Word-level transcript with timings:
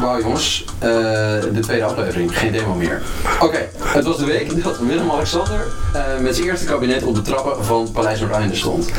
Wauw 0.00 0.20
jongens, 0.20 0.64
uh, 0.74 0.80
de 1.52 1.60
tweede 1.60 1.84
aflevering, 1.84 2.38
geen 2.38 2.52
demo 2.52 2.74
meer. 2.74 3.02
Oké, 3.40 3.68
het 3.78 4.04
was 4.04 4.18
de 4.18 4.24
week 4.24 4.62
dat 4.64 4.78
Willem-Alexander 4.78 5.66
uh, 5.94 6.02
met 6.20 6.36
zijn 6.36 6.48
eerste 6.48 6.64
kabinet 6.64 7.02
op 7.02 7.14
de 7.14 7.22
trappen 7.22 7.64
van 7.64 7.88
Paleis 7.92 8.20
Noordeinde 8.20 8.54
stond. 8.54 8.90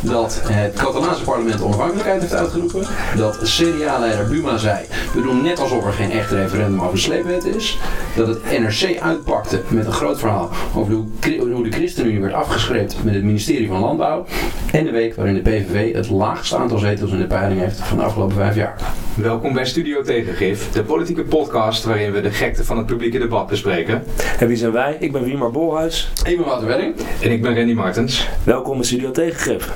Dat 0.00 0.40
het 0.42 0.74
Catalaanse 0.74 1.22
parlement 1.22 1.62
onafhankelijkheid 1.62 2.20
heeft 2.20 2.34
uitgeroepen. 2.34 2.86
Dat 3.16 3.38
CDA-leider 3.42 4.28
Buma 4.28 4.56
zei, 4.56 4.86
we 5.14 5.22
doen 5.22 5.42
net 5.42 5.60
alsof 5.60 5.86
er 5.86 5.92
geen 5.92 6.10
echt 6.10 6.30
referendum 6.30 6.80
over 6.80 6.98
sleepwet 6.98 7.44
is. 7.44 7.78
Dat 8.16 8.26
het 8.26 8.58
NRC 8.58 9.00
uitpakte 9.00 9.62
met 9.68 9.86
een 9.86 9.92
groot 9.92 10.18
verhaal 10.18 10.50
over 10.74 10.92
hoe 10.92 11.62
de 11.62 11.70
ChristenUnie 11.70 12.20
werd 12.20 12.34
afgeschreven 12.34 12.98
met 13.04 13.14
het 13.14 13.24
ministerie 13.24 13.68
van 13.68 13.80
Landbouw. 13.80 14.26
En 14.72 14.84
de 14.84 14.90
week 14.90 15.14
waarin 15.14 15.34
de 15.34 15.40
PVV 15.40 15.94
het 15.94 16.08
laagste 16.08 16.56
aantal 16.56 16.78
zetels 16.78 17.12
in 17.12 17.18
de 17.18 17.26
peiling 17.26 17.60
heeft 17.60 17.78
van 17.78 17.96
de 17.96 18.02
afgelopen 18.04 18.36
vijf 18.36 18.54
jaar. 18.54 18.76
Welkom 19.14 19.52
bij 19.52 19.64
Studio 19.64 20.02
Tegengif, 20.02 20.70
de 20.70 20.82
politieke 20.82 21.22
podcast 21.22 21.84
waarin 21.84 22.12
we 22.12 22.20
de 22.20 22.30
gekte 22.30 22.64
van 22.64 22.76
het 22.76 22.86
publieke 22.86 23.18
debat 23.18 23.46
bespreken. 23.46 24.04
En 24.38 24.46
wie 24.46 24.56
zijn 24.56 24.72
wij? 24.72 24.96
Ik 24.98 25.12
ben 25.12 25.24
Wiemar 25.24 25.50
Bolhuis. 25.50 26.12
Ik 26.24 26.36
ben 26.36 26.46
Wouter 26.46 26.68
Wedding. 26.68 26.94
En 27.22 27.30
ik 27.30 27.42
ben 27.42 27.56
Randy 27.56 27.72
Martens. 27.72 28.28
Welkom 28.44 28.76
bij 28.76 28.86
Studio 28.86 29.10
Tegengif. 29.10 29.72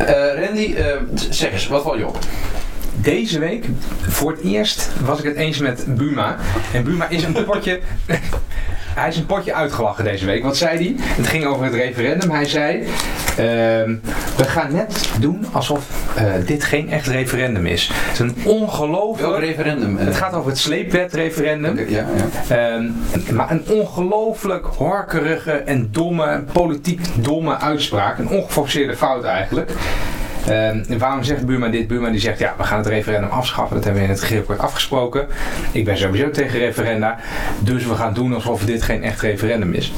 Uh, 0.00 0.44
Randy, 0.44 0.74
uh, 0.78 0.84
zeg 1.14 1.52
eens, 1.52 1.68
wat 1.68 1.82
val 1.82 1.98
je 1.98 2.06
op? 2.06 2.18
Deze 2.94 3.38
week, 3.38 3.66
voor 4.00 4.30
het 4.30 4.40
eerst, 4.40 4.90
was 5.04 5.18
ik 5.18 5.24
het 5.24 5.36
eens 5.36 5.58
met 5.58 5.84
Buma. 5.88 6.36
En 6.72 6.84
Buma 6.84 7.08
is 7.08 7.22
een 7.22 7.44
potje... 7.44 7.80
hij 8.94 9.08
is 9.08 9.16
een 9.16 9.26
potje 9.26 9.54
uitgelachen 9.54 10.04
deze 10.04 10.26
week. 10.26 10.42
Wat 10.42 10.56
zei 10.56 10.76
hij? 10.76 10.94
Het 10.98 11.26
ging 11.26 11.44
over 11.44 11.64
het 11.64 11.74
referendum. 11.74 12.30
Hij 12.30 12.44
zei, 12.44 12.80
uh, 12.80 12.86
we 14.36 14.44
gaan 14.46 14.72
net 14.72 15.10
doen 15.20 15.46
alsof 15.52 15.88
uh, 16.18 16.46
dit 16.46 16.64
geen 16.64 16.90
echt 16.90 17.06
referendum 17.06 17.66
is. 17.66 17.90
Het 17.92 18.12
is 18.12 18.18
een 18.18 18.36
ongelooflijk... 18.44 19.38
Referendum? 19.38 19.96
Het 19.96 20.16
gaat 20.16 20.34
over 20.34 20.50
het 20.50 20.58
sleepwetreferendum. 20.58 21.88
Ja, 21.88 22.06
ja. 22.48 22.78
Uh, 22.78 22.90
maar 23.32 23.50
een 23.50 23.64
ongelooflijk 23.68 24.66
horkerige 24.66 25.52
en 25.52 25.88
domme, 25.90 26.44
politiek 26.52 27.00
domme 27.14 27.58
uitspraak. 27.58 28.18
Een 28.18 28.28
ongeforceerde 28.28 28.96
fout 28.96 29.24
eigenlijk. 29.24 29.70
Uh, 30.48 30.98
waarom 30.98 31.22
zegt 31.24 31.46
Buma 31.46 31.68
dit? 31.68 31.86
Buma 31.86 32.10
die 32.10 32.20
zegt, 32.20 32.38
ja, 32.38 32.54
we 32.58 32.64
gaan 32.64 32.78
het 32.78 32.86
referendum 32.86 33.30
afschaffen. 33.30 33.76
Dat 33.76 33.84
hebben 33.84 34.02
we 34.02 34.08
in 34.08 34.14
het 34.14 34.22
regeerakkoord 34.22 34.58
afgesproken. 34.58 35.26
Ik 35.72 35.84
ben 35.84 35.98
sowieso 35.98 36.30
tegen 36.30 36.58
referenda. 36.58 37.18
Dus 37.60 37.86
we 37.86 37.94
gaan 37.94 38.14
doen 38.14 38.34
alsof 38.34 38.64
dit 38.64 38.82
geen 38.82 39.02
echt 39.02 39.20
referendum 39.20 39.72
is. 39.72 39.92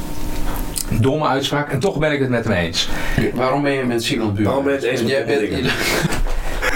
Domme 1.00 1.26
uitspraak. 1.26 1.72
En 1.72 1.78
toch 1.78 1.98
ben 1.98 2.12
ik 2.12 2.20
het 2.20 2.28
met 2.28 2.44
hem 2.44 2.52
eens. 2.52 2.88
Waarom 3.34 3.62
ben 3.62 3.72
je 3.72 3.84
met 3.84 4.04
Simon 4.04 4.34
Buma? 4.34 4.46
Waarom 4.46 4.64
ben 4.64 4.72
je 4.72 4.78
het 4.78 4.88
eens 4.88 5.00
met 5.02 5.10
Jij 5.10 5.24
bent, 5.24 5.72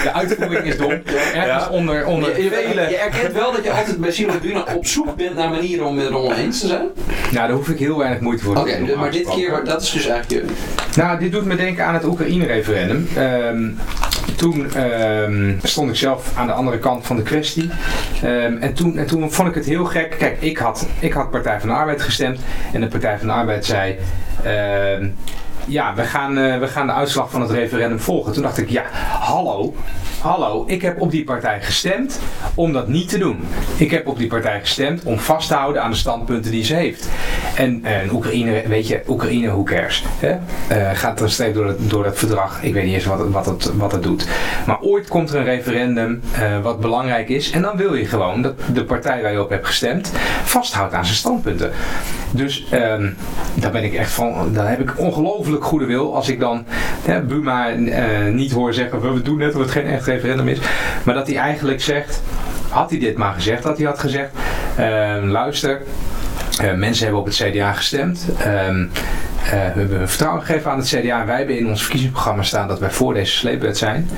de 0.03 0.13
uitvoering 0.13 0.67
is 0.67 0.77
dom. 0.77 0.91
Ergens 1.35 1.65
ja. 1.65 1.69
onder, 1.71 2.07
onder 2.07 2.43
je, 2.43 2.49
vele... 2.49 2.81
je 2.81 2.97
erkent 2.97 3.33
wel 3.33 3.53
dat 3.53 3.65
je 3.65 3.71
altijd 3.71 3.99
bij 3.99 4.11
Simon 4.11 4.39
Buna 4.43 4.67
op 4.75 4.87
zoek 4.87 5.17
bent 5.17 5.35
naar 5.35 5.51
manieren 5.51 5.87
om 5.87 5.99
het 5.99 6.09
erom 6.09 6.33
eens 6.33 6.61
te 6.61 6.67
zijn? 6.67 6.87
Nou, 7.33 7.47
daar 7.47 7.51
hoef 7.51 7.69
ik 7.69 7.79
heel 7.79 7.99
weinig 7.99 8.21
moeite 8.21 8.43
voor 8.45 8.55
te 8.55 8.77
doen. 8.79 8.89
Oké, 8.89 8.99
maar 8.99 9.11
dit 9.11 9.29
keer, 9.29 9.65
dat 9.65 9.83
is 9.83 9.91
dus 9.91 10.07
eigenlijk 10.07 10.47
je... 10.47 10.55
Nou, 11.01 11.19
dit 11.19 11.33
doet 11.33 11.45
me 11.45 11.57
denken 11.57 11.85
aan 11.85 11.95
het 11.95 12.05
Oekraïne-referendum. 12.05 13.09
Um, 13.19 13.79
toen 14.37 14.83
um, 14.83 15.61
stond 15.63 15.91
ik 15.91 15.97
zelf 15.97 16.33
aan 16.37 16.47
de 16.47 16.53
andere 16.53 16.79
kant 16.79 17.07
van 17.07 17.17
de 17.17 17.23
kwestie. 17.23 17.71
Um, 18.25 18.57
en, 18.57 18.75
toen, 18.75 18.99
en 18.99 19.07
toen 19.07 19.33
vond 19.33 19.49
ik 19.49 19.55
het 19.55 19.67
heel 19.67 19.85
gek. 19.85 20.15
Kijk, 20.19 20.37
ik 20.41 20.59
had, 20.59 20.87
ik 21.01 21.13
had 21.13 21.31
Partij 21.31 21.61
van 21.61 21.69
de 21.69 21.75
Arbeid 21.75 22.03
gestemd. 22.03 22.39
En 22.73 22.81
de 22.81 22.87
Partij 22.87 23.19
van 23.19 23.27
de 23.27 23.33
Arbeid 23.33 23.65
zei... 23.67 23.99
ja, 25.69 25.95
we 25.95 26.03
gaan, 26.03 26.39
uh, 26.39 26.59
we 26.59 26.67
gaan 26.67 26.87
de 26.87 26.93
uitslag 26.93 27.31
van 27.31 27.41
het 27.41 27.51
referendum 27.51 28.01
volgen. 28.01 28.33
Toen 28.33 28.43
dacht 28.43 28.59
ik, 28.59 28.71
ja, 28.71 28.83
hallo. 29.21 29.75
Hallo, 30.21 30.65
ik 30.67 30.83
heb 30.83 31.01
op 31.01 31.11
die 31.11 31.25
partij 31.25 31.63
gestemd 31.63 32.21
om 32.55 32.73
dat 32.73 32.89
niet 32.89 33.09
te 33.09 33.19
doen. 33.19 33.41
Ik 33.77 33.91
heb 33.91 34.07
op 34.07 34.19
die 34.19 34.27
partij 34.27 34.61
gestemd 34.61 35.03
om 35.03 35.19
vast 35.19 35.49
te 35.49 35.55
houden 35.55 35.83
aan 35.83 35.91
de 35.91 35.97
standpunten 35.97 36.51
die 36.51 36.65
ze 36.65 36.75
heeft. 36.75 37.09
En, 37.55 37.85
en 37.85 38.13
Oekraïne, 38.13 38.63
weet 38.69 38.89
je, 38.89 39.03
Oekraïne, 39.09 39.49
who 39.49 39.63
cares? 39.63 40.05
Hè? 40.19 40.37
Uh, 40.77 40.91
gaat 40.99 41.21
er 41.21 41.31
steeds 41.31 41.55
door, 41.55 41.67
het, 41.67 41.91
door 41.91 42.05
dat 42.05 42.19
verdrag. 42.19 42.63
Ik 42.63 42.73
weet 42.73 42.85
niet 42.85 42.95
eens 42.95 43.05
wat 43.05 43.19
het, 43.19 43.31
wat, 43.31 43.47
het, 43.47 43.77
wat 43.77 43.93
het 43.93 44.03
doet. 44.03 44.29
Maar 44.67 44.81
ooit 44.81 45.09
komt 45.09 45.31
er 45.31 45.39
een 45.39 45.45
referendum 45.45 46.23
wat 46.63 46.81
belangrijk 46.81 47.29
is. 47.29 47.51
En 47.51 47.63
dan 47.63 47.77
wil 47.77 47.95
je 47.95 48.05
gewoon 48.05 48.43
dat 48.43 48.55
de 48.73 48.85
partij 48.85 49.23
waar 49.23 49.33
je 49.33 49.43
op 49.43 49.51
hebt 49.51 49.67
gestemd 49.67 50.13
vasthoudt 50.45 50.95
aan 50.95 51.05
zijn 51.05 51.17
standpunten. 51.17 51.73
Dus 52.31 52.67
um, 52.73 53.17
daar 53.55 53.71
ben 53.71 53.85
ik 53.85 53.95
echt 53.95 54.11
van, 54.11 54.53
daar 54.53 54.69
heb 54.69 54.81
ik 54.81 54.99
ongelooflijk 54.99 55.58
goede 55.63 55.87
wil 55.87 56.15
als 56.15 56.29
ik 56.29 56.41
dan 56.41 56.65
hè, 57.05 57.23
Buma 57.23 57.75
uh, 57.75 58.33
niet 58.33 58.53
hoor 58.53 58.75
zeggen, 58.75 59.15
we 59.15 59.23
doen 59.23 59.39
net 59.39 59.55
of 59.55 59.61
het 59.61 59.71
geen 59.71 59.87
echt 59.87 60.07
referendum 60.07 60.49
is. 60.49 60.59
Maar 61.05 61.15
dat 61.15 61.27
hij 61.27 61.37
eigenlijk 61.37 61.81
zegt, 61.81 62.23
had 62.69 62.91
hij 62.91 62.99
dit 62.99 63.17
maar 63.17 63.35
gezegd, 63.35 63.63
dat 63.63 63.77
hij 63.77 63.87
had 63.87 63.99
gezegd, 63.99 64.31
uh, 64.79 65.17
luister, 65.23 65.83
uh, 66.63 66.75
mensen 66.75 67.05
hebben 67.05 67.21
op 67.21 67.27
het 67.27 67.35
CDA 67.35 67.73
gestemd. 67.73 68.27
Uh, 69.53 69.67
uh, 69.67 69.73
we 69.75 69.81
hebben 69.81 70.09
vertrouwen 70.09 70.43
gegeven 70.43 70.71
aan 70.71 70.79
het 70.79 70.87
CDA. 70.87 71.27
Wij 71.27 71.37
hebben 71.37 71.59
in 71.59 71.69
ons 71.69 71.81
verkiezingsprogramma 71.81 72.43
staan 72.43 72.69
dat 72.69 72.79
wij 72.79 72.91
voor 72.91 73.15
deze 73.15 73.33
sleepwet 73.33 73.79
zijn. 73.79 74.11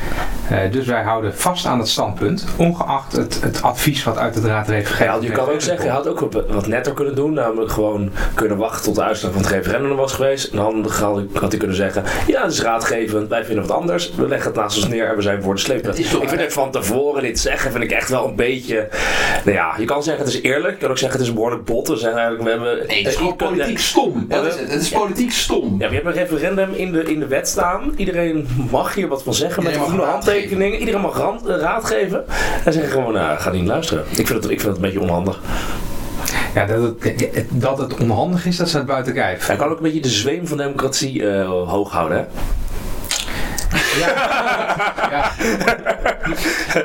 Uh, 0.52 0.58
dus 0.70 0.86
wij 0.86 1.02
houden 1.02 1.36
vast 1.36 1.66
aan 1.66 1.78
het 1.78 1.88
standpunt, 1.88 2.44
ongeacht 2.56 3.12
het, 3.12 3.40
het 3.42 3.62
advies 3.62 4.04
wat 4.04 4.18
uit 4.18 4.34
de 4.34 4.40
raad 4.40 4.66
heeft 4.66 4.86
gegeven. 4.86 5.14
Ja, 5.14 5.20
je 5.20 5.30
kan 5.30 5.48
ook 5.48 5.60
zeggen, 5.60 5.84
je 5.84 5.90
had 5.90 6.08
ook 6.08 6.28
wat 6.48 6.66
netter 6.66 6.94
kunnen 6.94 7.14
doen. 7.14 7.32
Namelijk 7.32 7.72
gewoon 7.72 8.10
kunnen 8.34 8.56
wachten 8.56 8.82
tot 8.84 8.94
de 8.94 9.02
uitslag 9.02 9.32
van 9.32 9.40
het 9.40 9.50
referendum 9.50 9.96
was 9.96 10.12
geweest. 10.12 10.50
En 10.50 10.56
dan 10.56 10.86
had 11.32 11.50
hij 11.50 11.58
kunnen 11.58 11.76
zeggen, 11.76 12.04
ja, 12.26 12.42
het 12.42 12.52
is 12.52 12.62
raadgevend, 12.62 13.28
wij 13.28 13.44
vinden 13.44 13.66
wat 13.66 13.76
anders. 13.76 14.12
We 14.14 14.28
leggen 14.28 14.50
het 14.50 14.60
naast 14.60 14.76
ons 14.76 14.88
neer 14.88 15.08
en 15.08 15.16
we 15.16 15.22
zijn 15.22 15.42
voor 15.42 15.54
de 15.54 15.60
sleepwet. 15.60 15.98
Ik 15.98 16.06
vind 16.06 16.40
het 16.40 16.52
van 16.52 16.70
tevoren 16.70 17.22
dit 17.22 17.38
zeggen, 17.38 17.72
vind 17.72 17.84
ik 17.84 17.90
echt 17.90 18.08
wel 18.08 18.28
een 18.28 18.36
beetje... 18.36 18.88
Nou 19.44 19.56
ja, 19.56 19.74
je 19.78 19.84
kan 19.84 20.02
zeggen 20.02 20.24
het 20.24 20.34
is 20.34 20.42
eerlijk. 20.42 20.74
Je 20.74 20.80
kan 20.80 20.90
ook 20.90 20.98
zeggen 20.98 21.18
het 21.18 21.28
is 21.28 21.34
behoorlijk 21.34 21.64
bot. 21.64 21.88
We 21.88 21.96
zijn 21.96 22.14
eigenlijk, 22.14 22.42
we 22.42 22.50
hebben... 22.50 22.86
Nee, 22.86 22.98
het 22.98 23.12
is 23.12 23.16
gewoon 23.16 23.36
politiek 23.36 23.78
stom. 23.78 24.26
Ja, 24.28 24.42
het, 24.42 24.58
het 24.58 24.82
is 24.82 24.88
politiek 24.88 25.19
stom. 25.28 25.76
Ja, 25.78 25.88
we 25.88 25.94
hebben 25.94 26.12
een 26.12 26.18
referendum 26.18 26.72
in 26.72 26.92
de, 26.92 27.02
in 27.02 27.20
de 27.20 27.26
wet 27.26 27.48
staan. 27.48 27.92
Iedereen 27.96 28.48
mag 28.70 28.94
hier 28.94 29.08
wat 29.08 29.22
van 29.22 29.34
zeggen 29.34 29.62
met 29.62 29.76
groene 29.76 30.02
handtekeningen. 30.02 30.78
Iedereen 30.78 31.00
mag 31.00 31.16
rand, 31.16 31.48
uh, 31.48 31.56
raad 31.56 31.84
geven. 31.84 32.24
En 32.64 32.72
zeggen 32.72 32.92
gewoon, 32.92 33.12
nou, 33.12 33.38
ga 33.38 33.50
niet 33.50 33.66
luisteren. 33.66 34.04
Ik 34.10 34.26
vind, 34.26 34.42
het, 34.42 34.52
ik 34.52 34.60
vind 34.60 34.62
het 34.62 34.76
een 34.76 34.82
beetje 34.82 35.00
onhandig. 35.00 35.40
Ja, 36.54 36.66
dat 36.66 36.94
het, 37.00 37.46
dat 37.50 37.78
het 37.78 37.96
onhandig 38.00 38.46
is, 38.46 38.56
dat 38.56 38.68
staat 38.68 38.86
buiten 38.86 39.14
kijf. 39.14 39.46
Hij 39.46 39.56
kan 39.56 39.68
ook 39.68 39.76
een 39.76 39.82
beetje 39.82 40.00
de 40.00 40.08
zweem 40.08 40.46
van 40.46 40.56
democratie 40.56 41.20
uh, 41.20 41.48
hoog 41.48 41.92
houden, 41.92 42.18
hè? 42.18 42.24
Ja. 43.98 45.32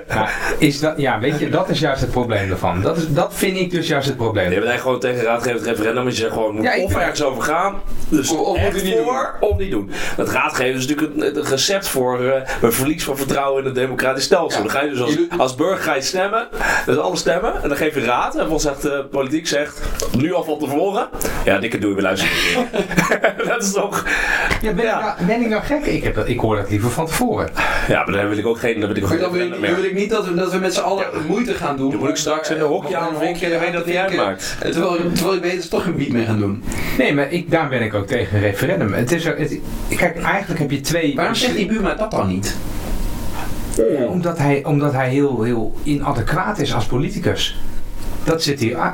ja. 0.07 0.29
Is 0.57 0.79
dat, 0.79 0.93
ja, 0.97 1.19
weet 1.19 1.39
je, 1.39 1.49
dat 1.49 1.69
is 1.69 1.79
juist 1.79 2.01
het 2.01 2.11
probleem 2.11 2.51
ervan. 2.51 2.81
Dat, 2.81 2.97
is, 2.97 3.13
dat 3.13 3.33
vind 3.33 3.57
ik 3.57 3.71
dus 3.71 3.87
juist 3.87 4.07
het 4.07 4.17
probleem. 4.17 4.51
Je 4.51 4.59
bent 4.59 4.81
gewoon 4.81 4.99
tegen 4.99 5.23
raadgevend 5.23 5.65
referendum. 5.65 6.05
Je 6.05 6.11
zegt 6.11 6.33
gewoon, 6.33 6.55
moet 6.55 6.63
ja, 6.63 6.77
of 6.77 6.95
ergens 6.95 7.23
over 7.23 7.43
gaan. 7.43 7.81
Dus 8.09 8.31
of, 8.31 8.83
niet 8.83 8.95
voor, 9.03 9.37
doen. 9.39 9.49
of 9.49 9.57
niet 9.57 9.71
doen. 9.71 9.91
Dat 10.15 10.29
raadgeven 10.29 10.75
is 10.75 10.87
natuurlijk 10.87 11.15
een, 11.15 11.37
een 11.37 11.45
recept 11.45 11.87
voor 11.87 12.21
uh, 12.21 12.33
een 12.61 12.73
verlies 12.73 13.03
van 13.03 13.17
vertrouwen 13.17 13.59
in 13.59 13.65
het 13.65 13.75
democratisch 13.75 14.23
stelsel. 14.23 14.61
Dan 14.61 14.71
ga 14.71 14.81
je 14.81 14.89
dus 14.89 15.01
als, 15.01 15.17
als 15.37 15.55
burger 15.55 15.83
ga 15.83 15.95
je 15.95 16.01
stemmen. 16.01 16.47
Dus 16.85 16.97
alle 16.97 17.15
stemmen. 17.15 17.63
En 17.63 17.69
dan 17.69 17.77
geef 17.77 17.95
je 17.95 18.05
raad. 18.05 18.35
En 18.35 18.49
dan 18.49 18.59
zegt 18.59 18.81
de 18.81 19.03
uh, 19.03 19.11
politiek 19.11 19.47
zegt, 19.47 19.81
nu 20.17 20.33
al 20.33 20.43
van 20.43 20.59
tevoren. 20.59 21.09
Ja, 21.45 21.59
dikke 21.59 21.77
doe 21.77 21.89
je 21.89 21.95
weer 21.95 22.03
luisteren. 22.03 22.69
dat 23.47 23.63
is 23.63 23.71
toch... 23.71 24.03
Ja, 24.61 24.73
ben, 24.73 24.85
ja. 24.85 24.99
Ik 24.99 25.03
nou, 25.03 25.25
ben 25.25 25.41
ik 25.41 25.49
nou 25.49 25.63
gek? 25.63 25.85
Ik, 25.85 26.03
heb, 26.03 26.17
ik 26.17 26.39
hoor 26.39 26.55
dat 26.55 26.69
liever 26.69 26.91
van 26.91 27.05
tevoren. 27.05 27.49
Ja, 27.87 28.03
maar 28.05 28.15
dan 28.15 28.29
wil 28.29 28.37
ik 28.37 28.45
ook 28.45 28.59
geen... 28.59 28.79
Dan 28.79 28.93
wil 28.93 29.03
ik, 29.03 29.11
ook 29.11 29.19
dan 29.19 29.31
wil, 29.31 29.49
wil 29.59 29.83
ik 29.83 29.93
niet 29.93 30.09
dat 30.09 30.27
we, 30.27 30.33
dat 30.33 30.51
we 30.51 30.57
met 30.57 30.73
z'n 30.73 30.79
allen 30.79 31.05
ja. 31.13 31.19
moeite 31.27 31.53
gaan 31.53 31.77
doen. 31.77 31.89
Dan 31.89 31.99
moet 31.99 32.09
ik 32.09 32.15
straks 32.15 32.49
in 32.49 32.57
de 32.57 32.63
hokje 32.63 32.97
aan 32.97 33.21
een 33.21 33.33
keer 33.33 33.59
weet 33.59 33.73
dat 33.73 33.85
niet 33.85 33.95
uitmaakt. 33.95 34.57
Terwijl, 34.59 34.97
terwijl 35.13 35.35
ik 35.35 35.41
weet 35.41 35.53
dat 35.53 35.63
ze 35.63 35.69
toch 35.69 35.83
geen 35.83 35.95
bied 35.95 36.11
mee 36.11 36.25
gaan 36.25 36.39
doen. 36.39 36.63
Nee, 36.97 37.13
maar 37.13 37.31
ik, 37.31 37.51
daar 37.51 37.69
ben 37.69 37.81
ik 37.81 37.93
ook 37.93 38.07
tegen 38.07 38.35
een 38.35 38.43
referendum. 38.43 38.93
Het 38.93 39.11
is, 39.11 39.23
het, 39.23 39.59
kijk, 39.89 40.21
eigenlijk 40.21 40.59
heb 40.59 40.71
je 40.71 40.81
twee... 40.81 41.15
Waarom 41.15 41.35
zegt 41.35 41.55
die 41.55 41.65
Buma 41.65 41.93
dat 41.93 42.11
dan 42.11 42.27
niet? 42.27 42.55
Ja, 43.75 44.05
omdat 44.05 44.37
hij, 44.37 44.63
omdat 44.63 44.93
hij 44.93 45.09
heel, 45.09 45.41
heel 45.41 45.75
inadequaat 45.83 46.59
is 46.59 46.73
als 46.73 46.85
politicus. 46.85 47.57
Dat 48.25 48.43
zit 48.43 48.59
hier. 48.59 48.91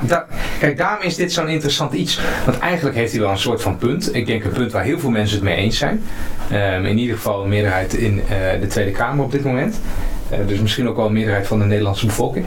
Kijk, 0.59 0.77
daarom 0.77 1.05
is 1.05 1.15
dit 1.15 1.33
zo'n 1.33 1.47
interessant 1.47 1.93
iets. 1.93 2.19
Want 2.45 2.59
eigenlijk 2.59 2.95
heeft 2.95 3.11
hij 3.11 3.21
wel 3.21 3.31
een 3.31 3.37
soort 3.37 3.61
van 3.61 3.77
punt. 3.77 4.15
Ik 4.15 4.25
denk 4.25 4.43
een 4.43 4.51
punt 4.51 4.71
waar 4.71 4.83
heel 4.83 4.99
veel 4.99 5.09
mensen 5.09 5.35
het 5.35 5.45
mee 5.45 5.55
eens 5.55 5.77
zijn. 5.77 6.03
Um, 6.51 6.85
in 6.85 6.97
ieder 6.97 7.15
geval 7.15 7.43
een 7.43 7.49
meerderheid 7.49 7.93
in 7.93 8.15
uh, 8.15 8.61
de 8.61 8.67
Tweede 8.67 8.91
Kamer 8.91 9.25
op 9.25 9.31
dit 9.31 9.43
moment. 9.43 9.79
Uh, 10.31 10.37
dus 10.47 10.59
misschien 10.59 10.89
ook 10.89 10.95
wel 10.95 11.05
een 11.05 11.13
meerderheid 11.13 11.47
van 11.47 11.59
de 11.59 11.65
Nederlandse 11.65 12.05
bevolking. 12.05 12.45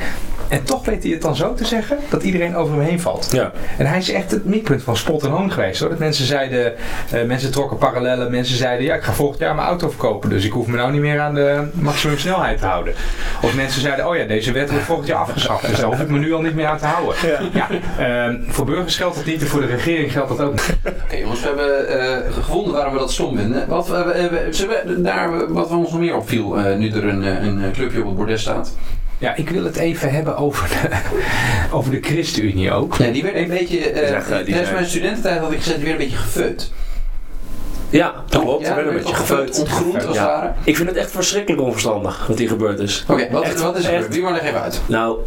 En 0.48 0.64
toch 0.64 0.84
weet 0.84 1.02
hij 1.02 1.12
het 1.12 1.22
dan 1.22 1.36
zo 1.36 1.54
te 1.54 1.64
zeggen 1.64 1.98
dat 2.10 2.22
iedereen 2.22 2.56
over 2.56 2.74
hem 2.74 2.84
heen 2.84 3.00
valt. 3.00 3.28
Ja. 3.32 3.52
En 3.78 3.86
hij 3.86 3.98
is 3.98 4.10
echt 4.10 4.30
het 4.30 4.44
midpunt 4.44 4.82
van 4.82 4.96
spot 4.96 5.22
en 5.22 5.30
hoon 5.30 5.52
geweest. 5.52 5.80
Hoor. 5.80 5.88
Dat 5.88 5.98
mensen 5.98 6.26
zeiden, 6.26 6.72
uh, 7.14 7.24
mensen 7.24 7.50
trokken 7.50 7.78
parallellen. 7.78 8.30
Mensen 8.30 8.56
zeiden, 8.56 8.86
ja 8.86 8.94
ik 8.94 9.02
ga 9.02 9.12
volgend 9.12 9.38
jaar 9.38 9.54
mijn 9.54 9.66
auto 9.66 9.88
verkopen. 9.88 10.30
Dus 10.30 10.44
ik 10.44 10.52
hoef 10.52 10.66
me 10.66 10.76
nou 10.76 10.92
niet 10.92 11.00
meer 11.00 11.20
aan 11.20 11.34
de 11.34 11.68
maximum 11.72 12.18
snelheid 12.18 12.58
te 12.58 12.66
houden. 12.66 12.94
Of 13.42 13.54
mensen 13.54 13.80
zeiden, 13.80 14.08
oh 14.08 14.16
ja 14.16 14.24
deze 14.24 14.52
wet 14.52 14.70
wordt 14.70 14.84
volgend 14.84 15.08
jaar 15.08 15.18
afgeschaft. 15.18 15.66
Dus 15.66 15.76
daar 15.76 15.86
hoef 15.86 16.00
ik 16.00 16.08
me 16.08 16.18
nu 16.18 16.32
al 16.32 16.40
niet 16.40 16.54
meer 16.54 16.66
aan 16.66 16.78
te 16.78 16.86
houden. 16.86 17.14
Ja. 17.52 17.68
ja 17.98 18.28
uh, 18.28 18.34
voor 18.48 18.64
burgers 18.64 18.96
geldt 18.96 19.16
dat 19.16 19.24
niet 19.24 19.40
en 19.40 19.46
voor 19.46 19.60
de 19.60 19.66
regering 19.66 20.12
geldt 20.12 20.28
dat 20.28 20.40
ook 20.40 20.52
niet. 20.52 20.76
Oké 20.86 20.94
okay, 21.04 21.20
jongens, 21.20 21.40
we 21.40 21.46
hebben 21.46 22.26
uh, 22.26 22.32
gevonden 22.32 22.72
waarom 22.72 22.92
we 22.92 22.98
dat 22.98 23.12
stom 23.12 23.36
vinden. 23.36 23.68
Wat, 23.68 23.88
we, 23.88 24.98
daar, 24.98 25.52
wat 25.52 25.70
ons 25.70 25.90
nog 25.90 26.00
meer 26.00 26.16
opviel 26.16 26.54
nu 26.54 26.90
er 26.90 27.04
een, 27.04 27.22
een 27.22 27.72
clubje 27.72 28.00
op 28.00 28.06
het 28.06 28.16
bordes 28.16 28.40
staat. 28.40 28.72
Ja, 29.18 29.34
ik 29.34 29.50
wil 29.50 29.64
het 29.64 29.76
even 29.76 30.10
hebben 30.10 30.36
over 30.36 30.68
de, 30.68 30.96
over 31.76 31.90
de 31.90 32.00
ChristenUnie 32.00 32.72
ook. 32.72 32.96
Ja, 32.96 33.10
die 33.10 33.22
werd 33.22 33.34
een 33.34 33.48
beetje, 33.48 34.10
uh, 34.10 34.26
tijdens 34.26 34.70
mijn 34.70 34.86
studententijd 34.86 35.40
had 35.40 35.52
ik 35.52 35.58
gezegd, 35.58 35.76
die 35.76 35.86
werd 35.86 36.00
een 36.00 36.06
beetje 36.06 36.22
gefeut. 36.22 36.72
Ja, 37.90 38.14
dat 38.28 38.42
klopt. 38.42 38.66
Ja, 38.66 38.78
een 38.78 38.94
beetje 38.94 39.14
gefeut. 39.14 39.58
Ontgroend 39.58 40.06
als 40.06 40.16
ja. 40.16 40.54
Ik 40.64 40.76
vind 40.76 40.88
het 40.88 40.98
echt 40.98 41.10
verschrikkelijk 41.10 41.62
onverstandig 41.62 42.26
wat 42.26 42.38
hier 42.38 42.48
gebeurd 42.48 42.78
is. 42.78 43.04
Oké, 43.08 43.28
wat, 43.30 43.60
wat, 43.60 43.76
is 43.76 43.84
er 43.84 43.92
gebeurd? 43.92 44.14
Wie 44.14 44.22
maar 44.22 44.32
leg 44.32 44.42
even 44.42 44.60
uit. 44.60 44.80
Nou, 44.86 45.18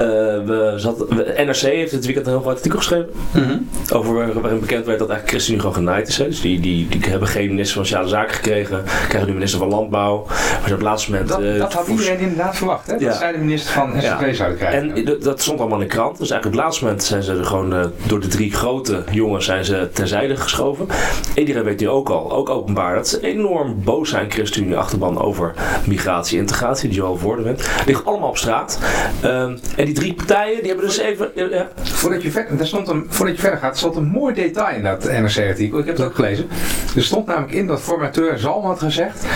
uh, 0.00 0.06
we 0.46 0.72
zat, 0.76 1.08
NRC 1.46 1.56
heeft 1.56 1.92
het 1.92 2.04
weekend 2.04 2.26
een 2.26 2.32
heel 2.32 2.40
groot 2.40 2.56
artikel 2.56 2.78
geschreven. 2.78 3.10
Mm 3.32 3.68
over 3.92 4.14
waarin 4.14 4.60
bekend 4.60 4.86
werd 4.86 4.98
dat 4.98 5.08
eigenlijk 5.08 5.28
ChristenUnie 5.28 5.60
gewoon 5.60 5.74
genaaid 5.74 6.08
is. 6.08 6.18
Hè. 6.18 6.24
Dus 6.24 6.40
die, 6.40 6.60
die, 6.60 6.88
die 6.88 7.00
hebben 7.10 7.28
geen 7.28 7.48
minister 7.48 7.76
van 7.76 7.86
Sociale 7.86 8.08
Zaken 8.08 8.34
gekregen. 8.34 8.84
Krijgen 9.08 9.26
nu 9.26 9.32
minister 9.34 9.58
van 9.58 9.68
Landbouw. 9.68 10.24
Maar 10.26 10.62
op 10.64 10.70
het 10.70 10.82
laatste 10.82 11.10
moment... 11.10 11.28
Dat, 11.28 11.40
uh, 11.40 11.58
dat 11.58 11.72
had 11.72 11.86
iedereen 11.86 12.18
inderdaad 12.18 12.56
verwacht. 12.56 12.86
Hè? 12.86 12.98
Dat 12.98 13.14
zij 13.14 13.32
de 13.32 13.38
minister 13.38 13.72
van 13.72 13.92
SVV 13.98 14.36
zouden 14.36 14.58
krijgen. 14.58 14.94
En 14.94 15.18
dat 15.20 15.40
stond 15.40 15.60
allemaal 15.60 15.80
in 15.80 15.88
de 15.88 15.94
krant. 15.94 16.18
Dus 16.18 16.30
eigenlijk 16.30 16.44
op 16.44 16.52
het 16.52 16.60
laatste 16.60 16.84
moment 16.84 17.02
zijn 17.02 17.22
ze 17.22 17.32
er 17.32 17.44
gewoon 17.44 17.74
uh, 17.74 17.84
door 18.06 18.20
de 18.20 18.26
drie 18.26 18.52
grote 18.52 19.04
jongens 19.10 19.44
zijn 19.44 19.64
ze 19.64 19.88
terzijde 19.92 20.36
geschoven. 20.36 20.86
Iedereen 21.34 21.64
weet 21.64 21.80
nu 21.80 21.88
ook 21.88 22.08
al, 22.08 22.32
ook 22.32 22.48
openbaar, 22.48 22.94
dat 22.94 23.08
ze 23.08 23.20
enorm 23.20 23.82
boos 23.84 24.10
zijn 24.10 24.30
ChristenUnie 24.30 24.76
achterban 24.76 25.20
over 25.20 25.54
migratie, 25.86 26.38
integratie, 26.38 26.88
die 26.88 26.98
Joël 26.98 27.16
Voordewind. 27.16 27.68
Ligt 27.86 28.04
allemaal 28.04 28.28
op 28.28 28.36
straat. 28.36 28.78
Um, 29.24 29.58
en 29.84 29.92
die 29.92 30.00
drie 30.02 30.14
partijen, 30.14 30.58
die 30.58 30.66
hebben 30.66 30.86
dus 30.86 30.98
even... 30.98 31.30
Ja. 31.34 31.68
Voordat, 31.82 32.22
je 32.22 32.30
ver, 32.30 32.56
daar 32.56 32.66
stond 32.66 32.88
een, 32.88 33.06
voordat 33.08 33.34
je 33.34 33.40
verder 33.40 33.58
gaat, 33.58 33.78
stond 33.78 33.96
een 33.96 34.04
mooi 34.04 34.34
detail 34.34 34.76
in 34.76 34.82
dat 34.82 35.04
NRC-artikel. 35.04 35.78
Ik 35.78 35.86
heb 35.86 35.96
het 35.96 36.06
ook 36.06 36.14
gelezen. 36.14 36.48
Er 36.96 37.04
stond 37.04 37.26
namelijk 37.26 37.52
in 37.52 37.66
dat 37.66 37.80
formateur 37.80 38.38
Zalm 38.38 38.64
had 38.64 38.78
gezegd... 38.78 39.26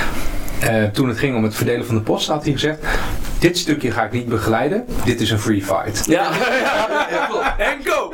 Uh, 0.64 0.84
toen 0.84 1.08
het 1.08 1.18
ging 1.18 1.36
om 1.36 1.42
het 1.42 1.54
verdelen 1.54 1.86
van 1.86 1.94
de 1.94 2.00
post, 2.00 2.28
had 2.28 2.44
hij 2.44 2.52
gezegd: 2.52 2.78
dit 3.38 3.58
stukje 3.58 3.90
ga 3.90 4.04
ik 4.04 4.12
niet 4.12 4.28
begeleiden. 4.28 4.86
Dit 5.04 5.20
is 5.20 5.30
een 5.30 5.38
free 5.38 5.64
fight. 5.64 6.06
Ja, 6.06 6.30
en 7.58 7.78
go! 7.84 8.10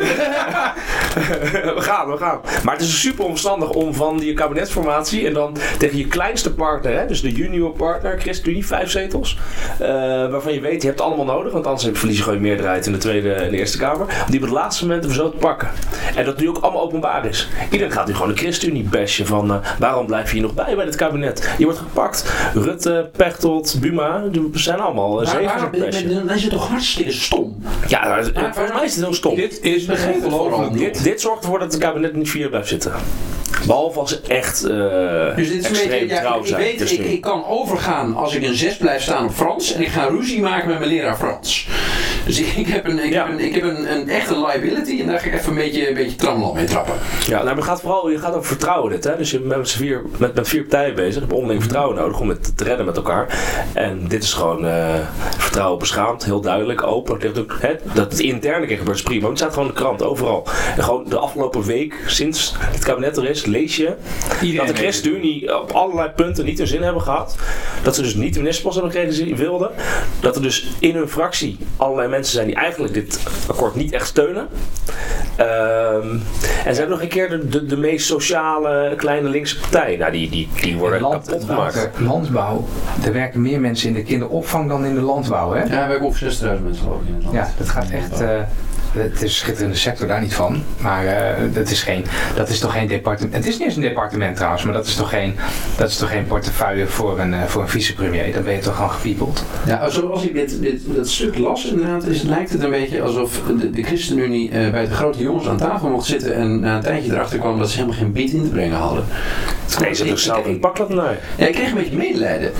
we 1.75 1.75
gaan, 1.77 2.11
we 2.11 2.17
gaan. 2.17 2.41
Maar 2.65 2.75
het 2.75 2.83
is 2.83 3.01
super 3.01 3.25
omstandig 3.25 3.71
om 3.71 3.95
van 3.95 4.19
die 4.19 4.35
kabinetsformatie 4.35 5.27
en 5.27 5.33
dan 5.33 5.57
tegen 5.79 5.99
je 5.99 6.07
kleinste 6.07 6.55
partner, 6.55 6.99
hè, 6.99 7.07
dus 7.07 7.23
de 7.23 7.33
junior 7.33 7.71
partner, 7.71 8.21
ChristenUnie, 8.21 8.67
vijf 8.67 8.91
zetels, 8.91 9.39
uh, 9.81 9.87
waarvan 10.31 10.53
je 10.53 10.61
weet, 10.61 10.83
je 10.83 10.89
hebt 10.89 10.99
het 10.99 11.09
allemaal 11.09 11.35
nodig, 11.37 11.53
want 11.53 11.67
anders 11.67 11.89
verlies 11.93 12.17
je 12.17 12.23
gewoon 12.23 12.39
je 12.39 12.45
meerderheid 12.45 12.87
in 12.87 12.93
de 12.93 12.99
Tweede 12.99 13.33
en 13.33 13.51
de 13.51 13.57
Eerste 13.57 13.79
Kamer, 13.79 14.25
die 14.27 14.37
op 14.37 14.43
het 14.43 14.55
laatste 14.55 14.87
moment 14.87 15.05
even 15.05 15.17
zo 15.17 15.31
te 15.31 15.37
pakken. 15.37 15.69
En 16.15 16.25
dat 16.25 16.39
nu 16.39 16.49
ook 16.49 16.59
allemaal 16.59 16.83
openbaar 16.83 17.27
is. 17.27 17.49
Iedereen 17.71 17.93
gaat 17.93 18.07
nu 18.07 18.15
gewoon 18.15 18.29
de 18.29 18.37
ChristenUnie 18.37 18.83
bashen 18.83 19.27
van 19.27 19.51
uh, 19.51 19.57
waarom 19.79 20.07
blijf 20.07 20.27
je 20.27 20.33
hier 20.33 20.43
nog 20.43 20.55
bij 20.55 20.77
bij 20.77 20.85
het 20.85 20.97
kabinet? 20.97 21.51
Je 21.59 21.65
wordt 21.65 21.79
gepakt. 21.79 22.33
Rutte, 22.55 23.11
Pechtold, 23.17 23.77
Buma, 23.81 24.25
die 24.31 24.51
zijn 24.53 24.79
allemaal 24.81 25.25
dan 26.27 26.31
is 26.31 26.43
het 26.43 26.51
toch 26.51 26.69
hartstikke 26.69 27.13
stom. 27.13 27.63
Ja, 27.87 28.23
volgens 28.23 28.73
mij 28.73 28.85
is 28.85 28.95
het 28.95 29.05
heel 29.05 29.15
stom. 29.15 29.35
Dit 29.35 29.63
is 29.63 29.87
ongelooflijk. 29.89 30.79
Dit, 30.79 31.03
dit 31.03 31.21
zorgt 31.21 31.43
ervoor 31.43 31.59
dat 31.59 31.73
het 31.73 31.81
kabinet 31.83 32.15
niet 32.15 32.31
vier 32.31 32.49
blijft 32.49 32.69
zitten. 32.69 32.93
Behalve 33.67 33.99
als 33.99 34.11
ze 34.11 34.21
echt 34.29 34.65
uh, 34.65 35.37
dus 35.37 35.49
dit 35.49 35.59
is 35.59 35.69
extreem 35.69 35.93
een 35.93 36.09
beetje, 36.09 36.23
trouw 36.23 36.45
zijn. 36.45 36.61
Ik, 36.61 36.67
weet, 36.67 36.79
dus 36.79 36.93
ik, 36.93 37.05
ik, 37.05 37.21
kan 37.21 37.47
overgaan 37.47 38.17
als 38.17 38.35
ik 38.35 38.43
een 38.43 38.55
6 38.55 38.77
blijf 38.77 39.03
staan 39.03 39.25
op 39.25 39.33
Frans 39.33 39.73
en 39.73 39.81
ik 39.81 39.89
ga 39.89 40.07
ruzie 40.07 40.41
maken 40.41 40.69
met 40.69 40.79
mijn 40.79 40.91
leraar 40.91 41.17
Frans. 41.17 41.69
Dus 42.27 42.41
ik, 42.41 42.47
ik 42.47 42.67
heb, 42.67 42.87
een, 42.87 42.99
ik 42.99 43.13
heb, 43.13 43.29
een, 43.29 43.41
ik 43.41 43.55
heb 43.55 43.65
een, 43.65 43.93
een, 43.93 44.09
echte 44.09 44.35
liability 44.35 45.01
en 45.01 45.07
daar 45.07 45.21
ga 45.21 45.27
ik 45.27 45.35
even 45.35 45.49
een 45.49 45.55
beetje, 45.55 45.89
een 45.89 45.95
beetje 45.95 46.17
tramland 46.17 46.55
mee 46.55 46.65
trappen. 46.65 46.95
Ja, 47.27 47.33
nou, 47.35 47.45
maar 47.45 47.57
het 47.57 47.65
gaat 47.65 47.81
vooral, 47.81 48.11
je 48.11 48.19
gaat 48.19 48.35
over 48.35 48.47
vertrouwen 48.47 48.91
dit. 48.91 49.05
Hè? 49.05 49.17
Dus 49.17 49.31
je 49.31 49.41
bent 49.41 49.57
met, 49.57 49.71
vier, 49.71 50.03
met, 50.17 50.35
met 50.35 50.49
vier 50.49 50.63
partijen 50.63 50.95
bezig. 50.95 51.15
Je 51.15 51.21
hebt 51.21 51.33
onderling 51.33 51.61
vertrouwen 51.61 51.97
nodig 51.97 52.21
om 52.21 52.29
het 52.29 52.57
te 52.57 52.65
redden 52.65 52.87
met 52.87 52.97
elkaar. 52.97 53.39
En 53.73 54.09
dit 54.09 54.23
is 54.23 54.33
gewoon 54.33 54.65
uh, 54.65 54.95
vertrouwen 55.37 55.79
beschaamd, 55.79 56.25
heel 56.25 56.41
duidelijk, 56.41 56.83
open. 56.83 57.19
Hè? 57.61 57.77
Dat 57.95 58.11
het 58.11 58.21
interne 58.21 58.67
keer 58.67 58.79
gebeurt 58.79 58.97
is 58.97 59.03
prima. 59.03 59.29
Het 59.29 59.39
staat 59.39 59.53
gewoon 59.53 59.69
in 59.69 59.75
de 59.75 59.81
krant, 59.81 60.03
overal. 60.03 60.47
En 60.77 60.85
gewoon 60.85 61.05
de 61.09 61.19
afgelopen 61.19 61.63
week, 61.63 61.95
sinds 62.07 62.55
het 62.59 62.85
kabinet 62.85 63.17
er 63.17 63.29
is, 63.29 63.45
lees 63.45 63.77
je 63.77 63.97
Iedereen 64.43 64.67
dat 64.67 64.77
de 64.77 64.83
ChristenUnie 64.83 65.61
op 65.61 65.71
allerlei 65.71 66.09
punten 66.09 66.45
niet 66.45 66.59
hun 66.59 66.67
zin 66.67 66.83
hebben 66.83 67.03
gehad. 67.03 67.37
Dat 67.83 67.95
ze 67.95 68.03
dus 68.03 68.15
niet 68.15 68.35
de 68.35 68.41
ministerpost 68.41 68.75
hebben 68.75 68.93
gekregen 68.93 69.27
die 69.27 69.37
ze 69.37 69.43
wilden. 69.43 69.71
Dat 70.21 70.37
er 70.37 70.43
dus 70.43 70.67
in 70.79 70.95
hun 70.95 71.09
fractie 71.09 71.57
allerlei 71.77 72.09
mensen 72.15 72.35
zijn 72.35 72.47
die 72.47 72.57
eigenlijk 72.57 72.95
dit 72.95 73.21
akkoord 73.47 73.75
niet 73.75 73.93
echt 73.93 74.07
steunen. 74.07 74.49
Um, 75.41 76.23
en 76.65 76.75
ze 76.75 76.81
hebben 76.81 76.89
nog 76.89 77.03
een 77.03 77.09
keer 77.09 77.29
de, 77.29 77.49
de, 77.49 77.67
de, 77.67 77.77
meest 77.77 78.07
sociale 78.07 78.95
kleine 78.97 79.29
linkse 79.29 79.61
partij. 79.61 79.97
Nou, 79.97 80.13
die, 80.13 80.31
die, 80.31 80.49
die 80.61 80.77
worden 80.77 81.01
land, 81.01 81.27
kapot 81.27 81.45
gemaakt. 81.45 81.91
Landbouw, 81.99 82.65
er 83.05 83.13
werken 83.13 83.43
meer 83.43 83.61
mensen 83.61 83.89
in 83.89 83.95
de 83.95 84.03
kinderopvang 84.03 84.69
dan 84.69 84.85
in 84.85 84.95
de 84.95 85.01
landbouw, 85.01 85.53
hè? 85.53 85.63
Ja, 85.63 85.69
we 85.69 85.75
hebben 85.75 86.03
ook 86.03 86.19
60.000 86.19 86.21
mensen 86.21 86.83
geloof 86.83 87.01
ik 87.01 87.09
in 87.09 87.15
het 87.15 87.23
land. 87.23 87.35
Ja, 87.35 87.49
dat 87.59 87.69
gaat 87.69 87.91
echt... 87.91 88.21
Uh, 88.21 88.41
het 89.03 89.15
is 89.15 89.23
een 89.23 89.31
schitterende 89.31 89.77
sector, 89.77 90.07
daar 90.07 90.21
niet 90.21 90.35
van. 90.35 90.63
Maar 90.81 91.05
uh, 91.05 91.55
dat, 91.55 91.71
is 91.71 91.83
geen, 91.83 92.05
dat 92.35 92.49
is 92.49 92.59
toch 92.59 92.73
geen 92.73 92.89
departement. 92.89 93.35
Het 93.35 93.47
is 93.47 93.59
niet 93.59 93.67
eens 93.67 93.77
een 93.77 93.83
departement 93.83 94.37
trouwens, 94.37 94.65
maar 94.65 94.75
dat 94.75 94.87
is 94.87 94.95
toch 94.95 95.09
geen, 95.09 95.37
dat 95.77 95.89
is 95.89 95.97
toch 95.97 96.11
geen 96.11 96.27
portefeuille 96.27 96.87
voor 96.87 97.19
een, 97.19 97.33
uh, 97.33 97.43
voor 97.43 97.63
een 97.63 97.69
vicepremier. 97.69 98.33
Dan 98.33 98.43
ben 98.43 98.55
je 98.55 98.59
toch 98.59 98.75
gewoon 98.75 98.91
gepiepeld. 98.91 99.45
Ja, 99.67 99.89
zoals 99.89 100.25
ik 100.25 100.35
dit, 100.35 100.61
dit, 100.61 100.81
dat 100.95 101.09
stuk 101.09 101.39
las, 101.39 101.67
inderdaad, 101.67 102.07
is, 102.07 102.23
lijkt 102.23 102.53
het 102.53 102.63
een 102.63 102.71
beetje 102.71 103.03
alsof 103.03 103.41
de, 103.61 103.71
de 103.71 103.83
ChristenUnie 103.83 104.51
uh, 104.51 104.71
bij 104.71 104.85
de 104.85 104.95
grote 104.95 105.19
jongens 105.19 105.49
aan 105.49 105.57
tafel 105.57 105.89
mocht 105.89 106.07
zitten 106.07 106.35
en 106.35 106.61
na 106.61 106.77
een 106.77 106.83
tijdje 106.83 107.13
erachter 107.13 107.39
kwam 107.39 107.59
dat 107.59 107.71
ze 107.71 107.77
helemaal 107.77 107.99
geen 107.99 108.13
beat 108.13 108.31
in 108.31 108.43
te 108.43 108.49
brengen 108.49 108.77
hadden. 108.77 109.05
Nee, 109.81 109.95
ze 109.95 110.05
toch 110.05 110.19
zelf 110.19 110.47
een 110.47 110.59
pak 110.59 110.77
dat 110.77 110.89
naar. 110.89 111.19
Ja, 111.37 111.47
ik 111.47 111.55
kreeg 111.55 111.69
een 111.69 111.77
beetje 111.77 111.97
medelijden. 111.97 112.53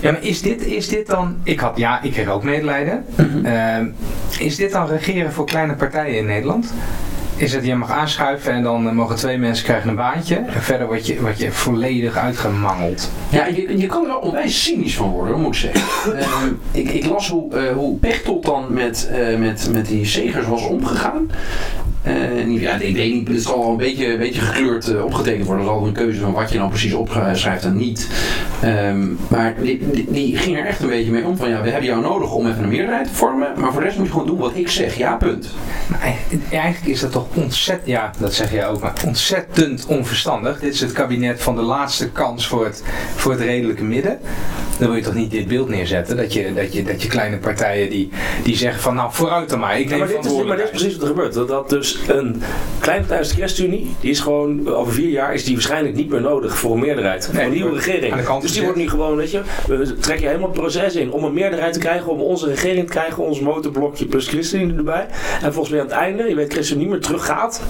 Ja, 0.00 0.12
maar 0.12 0.22
is 0.22 0.42
dit, 0.42 0.66
is 0.66 0.88
dit 0.88 1.06
dan... 1.06 1.36
Ik 1.42 1.60
had, 1.60 1.76
ja, 1.76 2.02
ik 2.02 2.12
kreeg 2.12 2.28
ook 2.28 2.42
medelijden. 2.42 3.04
Mm 3.16 3.94
is 4.38 4.56
dit 4.56 4.72
dan 4.72 4.86
regeren 4.86 5.32
voor 5.32 5.46
kleine 5.46 5.74
partijen 5.74 6.18
in 6.18 6.26
Nederland? 6.26 6.72
Is 7.36 7.52
het, 7.52 7.64
je 7.64 7.74
mag 7.74 7.90
aanschuiven 7.90 8.52
en 8.52 8.62
dan 8.62 8.94
mogen 8.94 9.16
twee 9.16 9.38
mensen 9.38 9.64
krijgen 9.64 9.88
een 9.88 9.96
baantje. 9.96 10.34
En 10.34 10.62
verder 10.62 10.86
word 10.86 11.06
je, 11.06 11.20
word 11.20 11.38
je 11.38 11.52
volledig 11.52 12.16
uitgemangeld. 12.16 13.10
Ja, 13.28 13.46
je, 13.46 13.78
je 13.78 13.86
kan 13.86 14.02
er 14.02 14.08
wel 14.08 14.18
onwijs 14.18 14.62
cynisch 14.62 14.96
van 14.96 15.08
worden, 15.08 15.40
moet 15.40 15.54
ik 15.54 15.60
zeggen. 15.60 16.18
uh, 16.18 16.26
ik, 16.82 16.90
ik, 16.90 17.06
las 17.06 17.30
hoe, 17.30 17.54
uh, 17.54 17.72
hoe 17.72 17.98
Pechtold 17.98 18.44
dan 18.44 18.64
met, 18.68 19.10
uh, 19.12 19.38
met, 19.38 19.68
met 19.72 19.86
die 19.86 20.06
zegers 20.06 20.46
was 20.46 20.66
omgegaan. 20.66 21.30
Uh, 22.06 22.60
ja, 22.60 22.74
ik 22.74 22.96
weet 22.96 23.12
niet, 23.12 23.28
het 23.28 23.42
zal 23.42 23.64
al 23.64 23.70
een 23.70 23.76
beetje, 23.76 24.12
een 24.12 24.18
beetje 24.18 24.40
gekleurd 24.40 24.88
uh, 24.88 25.04
opgetekend 25.04 25.46
worden. 25.46 25.64
Dat 25.64 25.74
is 25.74 25.80
altijd 25.80 25.98
een 25.98 26.04
keuze 26.04 26.20
van 26.20 26.32
wat 26.32 26.52
je 26.52 26.58
nou 26.58 26.70
precies 26.70 26.92
opschrijft 26.92 27.64
en 27.64 27.76
niet. 27.76 28.08
Um, 28.64 29.18
maar 29.28 29.54
die, 29.60 29.90
die, 29.90 30.06
die, 30.10 30.36
ging 30.36 30.58
er 30.58 30.66
echt 30.66 30.80
een 30.80 30.88
beetje 30.88 31.10
mee 31.10 31.24
om 31.24 31.36
van 31.36 31.48
ja, 31.48 31.62
we 31.62 31.70
hebben 31.70 31.88
jou 31.88 32.00
nodig 32.00 32.32
om 32.32 32.46
even 32.46 32.62
een 32.62 32.68
meerderheid 32.68 33.06
te 33.06 33.14
vormen. 33.14 33.52
Maar 33.56 33.72
voor 33.72 33.80
de 33.80 33.86
rest 33.86 33.98
moet 33.98 34.06
je 34.06 34.12
gewoon 34.12 34.26
doen 34.26 34.38
wat 34.38 34.52
ik 34.54 34.68
zeg. 34.68 34.96
Ja, 34.96 35.16
punt. 35.16 35.48
Maar 35.86 36.14
eigenlijk 36.50 36.86
is 36.86 37.00
dat 37.00 37.12
toch 37.12 37.26
ontzettend, 37.34 37.88
ja, 37.88 38.10
dat 38.18 38.34
zeg 38.34 38.52
jij 38.52 38.68
ook, 38.68 38.80
maar 38.80 38.92
ontzettend 39.06 39.86
onverstandig. 39.86 40.60
Dit 40.60 40.74
is 40.74 40.80
het 40.80 40.92
kabinet 40.92 41.42
van 41.42 41.56
de 41.56 41.62
laatste 41.62 42.10
kans 42.10 42.46
voor 42.46 42.64
het, 42.64 42.82
voor 43.14 43.32
het 43.32 43.40
redelijke 43.40 43.84
midden. 43.84 44.18
Dan 44.78 44.88
wil 44.88 44.96
je 44.96 45.02
toch 45.02 45.14
niet 45.14 45.30
dit 45.30 45.48
beeld 45.48 45.68
neerzetten 45.68 46.16
dat 46.16 46.32
je, 46.32 46.54
dat 46.54 46.72
je, 46.72 46.82
dat 46.82 47.02
je 47.02 47.08
kleine 47.08 47.36
partijen 47.36 47.90
die, 47.90 48.10
die 48.42 48.56
zeggen 48.56 48.82
van 48.82 48.94
nou 48.94 49.12
vooruit 49.12 49.48
dan 49.48 49.58
maar. 49.58 49.80
Ik 49.80 49.88
ja, 49.88 49.96
maar, 49.96 50.08
dit 50.08 50.24
is, 50.24 50.44
maar 50.44 50.56
dit 50.56 50.64
is 50.64 50.70
precies 50.70 50.92
wat 50.92 51.02
er 51.02 51.08
gebeurt. 51.08 51.34
Dat, 51.34 51.48
dat 51.48 51.68
dus 51.70 51.98
een 52.06 52.42
kleine 52.78 53.00
partij 53.04 53.18
als 53.18 53.28
de 53.28 53.34
ChristenUnie, 53.34 53.94
die 54.00 54.10
is 54.10 54.20
gewoon 54.20 54.68
over 54.68 54.92
vier 54.92 55.10
jaar 55.10 55.34
is 55.34 55.44
die 55.44 55.54
waarschijnlijk 55.54 55.94
niet 55.94 56.08
meer 56.10 56.20
nodig 56.20 56.58
voor 56.58 56.72
een 56.72 56.80
meerderheid. 56.80 57.28
Nee, 57.32 57.34
voor 57.34 57.52
een 57.52 57.58
nieuwe 57.58 57.74
regering. 57.74 58.14
Dus 58.46 58.54
die 58.54 58.64
wordt 58.64 58.78
nu 58.78 58.88
gewoon, 58.88 59.16
weet 59.16 59.30
je, 59.30 59.40
we 59.66 59.98
trekken 59.98 60.26
helemaal 60.26 60.48
het 60.48 60.58
proces 60.58 60.94
in 60.94 61.12
om 61.12 61.24
een 61.24 61.32
meerderheid 61.32 61.72
te 61.72 61.78
krijgen, 61.78 62.10
om 62.10 62.20
onze 62.20 62.46
regering 62.46 62.86
te 62.86 62.92
krijgen, 62.92 63.24
ons 63.24 63.40
motorblokje 63.40 64.06
plus 64.06 64.28
ChristenUnie 64.28 64.76
erbij. 64.76 65.06
En 65.42 65.52
volgens 65.52 65.68
mij 65.68 65.80
aan 65.80 65.86
het 65.86 65.96
einde, 65.96 66.28
je 66.28 66.34
weet 66.34 66.52
ChristenUnie 66.52 66.88
niet 66.88 66.94
meer 66.96 67.06
teruggaat. 67.06 67.62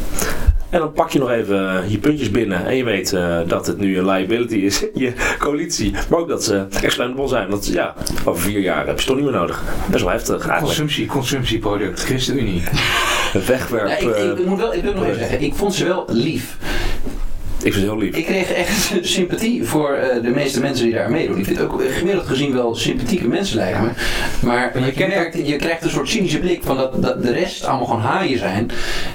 En 0.70 0.78
dan 0.78 0.92
pak 0.92 1.10
je 1.10 1.18
nog 1.18 1.30
even 1.30 1.82
eh, 1.82 1.90
je 1.90 1.98
puntjes 1.98 2.30
binnen. 2.30 2.66
En 2.66 2.76
je 2.76 2.84
weet 2.84 3.12
uh, 3.12 3.38
dat 3.46 3.66
het 3.66 3.78
nu 3.78 3.98
een 3.98 4.04
liability 4.04 4.54
is, 4.54 4.84
je 4.94 5.12
coalitie. 5.38 5.94
Maar 6.10 6.18
ook 6.18 6.28
dat 6.28 6.44
ze 6.44 6.66
expendable 6.82 7.28
zijn. 7.28 7.50
Dat, 7.50 7.66
ja, 7.66 7.94
over 8.24 8.42
vier 8.42 8.60
jaar 8.60 8.86
heb 8.86 9.00
je 9.00 9.06
toch 9.06 9.16
niet 9.16 9.24
meer 9.24 9.34
nodig. 9.34 9.62
Best 9.90 10.02
wel 10.02 10.12
heftig 10.12 10.34
eigenlijk. 10.34 10.64
Consumptie, 10.64 11.06
consumptieproduct, 11.06 12.04
ChristenUnie. 12.04 12.62
Wegwerp. 13.46 13.88
Ja, 13.88 13.96
ik, 13.96 14.16
ik, 14.16 14.38
ik, 14.38 14.46
moet 14.46 14.58
wel, 14.58 14.74
ik 14.74 14.82
wil 14.82 14.92
nog 14.94 15.04
even 15.04 15.18
zeggen, 15.18 15.40
ik 15.40 15.54
vond 15.54 15.74
ze 15.74 15.84
wel 15.84 16.04
lief. 16.08 16.56
Ik 17.66 17.72
vind 17.72 17.84
het 17.84 17.94
heel 17.94 18.02
lief. 18.02 18.16
Ik 18.16 18.24
kreeg 18.24 18.52
echt 18.52 18.92
sympathie 19.16 19.64
voor 19.64 19.98
uh, 19.98 20.22
de 20.22 20.30
meeste 20.30 20.60
mensen 20.60 20.84
die 20.84 20.94
daar 20.94 21.10
meedoen. 21.10 21.38
Ik 21.38 21.44
vind 21.44 21.60
ook 21.60 21.82
gemiddeld 21.90 22.26
gezien 22.26 22.52
wel 22.52 22.74
sympathieke 22.74 23.28
mensen 23.28 23.56
lijken 23.56 23.82
me. 23.84 23.90
Maar 24.46 24.84
je, 24.84 24.92
krijgt, 24.92 25.46
je 25.46 25.56
krijgt 25.56 25.82
een 25.82 25.90
soort 25.90 26.08
cynische 26.08 26.38
blik 26.38 26.62
van 26.62 26.76
dat, 26.76 27.02
dat 27.02 27.22
de 27.22 27.32
rest 27.32 27.64
allemaal 27.64 27.86
gewoon 27.86 28.00
haaien 28.00 28.38
zijn. 28.38 28.70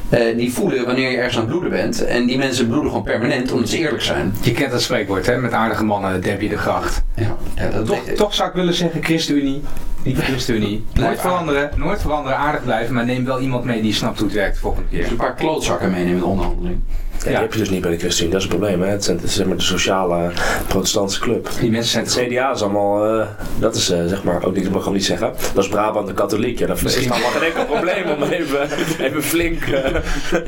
Uh, 0.10 0.38
die 0.38 0.54
voelen 0.54 0.86
wanneer 0.86 1.12
je 1.12 1.18
ergens 1.18 1.36
aan 1.36 1.42
het 1.42 1.50
bloeden 1.50 1.70
bent. 1.70 2.06
En 2.06 2.26
die 2.26 2.38
mensen 2.38 2.68
bloeden 2.68 2.90
gewoon 2.90 3.06
permanent 3.06 3.52
omdat 3.52 3.70
ze 3.70 3.78
eerlijk 3.78 4.04
zijn. 4.04 4.34
Je 4.42 4.52
kent 4.52 4.72
dat 4.72 4.82
spreekwoord 4.82 5.26
hè, 5.26 5.38
met 5.38 5.54
aardige 5.54 5.84
mannen, 5.84 6.22
Debbie 6.22 6.50
de 6.50 6.58
Gracht. 6.58 7.04
Ja, 7.16 7.36
ja, 7.56 7.70
dat 7.70 7.86
toch, 7.86 8.00
toch 8.16 8.34
zou 8.34 8.50
ik 8.50 8.56
willen 8.56 8.74
zeggen 8.74 9.04
ChristenUnie. 9.04 9.62
Niet 10.04 10.18
ChristenUnie. 10.18 10.86
Nooit 10.94 11.22
veranderen, 11.22 11.72
nooit 11.76 12.02
veranderen, 12.02 12.38
aardig 12.38 12.64
blijven, 12.64 12.94
maar 12.94 13.06
neem 13.06 13.26
wel 13.26 13.40
iemand 13.40 13.64
mee 13.64 13.82
die 13.82 13.94
snapt 13.94 14.18
hoe 14.18 14.28
het 14.28 14.36
werkt 14.36 14.54
de 14.56 14.62
volgende 14.62 14.90
keer. 14.90 15.02
Dus 15.02 15.10
een 15.10 15.16
paar 15.16 15.36
klootzakken 15.36 15.92
meenemen 15.92 16.14
in 16.14 16.20
de 16.20 16.26
onderhandeling. 16.26 16.80
Ja, 17.24 17.30
Die 17.30 17.40
heb 17.40 17.54
je 17.54 17.60
dus 17.60 17.70
niet 17.70 17.82
bij 17.82 17.92
de 17.92 17.98
ChristenUnie, 17.98 18.34
dat 18.34 18.42
is 18.42 18.48
het 18.48 18.58
probleem. 18.58 18.82
Hè? 18.82 18.90
Het, 18.90 19.04
zijn, 19.04 19.18
het 19.18 19.26
is 19.26 19.36
zeg 19.36 19.46
maar 19.46 19.58
de 19.58 19.64
sociale 19.64 20.32
protestantse 20.68 21.20
club. 21.20 21.50
Die 21.60 21.72
mensen 21.72 21.92
zijn 21.92 22.28
het 22.28 22.34
CDA 22.34 22.52
is 22.52 22.62
allemaal, 22.62 23.20
uh, 23.20 23.26
dat 23.60 23.76
is 23.76 23.92
uh, 23.92 24.06
zeg 24.06 24.24
maar, 24.24 24.44
ook 24.44 24.56
niet, 24.56 24.72
mag 24.72 24.86
ik 24.86 24.94
niet 24.94 25.06
zeggen, 25.06 25.34
dat 25.54 25.64
is 25.64 25.70
Brabant 25.70 26.08
de 26.08 26.14
katholiek. 26.14 26.60
Ja, 26.60 26.68
dat 26.68 26.82
is 26.82 27.10
allemaal 27.10 27.30
geen 27.30 27.44
enkel 27.44 27.66
probleem 27.66 28.10
om 28.10 28.24
even, 28.24 28.70
even 29.00 29.24
flink, 29.24 29.66
uh, 29.66 29.86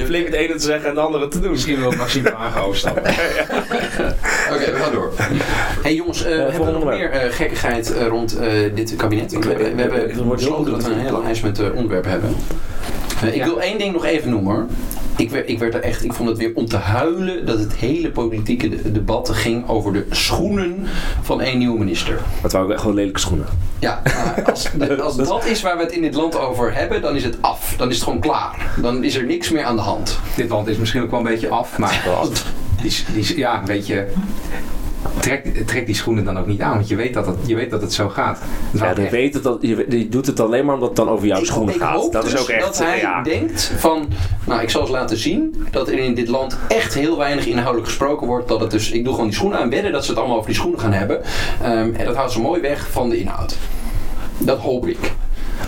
flink 0.05 0.25
het 0.25 0.35
ene 0.35 0.53
te 0.53 0.63
zeggen 0.63 0.89
en 0.89 0.95
het 0.95 1.05
andere 1.05 1.27
te 1.27 1.39
doen. 1.39 1.51
Misschien 1.51 1.79
wil 1.79 1.91
Maxime 1.91 2.31
Hagen 2.31 2.61
overstappen. 2.61 3.03
Oké, 3.11 3.15
okay, 4.53 4.73
we 4.73 4.79
gaan 4.81 4.91
door. 4.91 5.11
hey 5.83 5.95
jongens, 5.95 6.25
uh, 6.25 6.35
hebben 6.35 6.65
we 6.65 6.71
nog 6.71 6.83
meer 6.83 7.09
gekkigheid 7.31 7.93
rond 8.07 8.37
dit 8.73 8.95
kabinet? 8.95 9.31
We, 9.31 9.39
we, 9.39 9.75
we 9.75 9.81
hebben 9.81 10.29
besloten 10.29 10.71
dat 10.71 10.83
we 10.83 10.91
een 10.91 10.99
hele 10.99 11.21
lijst 11.23 11.43
met 11.43 11.71
onderwerpen 11.71 12.11
hebben. 12.11 12.35
Ik 13.31 13.43
wil 13.43 13.61
één 13.61 13.77
ding 13.77 13.93
nog 13.93 14.05
even 14.05 14.29
noemen 14.29 14.69
ik 15.15 15.29
werd, 15.29 15.49
ik 15.49 15.59
werd 15.59 15.73
er 15.73 15.81
echt, 15.81 16.03
ik 16.03 16.13
vond 16.13 16.29
het 16.29 16.37
weer 16.37 16.51
om 16.55 16.65
te 16.65 16.77
huilen 16.77 17.45
dat 17.45 17.59
het 17.59 17.73
hele 17.73 18.11
politieke 18.11 18.91
debat 18.91 19.29
ging 19.29 19.67
over 19.67 19.93
de 19.93 20.05
schoenen 20.09 20.85
van 21.21 21.41
één 21.41 21.57
nieuwe 21.57 21.79
minister. 21.79 22.19
Dat 22.41 22.51
waren 22.51 22.67
ook 22.67 22.73
echt 22.73 22.83
wel 22.83 22.93
lelijke 22.93 23.19
schoenen. 23.19 23.45
Ja, 23.79 24.01
als, 24.45 24.69
als 24.99 25.15
dat 25.15 25.45
is 25.45 25.61
waar 25.61 25.77
we 25.77 25.83
het 25.83 25.91
in 25.91 26.01
dit 26.01 26.13
land 26.13 26.37
over 26.37 26.75
hebben, 26.75 27.01
dan 27.01 27.15
is 27.15 27.23
het 27.23 27.37
af. 27.41 27.75
Dan 27.77 27.89
is 27.89 27.95
het 27.95 28.03
gewoon 28.03 28.19
klaar. 28.19 28.73
Dan 28.81 29.03
is 29.03 29.15
er 29.15 29.25
niks 29.25 29.49
meer 29.49 29.63
aan 29.63 29.75
de 29.75 29.81
hand. 29.81 30.19
Dit 30.35 30.49
land 30.49 30.67
is 30.67 30.77
misschien 30.77 31.01
ook 31.01 31.09
wel 31.11 31.19
een 31.19 31.25
beetje 31.25 31.49
af, 31.49 31.77
maar 31.77 32.03
die, 32.81 33.03
die, 33.13 33.37
ja, 33.37 33.59
een 33.59 33.65
beetje 33.65 34.07
trek, 35.19 35.67
trek 35.67 35.85
die 35.85 35.95
schoenen 35.95 36.25
dan 36.25 36.39
ook 36.39 36.47
niet 36.47 36.61
aan, 36.61 36.73
want 36.73 36.87
je 36.87 36.95
weet 36.95 37.13
dat 37.13 37.25
het, 37.25 37.35
je 37.45 37.55
weet 37.55 37.69
dat 37.69 37.81
het 37.81 37.93
zo 37.93 38.09
gaat. 38.09 38.41
ja, 38.71 38.93
je, 38.95 39.09
weet 39.09 39.33
het, 39.33 39.43
dat, 39.43 39.57
je, 39.61 40.07
doet 40.09 40.27
het 40.27 40.39
alleen 40.39 40.65
maar 40.65 40.73
omdat 40.73 40.89
het 40.89 40.97
dan 40.97 41.09
over 41.09 41.27
jouw 41.27 41.43
schoenen 41.43 41.75
gaat. 41.75 42.11
dat 42.11 42.25
is 42.25 42.37
ook 42.37 42.47
echt. 42.47 42.65
Dat 42.65 42.77
hij 42.77 43.21
denkt 43.23 43.71
van, 43.77 44.07
nou, 44.45 44.61
ik 44.61 44.69
zal 44.69 44.81
eens 44.81 44.89
laten 44.89 45.17
zien 45.17 45.65
dat 45.71 45.87
er 45.87 45.97
in 45.97 46.13
dit 46.13 46.27
land 46.27 46.57
echt 46.67 46.93
heel 46.93 47.17
weinig 47.17 47.45
inhoudelijk 47.45 47.87
gesproken 47.87 48.27
wordt. 48.27 48.47
Dat 48.47 48.59
het 48.59 48.71
dus, 48.71 48.91
ik 48.91 49.03
doe 49.03 49.13
gewoon 49.13 49.27
die 49.27 49.37
schoenen 49.37 49.59
aan, 49.59 49.69
wedden 49.69 49.91
dat 49.91 50.03
ze 50.03 50.09
het 50.09 50.19
allemaal 50.19 50.37
over 50.37 50.49
die 50.49 50.57
schoenen 50.59 50.79
gaan 50.79 50.93
hebben. 50.93 51.21
Um, 51.63 51.95
en 51.95 52.05
dat 52.05 52.15
houdt 52.15 52.31
ze 52.31 52.41
mooi 52.41 52.61
weg 52.61 52.91
van 52.91 53.09
de 53.09 53.19
inhoud. 53.19 53.57
Dat 54.37 54.59
hoop 54.59 54.87
ik. 54.87 55.13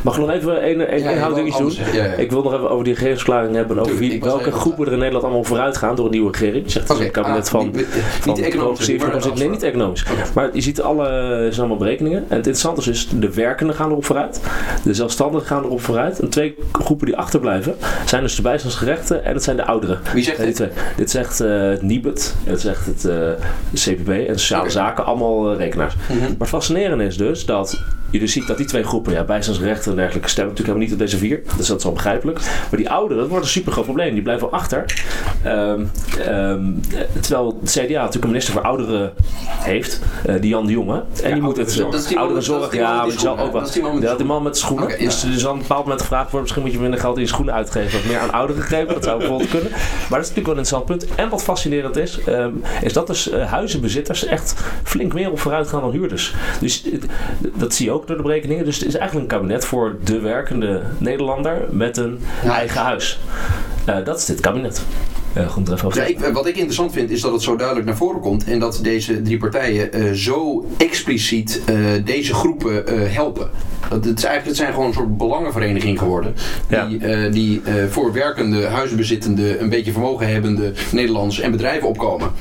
Mag 0.05 0.17
ik 0.17 0.25
nog 0.25 0.31
even 0.31 0.69
een, 0.69 0.93
een 0.93 0.99
ja, 0.99 1.43
iets 1.43 1.57
doen? 1.57 1.73
Ik 2.17 2.31
wil 2.31 2.43
nog 2.43 2.53
even 2.53 2.69
over 2.69 2.83
die 2.83 2.93
regeringsverklaring 2.93 3.55
hebben. 3.55 3.79
Over 3.79 3.97
wie, 3.97 4.19
welke 4.21 4.51
groepen 4.51 4.85
er 4.85 4.91
in 4.91 4.97
Nederland 4.97 5.23
allemaal 5.23 5.43
vooruit 5.43 5.77
gaan 5.77 5.95
door 5.95 6.05
een 6.05 6.11
nieuwe 6.11 6.31
regering. 6.31 6.71
Zegt 6.71 6.89
okay. 6.89 7.03
het 7.03 7.11
kabinet 7.11 7.45
ah, 7.45 7.51
van, 7.51 7.71
niet, 7.71 7.87
van 8.19 8.33
niet 8.33 8.43
economisch. 8.43 8.87
Nee, 9.35 9.49
niet 9.49 9.63
economisch. 9.63 10.05
Maar 10.33 10.49
je 10.53 10.61
ziet 10.61 10.81
alle, 10.81 11.05
zijn 11.37 11.59
allemaal 11.59 11.77
berekeningen. 11.77 12.17
En 12.17 12.23
het 12.37 12.47
interessante 12.47 12.79
is 12.79 12.85
dus, 12.85 13.19
de 13.19 13.33
werkenden 13.33 13.75
gaan 13.75 13.89
erop 13.89 14.05
vooruit. 14.05 14.41
De 14.83 14.93
zelfstandigen 14.93 15.47
gaan 15.47 15.63
erop 15.63 15.81
vooruit. 15.81 16.19
En 16.19 16.29
twee 16.29 16.55
groepen 16.71 17.05
die 17.05 17.17
achterblijven 17.17 17.75
zijn 18.05 18.21
dus 18.21 18.35
de 18.35 18.41
bijstandsgerechten 18.41 19.23
en 19.23 19.33
het 19.33 19.43
zijn 19.43 19.55
de 19.55 19.65
ouderen. 19.65 19.99
Wie 20.13 20.23
zegt 20.23 20.37
dit? 20.37 20.55
Twee. 20.55 20.69
Dit 20.95 21.11
zegt 21.11 21.41
uh, 21.41 21.71
Nibet, 21.79 22.35
het 22.43 22.61
zegt 22.61 22.85
het 22.85 23.03
uh, 23.03 23.29
CPB 23.73 24.09
en 24.09 24.39
Sociale 24.39 24.69
Zaken, 24.69 25.05
allemaal 25.05 25.51
uh, 25.51 25.57
rekenaars. 25.57 25.95
Mm 25.95 26.17
-hmm. 26.17 26.19
Maar 26.19 26.35
het 26.37 26.47
fascinerende 26.47 27.05
is 27.05 27.17
dus 27.17 27.45
dat 27.45 27.83
je 28.15 28.21
dus 28.21 28.33
ziet 28.33 28.47
dat 28.47 28.57
die 28.57 28.65
twee 28.65 28.83
groepen, 28.83 29.13
ja, 29.13 29.23
bijstandsrechten 29.23 29.91
en 29.91 29.97
dergelijke, 29.97 30.29
stemmen 30.29 30.53
natuurlijk 30.53 30.77
helemaal 30.77 30.99
niet 30.99 31.11
op 31.11 31.11
deze 31.11 31.27
vier. 31.27 31.57
Dus 31.57 31.67
dat 31.67 31.77
is 31.77 31.83
wel 31.83 31.93
begrijpelijk. 31.93 32.39
Maar 32.39 32.79
die 32.79 32.89
ouderen, 32.89 33.21
dat 33.21 33.29
wordt 33.29 33.45
een 33.45 33.51
super 33.51 33.71
groot 33.71 33.85
probleem. 33.85 34.13
Die 34.13 34.23
blijven 34.23 34.51
achter. 34.51 35.03
Um, 35.45 35.91
um, 36.29 36.81
terwijl 37.21 37.59
de 37.63 37.69
CDA 37.69 37.79
natuurlijk 37.79 38.23
een 38.23 38.29
minister 38.29 38.53
voor 38.53 38.61
ouderen 38.61 39.13
heeft, 39.43 40.01
uh, 40.29 40.35
die 40.41 40.49
Jan 40.49 40.65
de 40.65 40.71
Jonge. 40.71 41.03
En 41.23 41.33
die 41.33 41.41
moet 41.41 41.57
het 41.57 42.15
ouderen 42.15 42.43
zorg. 42.43 42.73
Ja, 42.75 42.95
maar 42.95 43.05
die 43.05 43.19
zal 43.19 43.39
ook 43.39 43.51
wat. 43.51 43.79
Dat 44.01 44.17
die 44.17 44.25
man 44.25 44.43
met 44.43 44.53
de 44.53 44.59
schoenen. 44.59 44.85
Okay, 44.85 44.97
dus, 44.97 45.21
dus 45.21 45.47
aan 45.47 45.53
een 45.53 45.59
bepaald 45.59 45.83
moment 45.83 46.01
gevraagd 46.01 46.31
wordt, 46.31 46.41
misschien 46.41 46.63
moet 46.63 46.73
je 46.73 46.79
minder 46.79 46.99
geld 46.99 47.15
in 47.15 47.21
je 47.21 47.27
schoenen 47.27 47.53
uitgeven. 47.53 47.99
Wat 47.99 48.09
meer 48.09 48.19
aan 48.19 48.31
ouderen 48.31 48.63
geven. 48.63 48.93
Dat 48.93 49.03
zou 49.03 49.17
bijvoorbeeld 49.17 49.49
kunnen. 49.49 49.71
Maar 49.71 50.19
dat 50.19 50.19
is 50.19 50.33
natuurlijk 50.35 50.45
wel 50.45 50.55
een 50.55 50.63
interessant 50.63 50.85
punt. 50.85 51.15
En 51.15 51.29
wat 51.29 51.43
fascinerend 51.43 51.97
is, 51.97 52.19
um, 52.27 52.63
is 52.81 52.93
dat 52.93 53.07
dus 53.07 53.31
uh, 53.31 53.51
huizenbezitters 53.51 54.25
echt 54.25 54.55
flink 54.83 55.13
meer 55.13 55.31
op 55.31 55.39
vooruit 55.39 55.67
gaan 55.67 55.81
dan 55.81 55.91
huurders. 55.91 56.33
Dus 56.59 56.83
dat 57.55 57.73
zie 57.73 57.85
je 57.85 57.91
ook 57.91 58.04
door 58.07 58.17
de 58.17 58.23
berekeningen. 58.23 58.65
Dus 58.65 58.77
het 58.77 58.87
is 58.87 58.95
eigenlijk 58.95 59.31
een 59.31 59.37
kabinet 59.37 59.65
voor 59.65 59.97
de 60.03 60.19
werkende 60.19 60.81
Nederlander 60.97 61.65
met 61.69 61.97
een 61.97 62.19
eigen 62.43 62.81
huis. 62.81 63.19
Uh, 63.89 64.05
dat 64.05 64.17
is 64.17 64.25
dit 64.25 64.39
kabinet. 64.39 64.81
Uh, 65.37 65.49
goed, 65.49 65.95
ja, 65.95 66.03
ik, 66.03 66.19
wat 66.19 66.47
ik 66.47 66.55
interessant 66.55 66.91
vind 66.91 67.09
is 67.09 67.21
dat 67.21 67.31
het 67.31 67.41
zo 67.41 67.55
duidelijk 67.55 67.87
naar 67.87 67.97
voren 67.97 68.21
komt 68.21 68.43
en 68.43 68.59
dat 68.59 68.79
deze 68.83 69.21
drie 69.21 69.37
partijen 69.37 69.97
uh, 69.97 70.11
zo 70.11 70.65
expliciet 70.77 71.61
uh, 71.69 71.75
deze 72.05 72.33
groepen 72.33 72.83
helpen. 73.11 73.49
Dat, 73.89 74.05
het, 74.05 74.17
is 74.17 74.23
eigenlijk, 74.23 74.45
het 74.45 74.55
zijn 74.55 74.73
gewoon 74.73 74.87
een 74.87 74.93
soort 74.93 75.17
belangenvereniging 75.17 75.99
geworden. 75.99 76.35
Die, 76.67 76.99
ja. 76.99 77.29
die 77.29 77.61
voor 77.89 78.13
werkende, 78.13 78.65
huizenbezittende, 78.65 79.59
een 79.59 79.69
beetje 79.69 79.91
vermogen 79.91 80.27
hebbende 80.27 80.73
Nederlanders 80.91 81.39
en 81.39 81.51
bedrijven 81.51 81.87
opkomen. 81.87 82.31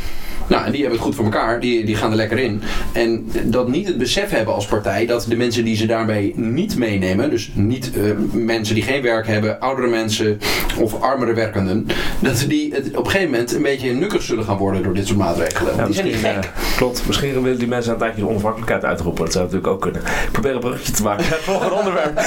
Nou, 0.46 0.64
en 0.64 0.72
die 0.72 0.80
hebben 0.80 0.98
het 0.98 1.06
goed 1.06 1.14
voor 1.14 1.24
elkaar, 1.24 1.60
die, 1.60 1.84
die 1.84 1.96
gaan 1.96 2.10
er 2.10 2.16
lekker 2.16 2.38
in. 2.38 2.62
En 2.92 3.30
dat 3.44 3.68
niet 3.68 3.86
het 3.86 3.98
besef 3.98 4.30
hebben 4.30 4.54
als 4.54 4.66
partij 4.66 5.06
dat 5.06 5.26
de 5.28 5.36
mensen 5.36 5.64
die 5.64 5.76
ze 5.76 5.86
daarbij 5.86 6.32
niet 6.36 6.78
meenemen, 6.78 7.30
dus 7.30 7.50
niet 7.54 7.90
uh, 7.96 8.10
mensen 8.32 8.74
die 8.74 8.84
geen 8.84 9.02
werk 9.02 9.26
hebben, 9.26 9.60
oudere 9.60 9.88
mensen 9.88 10.38
of 10.78 11.00
armere 11.00 11.32
werkenden, 11.32 11.86
dat 12.18 12.44
die 12.48 12.74
het 12.74 12.86
op 12.86 13.04
een 13.04 13.10
gegeven 13.10 13.30
moment 13.30 13.54
een 13.54 13.62
beetje 13.62 13.92
nukkig 13.92 14.22
zullen 14.22 14.44
gaan 14.44 14.56
worden 14.56 14.82
door 14.82 14.94
dit 14.94 15.06
soort 15.06 15.18
maatregelen. 15.18 15.76
Ja, 15.76 15.84
die 15.84 15.94
zijn 15.94 16.06
niet 16.06 16.16
gek. 16.16 16.34
Uh, 16.34 16.76
klopt, 16.76 17.06
misschien 17.06 17.42
willen 17.42 17.58
die 17.58 17.68
mensen 17.68 17.92
een 17.92 17.98
tijdje 17.98 18.20
de 18.20 18.28
onafhankelijkheid 18.28 18.84
uitroepen. 18.84 19.24
Dat 19.24 19.32
zou 19.32 19.44
natuurlijk 19.44 19.72
ook 19.72 19.80
kunnen. 19.80 20.00
Ik 20.00 20.28
probeer 20.32 20.54
een 20.54 20.60
bruggetje 20.60 20.92
te 20.92 21.02
maken. 21.02 21.24
Het 21.24 21.34
volgende 21.34 21.74
onderwerp. 21.74 22.14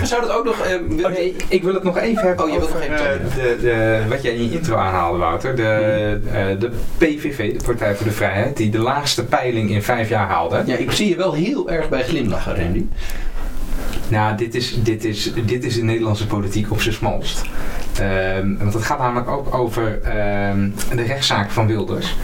We 0.00 0.06
zouden 0.06 0.30
het 0.30 0.38
ook 0.38 0.44
nog. 0.44 0.66
Uh, 0.66 1.06
okay, 1.06 1.34
ik 1.48 1.62
wil 1.62 1.74
het 1.74 1.82
nog 1.82 1.98
even 1.98 2.26
hebben 2.26 2.44
oh, 2.44 2.50
je 2.50 2.56
over 2.56 2.74
nog 2.74 2.82
even 2.82 3.30
de, 3.34 3.56
de, 3.60 4.02
wat 4.08 4.22
jij 4.22 4.32
in 4.32 4.42
je 4.42 4.56
intro 4.56 4.76
aanhaalde, 4.76 5.18
Wouter. 5.18 5.56
De, 5.56 6.20
uh, 6.26 6.60
de 6.60 6.70
PVV, 7.16 7.58
de 7.58 7.64
Partij 7.64 7.94
voor 7.94 8.06
de 8.06 8.12
Vrijheid, 8.12 8.56
die 8.56 8.70
de 8.70 8.78
laagste 8.78 9.24
peiling 9.24 9.70
in 9.70 9.82
vijf 9.82 10.08
jaar 10.08 10.28
haalde. 10.28 10.62
Ja, 10.66 10.76
ik 10.76 10.90
zie 10.90 11.08
je 11.08 11.16
wel 11.16 11.32
heel 11.32 11.70
erg 11.70 11.88
bij 11.88 12.02
glimlachen, 12.02 12.56
Randy. 12.56 12.84
Nou, 14.08 14.36
dit 14.36 14.54
is, 14.54 14.82
dit, 14.82 15.04
is, 15.04 15.32
dit 15.44 15.64
is 15.64 15.74
de 15.74 15.82
Nederlandse 15.82 16.26
politiek 16.26 16.70
op 16.70 16.80
zijn 16.80 16.94
smalst. 16.94 17.44
Um, 18.00 18.58
want 18.58 18.74
het 18.74 18.82
gaat 18.82 18.98
namelijk 18.98 19.28
ook 19.28 19.54
over 19.54 19.86
um, 20.50 20.74
de 20.94 21.02
rechtszaak 21.02 21.50
van 21.50 21.66
Wilders. 21.66 22.16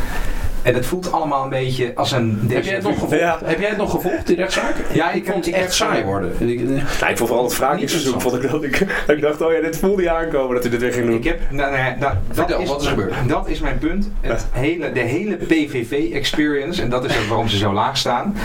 En 0.65 0.75
het 0.75 0.87
voelt 0.87 1.13
allemaal 1.13 1.43
een 1.45 1.51
beetje 1.51 1.93
als 1.95 2.13
een... 2.13 2.41
Heb 2.49 2.65
jij 2.65 2.75
het 2.75 2.83
nog 2.83 2.93
gevolgd, 2.93 3.19
ja. 3.19 3.39
heb 3.45 3.61
jij 3.61 3.69
het 3.69 3.79
nog 3.79 3.91
gevolgd 3.91 4.27
die 4.27 4.37
rechtszaak? 4.37 4.75
Ja, 4.93 5.11
ik 5.11 5.27
vond 5.27 5.47
het 5.47 5.55
echt 5.55 5.75
saai 5.75 6.05
worden. 6.05 6.49
Ik, 6.49 6.69
nou, 6.69 6.81
ik 7.11 7.17
vond 7.17 7.19
vooral 7.19 7.45
het 7.45 7.55
vraagseizoen 7.55 8.21
vond 8.21 8.35
ik 8.35 8.51
dat 8.51 8.65
ik, 8.65 8.81
ik 9.17 9.21
dacht, 9.21 9.43
oh 9.43 9.53
ja, 9.53 9.61
dit 9.61 9.79
voelde 9.79 10.03
je 10.03 10.11
aankomen 10.11 10.55
dat 10.55 10.63
hij 10.63 10.73
dit 10.73 10.81
weer 10.81 10.93
ging 10.93 11.07
doen. 11.07 11.17
Ik 11.17 11.25
heb, 11.25 11.41
nou, 11.51 11.73
nou, 11.73 11.99
nou, 11.99 12.15
dat 12.35 12.61
is, 12.61 12.69
wat 12.69 12.83
is 12.83 12.89
gebeurd? 12.89 13.15
Dat 13.27 13.49
is 13.49 13.61
mijn 13.61 13.79
punt. 13.79 14.11
Het 14.21 14.47
hele, 14.51 14.93
de 14.93 15.01
hele 15.01 15.37
PVV-experience, 15.37 16.83
en 16.83 16.89
dat 16.89 17.05
is 17.05 17.19
ook 17.19 17.27
waarom 17.29 17.49
ze 17.49 17.57
zo 17.57 17.73
laag 17.73 17.97
staan, 17.97 18.37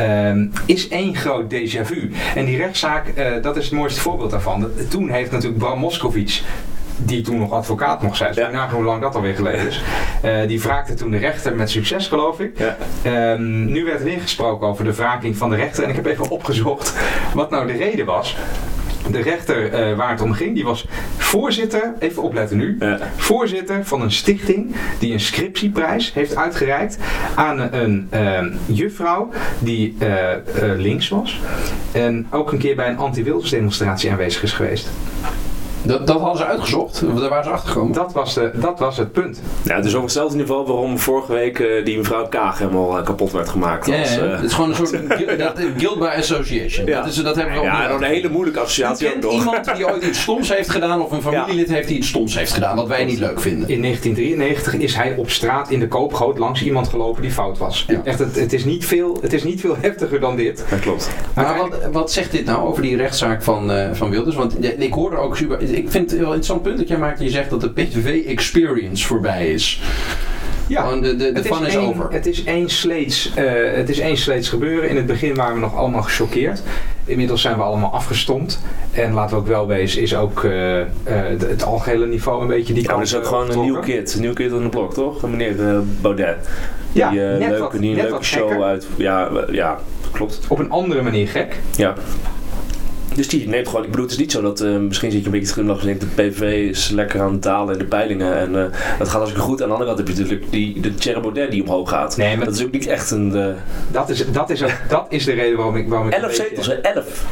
um, 0.00 0.52
is 0.66 0.88
één 0.88 1.16
groot 1.16 1.54
déjà 1.54 1.80
vu. 1.82 2.12
En 2.34 2.44
die 2.44 2.56
rechtszaak, 2.56 3.06
uh, 3.16 3.42
dat 3.42 3.56
is 3.56 3.64
het 3.64 3.74
mooiste 3.74 4.00
voorbeeld 4.00 4.30
daarvan. 4.30 4.70
Toen 4.88 5.10
heeft 5.10 5.30
natuurlijk 5.30 5.58
Bram 5.58 5.78
Moskowitz 5.78 6.42
die 6.96 7.20
toen 7.20 7.38
nog 7.38 7.52
advocaat 7.52 8.02
mocht 8.02 8.16
zijn. 8.16 8.34
Ja. 8.34 8.50
Nou, 8.50 8.72
hoe 8.72 8.84
lang 8.84 9.02
dat 9.02 9.14
alweer 9.14 9.34
geleden 9.34 9.66
is. 9.66 9.82
Uh, 10.24 10.48
die 10.48 10.60
wraakte 10.60 10.94
toen 10.94 11.10
de 11.10 11.18
rechter 11.18 11.54
met 11.54 11.70
succes, 11.70 12.08
geloof 12.08 12.40
ik. 12.40 12.58
Ja. 12.58 12.76
Um, 13.32 13.64
nu 13.64 13.84
werd 13.84 13.98
er 13.98 14.04
weer 14.04 14.20
gesproken 14.20 14.66
over 14.66 14.84
de 14.84 14.94
wraking 14.94 15.36
van 15.36 15.50
de 15.50 15.56
rechter. 15.56 15.84
En 15.84 15.90
ik 15.90 15.96
heb 15.96 16.06
even 16.06 16.30
opgezocht 16.30 16.94
wat 17.34 17.50
nou 17.50 17.66
de 17.66 17.72
reden 17.72 18.06
was 18.06 18.36
de 19.10 19.22
rechter 19.22 19.90
uh, 19.90 19.96
waar 19.96 20.10
het 20.10 20.20
om 20.20 20.32
ging, 20.32 20.54
die 20.54 20.64
was 20.64 20.86
voorzitter, 21.16 21.94
even 21.98 22.22
opletten 22.22 22.56
nu, 22.56 22.76
ja. 22.78 22.98
voorzitter 23.16 23.84
van 23.84 24.02
een 24.02 24.12
stichting 24.12 24.74
die 24.98 25.12
een 25.12 25.20
scriptieprijs 25.20 26.12
heeft 26.12 26.36
uitgereikt 26.36 26.98
aan 27.34 27.74
een 27.74 28.08
uh, 28.14 28.44
juffrouw 28.66 29.28
die 29.58 29.96
uh, 30.02 30.08
links 30.76 31.08
was 31.08 31.40
en 31.92 32.26
ook 32.30 32.52
een 32.52 32.58
keer 32.58 32.76
bij 32.76 32.88
een 32.88 32.98
anti-Wilders 32.98 33.50
demonstratie 33.50 34.10
aanwezig 34.10 34.42
is 34.42 34.52
geweest. 34.52 34.88
Dat, 35.86 36.06
dat 36.06 36.20
hadden 36.20 36.36
ze 36.36 36.44
uitgezocht? 36.44 37.00
Daar 37.00 37.28
waren 37.28 37.44
ze 37.44 37.50
achtergekomen? 37.50 37.92
Dat 37.92 38.12
was, 38.12 38.34
de, 38.34 38.50
dat 38.54 38.78
was 38.78 38.96
het 38.96 39.12
punt. 39.12 39.40
Ja, 39.64 39.80
dus 39.80 39.90
over 39.90 40.02
hetzelfde 40.02 40.36
niveau 40.36 40.66
waarom 40.66 40.98
vorige 40.98 41.32
week 41.32 41.58
uh, 41.58 41.84
die 41.84 41.96
mevrouw 41.96 42.28
Kaag 42.28 42.58
helemaal 42.58 42.98
uh, 42.98 43.04
kapot 43.04 43.32
werd 43.32 43.48
gemaakt. 43.48 43.86
Ja, 43.86 43.98
als, 43.98 44.14
ja. 44.14 44.24
Uh, 44.24 44.30
het 44.30 44.44
is 44.44 44.52
gewoon 44.52 44.68
een 44.68 44.76
soort 44.76 44.90
guild 45.78 45.98
by 45.98 46.14
association. 46.16 46.86
Ja. 46.86 46.98
Dat, 47.00 47.06
is, 47.06 47.22
dat 47.22 47.36
hebben 47.36 47.54
we 47.54 47.60
ja, 47.60 47.90
een 47.90 48.02
hele 48.02 48.28
moeilijke 48.28 48.60
associatie 48.60 49.14
ook 49.14 49.22
nog. 49.22 49.32
iemand 49.32 49.74
die 49.76 49.86
ooit 49.86 50.04
iets 50.04 50.20
stoms 50.20 50.48
heeft 50.48 50.70
gedaan 50.70 51.02
of 51.02 51.10
een 51.10 51.22
familielid 51.22 51.68
heeft 51.68 51.88
die 51.88 51.96
iets 51.96 52.08
stoms 52.08 52.36
heeft 52.36 52.52
gedaan, 52.52 52.76
wat 52.76 52.88
wij 52.88 53.04
niet 53.04 53.18
leuk 53.18 53.40
vinden. 53.40 53.68
In 53.68 53.82
1993 53.82 54.74
is 54.74 54.94
hij 54.94 55.14
op 55.16 55.30
straat 55.30 55.70
in 55.70 55.80
de 55.80 55.88
koopgoot 55.88 56.38
langs 56.38 56.62
iemand 56.62 56.88
gelopen 56.88 57.22
die 57.22 57.30
fout 57.30 57.58
was. 57.58 57.86
Echt, 58.04 58.18
het, 58.18 58.36
het, 58.36 58.52
is 58.52 58.64
niet 58.64 58.86
veel, 58.86 59.18
het 59.20 59.32
is 59.32 59.44
niet 59.44 59.60
veel 59.60 59.76
heftiger 59.86 60.20
dan 60.20 60.36
dit. 60.36 60.64
Dat 60.70 60.80
klopt. 60.80 61.10
Maar, 61.34 61.56
wat, 61.56 61.78
wat 61.92 62.12
zegt 62.12 62.30
dit 62.30 62.44
nou 62.44 62.66
over 62.68 62.82
die 62.82 62.96
rechtszaak 62.96 63.42
van, 63.42 63.70
van 63.92 64.10
Wilders? 64.10 64.36
Want 64.36 64.64
ik 64.78 64.92
hoorde 64.92 65.16
ook 65.16 65.36
super 65.36 65.60
ik 65.76 65.90
vind 65.90 66.10
het 66.10 66.20
een 66.20 66.26
interessant 66.26 66.62
punt 66.62 66.78
dat 66.78 66.88
jij 66.88 66.98
maakt. 66.98 67.20
Je 67.20 67.30
zegt 67.30 67.50
dat 67.50 67.60
de 67.60 67.70
PVV-experience 67.70 69.06
voorbij 69.06 69.52
is. 69.52 69.80
Ja, 70.68 70.96
de, 70.96 71.16
de, 71.16 71.32
de 71.32 71.44
fun 71.44 71.66
is, 71.66 71.76
over. 71.76 72.12
Het 72.12 72.26
is 72.26 72.44
één 72.44 72.70
sleets, 72.70 73.32
uh, 73.38 73.50
het 73.74 73.88
is 73.88 73.98
één 73.98 74.16
sleets 74.16 74.48
gebeuren. 74.48 74.88
In 74.88 74.96
het 74.96 75.06
begin 75.06 75.34
waren 75.34 75.54
we 75.54 75.60
nog 75.60 75.76
allemaal 75.76 76.02
gechoqueerd. 76.02 76.62
Inmiddels 77.04 77.40
zijn 77.40 77.56
we 77.56 77.62
allemaal 77.62 77.92
afgestomd. 77.92 78.60
En 78.92 79.12
laten 79.12 79.36
we 79.36 79.42
ook 79.42 79.48
wel 79.48 79.66
wezen, 79.66 80.02
is 80.02 80.16
ook 80.16 80.42
uh, 80.42 80.78
uh, 80.78 80.84
het 81.38 81.64
algehele 81.64 82.06
niveau 82.06 82.42
een 82.42 82.48
beetje 82.48 82.72
die 82.72 82.82
ja, 82.82 82.88
kant 82.88 83.00
dat 83.00 83.08
is 83.08 83.16
ook 83.16 83.26
gewoon 83.26 83.50
een 83.50 83.60
nieuw 83.60 83.80
kid. 83.80 84.14
Een 84.14 84.20
nieuw 84.20 84.32
kid 84.32 84.52
aan 84.52 84.62
de 84.62 84.68
blok, 84.68 84.94
toch? 84.94 85.22
Meneer 85.22 85.58
uh, 85.58 85.78
Baudet. 86.00 86.48
Ja, 86.92 87.10
die, 87.10 87.20
net 87.20 87.38
leuke, 87.38 87.58
wat, 87.58 87.72
die 87.72 87.80
net 87.80 87.96
leuke 87.96 88.10
wat 88.10 88.24
show 88.24 88.48
gekker. 88.48 88.64
uit. 88.64 88.86
Ja, 88.96 89.30
ja, 89.50 89.78
klopt. 90.12 90.40
Op 90.48 90.58
een 90.58 90.70
andere 90.70 91.02
manier 91.02 91.28
gek. 91.28 91.56
Ja. 91.76 91.94
Dus 93.16 93.28
die 93.28 93.48
neemt 93.48 93.68
gewoon, 93.68 93.84
ik 93.84 93.90
bedoel, 93.90 94.04
het 94.04 94.14
is 94.14 94.20
niet 94.20 94.32
zo 94.32 94.42
dat, 94.42 94.60
uh, 94.60 94.76
misschien 94.76 95.10
zit 95.10 95.20
je 95.20 95.26
een 95.26 95.32
beetje 95.32 95.46
te 95.46 95.52
glimlachen 95.52 95.88
en 95.88 95.98
denkt, 95.98 96.16
de 96.16 96.22
PVV 96.22 96.68
is 96.68 96.88
lekker 96.88 97.20
aan 97.20 97.32
het 97.32 97.42
dalen 97.42 97.72
in 97.72 97.78
de 97.78 97.84
peilingen 97.84 98.36
en 98.36 98.50
uh, 98.50 98.62
dat 98.98 99.08
gaat 99.08 99.10
hartstikke 99.10 99.40
goed. 99.40 99.62
Aan 99.62 99.68
de 99.68 99.74
andere 99.74 99.94
kant 99.94 100.08
heb 100.08 100.16
je 100.16 100.22
natuurlijk 100.22 100.50
die, 100.50 100.80
de 100.80 100.94
Thierry 100.94 101.20
Baudet 101.20 101.50
die 101.50 101.62
omhoog 101.62 101.88
gaat. 101.88 102.16
Nee, 102.16 102.36
maar 102.36 102.46
dat 102.46 102.54
is 102.54 102.64
ook 102.64 102.70
niet 102.70 102.86
echt 102.86 103.10
een... 103.10 103.36
Uh... 103.36 103.46
Dat, 103.90 104.08
is, 104.08 104.24
dat, 104.32 104.50
is 104.50 104.62
ook, 104.62 104.78
dat 104.88 105.06
is 105.08 105.24
de 105.24 105.32
reden 105.32 105.56
waarom 105.56 105.76
ik... 105.76 105.88
Waarom 105.88 106.08
ik 106.08 106.14
elf 106.14 106.34
zetels, 106.34 106.66
hè? 106.66 106.74
Elf! 106.74 107.24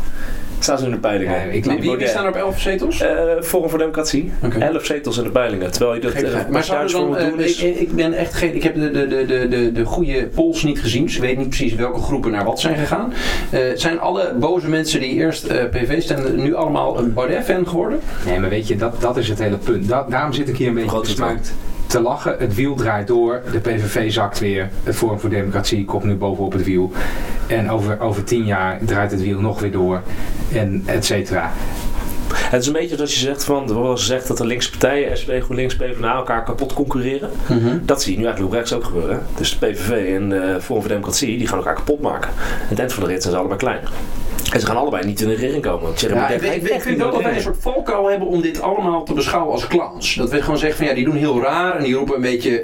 Staan 0.64 0.78
ze 0.78 0.84
in 0.84 0.90
de 0.90 0.98
peilingen. 0.98 1.34
Ja, 1.34 1.42
ik, 1.42 1.64
wie, 1.64 1.96
wie 1.96 2.06
staan 2.06 2.24
er 2.24 2.30
op 2.30 2.36
11 2.36 2.60
zetels? 2.60 3.02
Uh, 3.02 3.08
Forum 3.40 3.68
voor 3.68 3.78
Democratie. 3.78 4.32
Okay. 4.42 4.60
11 4.60 4.84
zetels 4.84 5.18
in 5.18 5.24
de 5.24 5.30
peilingen. 5.30 5.70
Terwijl 5.70 5.94
je 5.94 6.00
dat 6.00 6.22
uh, 6.22 6.48
maar 6.50 6.64
zou 6.64 6.90
dan, 6.90 7.16
uh, 7.16 7.28
doen 7.28 7.40
is... 7.40 7.62
ik, 7.62 7.76
ik, 7.76 7.94
ben 7.94 8.12
echt 8.12 8.34
geen, 8.34 8.54
ik 8.54 8.62
heb 8.62 8.74
de, 8.74 8.90
de, 8.90 9.06
de, 9.06 9.26
de, 9.26 9.48
de, 9.48 9.72
de 9.72 9.84
goede 9.84 10.26
polls 10.26 10.62
niet 10.62 10.80
gezien. 10.80 11.04
Dus 11.04 11.14
ik 11.14 11.20
weet 11.20 11.38
niet 11.38 11.48
precies 11.48 11.74
welke 11.74 12.00
groepen 12.00 12.30
naar 12.30 12.44
wat 12.44 12.60
zijn 12.60 12.76
gegaan. 12.76 13.12
zijn 13.74 14.00
alle 14.00 14.34
boze 14.38 14.68
mensen 14.68 15.00
die 15.00 15.12
eerst 15.12 15.46
PV 15.46 16.02
stemden 16.02 16.42
nu 16.42 16.54
allemaal 16.54 16.98
een 16.98 17.12
Baudet-fan 17.12 17.68
geworden? 17.68 18.00
Nee, 18.26 18.38
maar 18.40 18.50
weet 18.50 18.68
je, 18.68 18.76
dat, 18.76 19.00
dat 19.00 19.16
is 19.16 19.28
het 19.28 19.38
hele 19.38 19.56
punt. 19.56 19.88
Da 19.88 20.06
daarom 20.08 20.32
zit 20.32 20.48
ik 20.48 20.56
hier 20.56 20.68
een 20.68 20.74
beetje 20.74 20.98
gesmaakt 20.98 21.54
te 21.94 22.00
lachen. 22.00 22.36
Het 22.38 22.54
wiel 22.54 22.74
draait 22.74 23.06
door. 23.06 23.42
De 23.52 23.58
PVV 23.58 24.12
zakt 24.12 24.38
weer. 24.38 24.68
Het 24.82 24.96
Forum 24.96 25.18
voor 25.18 25.30
Democratie 25.30 25.84
komt 25.84 26.04
nu 26.04 26.14
bovenop 26.14 26.52
het 26.52 26.64
wiel. 26.64 26.92
En 27.46 27.70
over, 27.70 28.00
over 28.00 28.24
tien 28.24 28.44
jaar 28.44 28.78
draait 28.84 29.10
het 29.10 29.22
wiel 29.22 29.40
nog 29.40 29.60
weer 29.60 29.72
door. 29.72 30.02
En 30.52 30.82
et 30.86 31.04
cetera. 31.04 31.52
Het 32.34 32.60
is 32.60 32.66
een 32.66 32.72
beetje 32.72 32.96
dat 32.96 33.12
je 33.12 33.18
zegt 33.18 33.44
van, 33.44 33.68
er 33.68 33.74
wordt 33.74 34.00
gezegd 34.00 34.28
dat 34.28 34.36
de 34.36 34.46
linkse 34.46 34.70
partijen, 34.70 35.18
SP, 35.20 35.30
GroenLinks, 35.40 35.76
PvdA, 35.76 36.14
elkaar 36.14 36.44
kapot 36.44 36.72
concurreren. 36.72 37.30
Mm 37.48 37.58
-hmm. 37.58 37.82
Dat 37.84 38.02
zie 38.02 38.12
je 38.12 38.18
nu 38.18 38.24
eigenlijk 38.24 38.54
rechts 38.54 38.72
ook 38.72 38.84
gebeuren. 38.84 39.22
Dus 39.36 39.58
de 39.58 39.66
PVV 39.66 40.14
en 40.14 40.28
de 40.28 40.56
Forum 40.60 40.82
voor 40.82 40.88
Democratie, 40.88 41.38
die 41.38 41.46
gaan 41.46 41.58
elkaar 41.58 41.74
kapot 41.74 42.00
maken. 42.00 42.30
En 42.62 42.68
het 42.68 42.78
eind 42.78 42.92
van 42.92 43.02
de 43.02 43.08
rit 43.08 43.22
zijn 43.22 43.34
ze 43.34 43.38
allebei 43.38 43.58
klein. 43.58 43.80
En 44.54 44.60
ze 44.60 44.66
gaan 44.66 44.76
allebei 44.76 45.06
niet 45.06 45.20
in 45.20 45.28
de 45.28 45.34
regering 45.34 45.62
komen. 45.62 45.90
Ja, 45.96 46.28
ik, 46.28 46.42
ik, 46.42 46.62
ik 46.62 46.82
vind 46.82 46.98
wel 46.98 47.10
dat 47.10 47.22
wij 47.22 47.34
een 47.34 47.42
soort 47.42 47.56
valkuil 47.60 48.10
hebben 48.10 48.28
om 48.28 48.42
dit 48.42 48.60
allemaal 48.60 49.04
te 49.04 49.12
beschouwen 49.12 49.52
als 49.52 49.66
clowns. 49.66 50.14
Dat 50.14 50.30
we 50.30 50.42
gewoon 50.42 50.58
zeggen 50.58 50.78
van 50.78 50.86
ja, 50.86 50.94
die 50.94 51.04
doen 51.04 51.16
heel 51.16 51.40
raar 51.40 51.76
en 51.76 51.84
die 51.84 51.94
roepen 51.94 52.14
een 52.14 52.20
beetje 52.20 52.62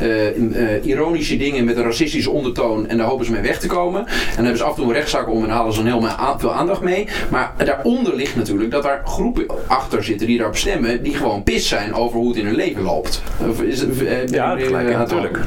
uh, 0.00 0.38
uh, 0.38 0.84
ironische 0.84 1.36
dingen 1.36 1.64
met 1.64 1.76
een 1.76 1.82
racistische 1.82 2.30
ondertoon 2.30 2.88
en 2.88 2.96
daar 2.96 3.06
hopen 3.06 3.26
ze 3.26 3.32
mee 3.32 3.40
weg 3.40 3.58
te 3.58 3.66
komen. 3.66 4.06
En 4.06 4.14
dan 4.34 4.44
hebben 4.44 4.56
ze 4.56 4.64
af 4.64 4.70
en 4.70 4.76
toe 4.76 4.86
een 4.86 4.92
rechtszaak 4.92 5.28
om 5.28 5.44
en 5.44 5.50
halen 5.50 5.72
ze 5.72 5.82
dan 5.82 6.00
heel 6.00 6.08
veel 6.38 6.52
aandacht 6.52 6.80
mee. 6.80 7.08
Maar 7.30 7.52
daaronder 7.64 8.14
ligt 8.14 8.36
natuurlijk 8.36 8.70
dat 8.70 8.82
daar 8.82 9.02
groepen 9.04 9.46
achter 9.66 10.04
zitten 10.04 10.26
die 10.26 10.36
daarop 10.36 10.56
stemmen, 10.56 11.02
die 11.02 11.14
gewoon 11.14 11.42
pis 11.42 11.68
zijn 11.68 11.94
over 11.94 12.18
hoe 12.18 12.28
het 12.28 12.38
in 12.38 12.46
hun 12.46 12.56
leven 12.56 12.82
loopt. 12.82 13.22
Of 13.48 13.62
is 13.62 13.80
het, 13.80 14.02
uh, 14.02 14.26
ja, 14.26 14.56
gelijk, 14.56 14.88
natuurlijk. 14.88 15.38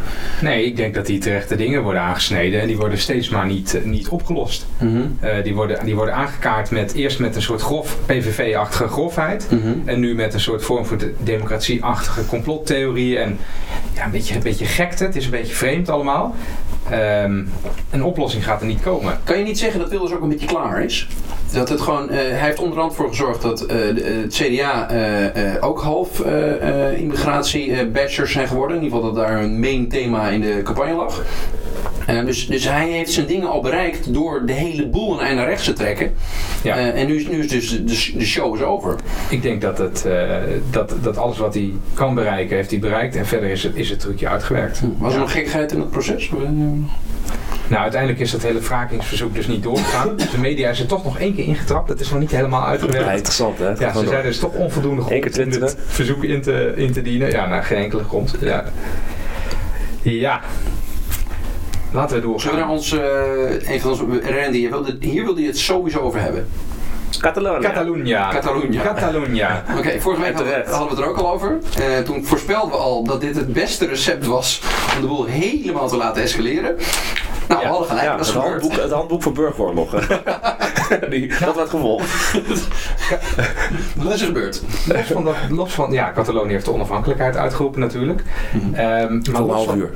Nee, 0.42 0.66
ik 0.66 0.76
denk 0.76 0.96
dat 0.96 1.06
die 1.06 1.20
terechte 1.20 1.56
dingen 1.56 1.84
worden 1.84 2.02
aangesneden 2.02 2.62
en 2.62 2.68
die 2.68 2.78
worden 2.78 2.98
steeds 2.98 3.30
maar 3.30 3.46
niet, 3.46 3.80
niet 3.84 4.08
opgelost. 4.08 4.66
Mm 4.80 4.90
-hmm. 4.90 5.44
die 5.44 5.56
worden 5.56 5.79
die 5.84 5.96
worden 5.96 6.16
aangekaart 6.16 6.72
met 6.72 6.94
eerst 6.94 7.20
met 7.20 7.36
een 7.36 7.42
soort 7.42 7.62
grof 7.62 7.98
PVV-achtige 8.06 8.88
grofheid. 8.88 9.48
Mm 9.50 9.62
-hmm. 9.62 9.82
En 9.86 10.00
nu 10.00 10.16
met 10.16 10.34
een 10.34 10.40
soort 10.40 10.64
vorm 10.64 10.86
voor 10.86 10.98
de 10.98 11.14
democratie-achtige 11.20 12.26
complottheorieën. 12.26 13.22
En 13.22 13.40
ja, 13.94 14.06
een 14.06 14.12
beetje, 14.12 14.36
een 14.36 14.44
beetje 14.44 14.66
gekte. 14.66 15.04
Het 15.04 15.16
is 15.16 15.26
een 15.26 15.32
beetje 15.32 15.56
vreemd 15.56 15.90
allemaal. 15.90 16.36
Um, 16.92 17.50
een 17.90 18.04
oplossing 18.04 18.44
gaat 18.44 18.62
er 18.62 18.68
niet 18.68 18.82
komen. 18.82 19.20
Kan 19.24 19.38
je 19.38 19.44
niet 19.44 19.60
zeggen 19.60 19.80
dat 19.80 19.90
Wilders 19.90 20.14
ook 20.14 20.22
een 20.22 20.30
beetje 20.30 20.48
klaar 20.48 20.84
is? 20.84 21.08
Dat 21.54 21.70
het 21.70 21.82
gewoon, 21.82 22.04
uh, 22.04 22.16
hij 22.16 22.46
heeft 22.46 22.60
onder 22.60 22.80
andere 22.80 22.96
voor 22.96 23.10
gezorgd 23.10 23.42
dat 23.42 23.62
uh, 23.62 23.68
de, 23.68 24.22
het 24.24 24.34
CDA 24.34 24.92
uh, 24.92 25.64
ook 25.64 25.82
half 25.82 26.20
immigratie-bashers 26.96 28.32
zijn 28.32 28.48
geworden. 28.48 28.78
In 28.78 28.84
ieder 28.84 28.98
geval 28.98 29.14
dat 29.14 29.26
daar 29.26 29.44
een 29.44 29.60
main 29.60 29.90
thema 29.90 30.28
in 30.28 30.42
de 30.42 30.62
campagne 30.64 30.94
lag. 30.94 31.24
Uh, 32.10 32.26
dus, 32.26 32.48
dus 32.48 32.70
hij 32.70 32.90
heeft 32.90 33.12
zijn 33.12 33.26
dingen 33.26 33.50
al 33.50 33.62
bereikt 33.62 34.14
door 34.14 34.46
de 34.46 34.54
hele 34.54 34.88
boel 34.88 35.14
een 35.14 35.26
eind 35.26 35.38
naar 35.38 35.48
rechts 35.48 35.66
te 35.66 35.74
trekken. 35.74 36.14
Ja. 36.64 36.78
Uh, 36.78 37.02
en 37.02 37.08
nu, 37.08 37.28
nu 37.30 37.40
is 37.40 37.48
dus 37.48 37.70
de, 37.70 38.18
de 38.18 38.26
show 38.26 38.56
is 38.56 38.62
over. 38.62 38.96
Ik 39.30 39.42
denk 39.42 39.62
dat, 39.62 39.78
het, 39.78 40.04
uh, 40.08 40.36
dat, 40.70 40.94
dat 41.02 41.18
alles 41.18 41.38
wat 41.38 41.54
hij 41.54 41.74
kan 41.94 42.16
bereiken, 42.16 42.56
heeft 42.56 42.72
hij 42.72 42.80
bereikt. 42.80 43.16
En 43.16 43.26
verder 43.26 43.50
is 43.50 43.64
het, 43.64 43.76
is 43.76 43.90
het 43.90 44.00
trucje 44.00 44.28
uitgewerkt. 44.28 44.80
Hm. 44.80 44.86
Was 44.98 45.14
er 45.14 45.20
nog 45.20 45.32
gekkigheid 45.32 45.72
in 45.72 45.80
het 45.80 45.92
proces? 45.92 46.30
Nou, 47.68 47.82
uiteindelijk 47.82 48.20
is 48.20 48.32
dat 48.32 48.42
hele 48.42 48.60
wrakingsverzoek 48.60 49.36
dus 49.36 49.48
niet 49.48 49.64
doorgegaan. 49.64 50.16
Dus 50.18 50.32
de 50.32 50.38
media 50.38 50.70
is 50.70 50.80
er 50.80 50.86
toch 50.86 51.04
nog 51.04 51.20
één 51.20 51.36
keer 51.36 51.46
ingetrapt. 51.46 51.88
Dat 51.88 52.00
is 52.00 52.10
nog 52.10 52.20
niet 52.20 52.32
helemaal 52.32 52.66
uitgewerkt. 52.66 53.06
Ja, 53.06 53.12
interessant 53.12 53.58
hè? 53.58 53.70
Ja, 53.70 53.94
ze 53.94 54.00
zeiden 54.00 54.24
dus 54.24 54.40
toch 54.40 54.54
onvoldoende 54.54 55.02
grond 55.02 55.38
om 55.38 55.62
het 55.62 55.78
verzoek 55.88 56.24
in 56.24 56.42
te, 56.42 56.74
in 56.76 56.92
te 56.92 57.02
dienen. 57.02 57.32
Ja, 57.32 57.48
naar 57.48 57.64
geen 57.64 57.78
enkele 57.78 58.04
grond. 58.04 58.36
Ja. 58.40 58.66
Ja, 60.02 60.42
Laten 61.92 62.16
we 62.16 62.22
doorgaan. 62.22 62.40
Zullen 62.40 62.56
we 62.56 62.66
naar 62.66 62.74
ons, 62.74 62.94
uh, 62.94 63.72
een 63.74 63.82
van 63.82 63.92
onze, 63.92 64.04
Randy, 64.42 64.70
wilde, 64.70 64.98
hier 65.00 65.24
wilde 65.24 65.42
je 65.42 65.48
het 65.48 65.58
sowieso 65.58 66.00
over 66.00 66.22
hebben. 66.22 66.48
Catalonia. 67.18 67.70
Catalunya. 67.70 68.30
Catalunya. 68.32 68.82
Catalunya. 68.82 69.64
Oké, 69.70 69.80
okay, 69.80 70.02
vorige 70.02 70.22
week 70.22 70.34
hadden, 70.34 70.66
hadden 70.66 70.90
we 70.90 70.96
het 70.96 71.04
er 71.04 71.10
ook 71.10 71.18
al 71.18 71.32
over. 71.32 71.58
Uh, 71.80 71.98
toen 71.98 72.26
voorspelden 72.26 72.70
we 72.70 72.78
al 72.78 73.04
dat 73.04 73.22
dit 73.22 73.36
het 73.36 73.54
beste 73.54 73.86
recept 73.86 74.26
was 74.26 74.62
om 74.96 75.02
de 75.02 75.08
boel 75.08 75.26
helemaal 75.26 75.88
te 75.88 75.98
laten 75.98 76.22
escaleren. 76.22 76.76
Nou, 77.48 77.62
ja, 77.62 77.68
we 77.68 77.72
hadden 77.72 77.88
gelijk, 77.88 78.06
ja, 78.06 78.18
dat 78.18 78.26
is 78.26 78.34
het 78.34 78.44
handboek, 78.44 78.72
het 78.72 78.92
handboek 78.92 79.24
voor 79.24 79.32
burgeroorlog. 79.32 79.92
Die, 81.10 81.34
dat 81.40 81.56
werd 81.56 81.70
gevolgd. 81.70 82.34
Wat 84.04 84.14
is 84.14 84.22
er 84.22 84.28
gebeurd? 84.28 84.62
Los 84.88 85.06
van, 85.06 85.24
dat, 85.24 85.36
los 85.50 85.74
van 85.74 85.92
ja, 85.92 86.12
Catalonië 86.12 86.52
heeft 86.52 86.66
de 86.66 86.74
onafhankelijkheid 86.74 87.38
uitgeroepen 87.38 87.80
natuurlijk. 87.80 88.24
Mm 88.52 88.60
-hmm. 88.60 88.74
um, 88.74 89.22
maar 89.32 89.42
een 89.42 89.50
half 89.50 89.76
uur. 89.76 89.92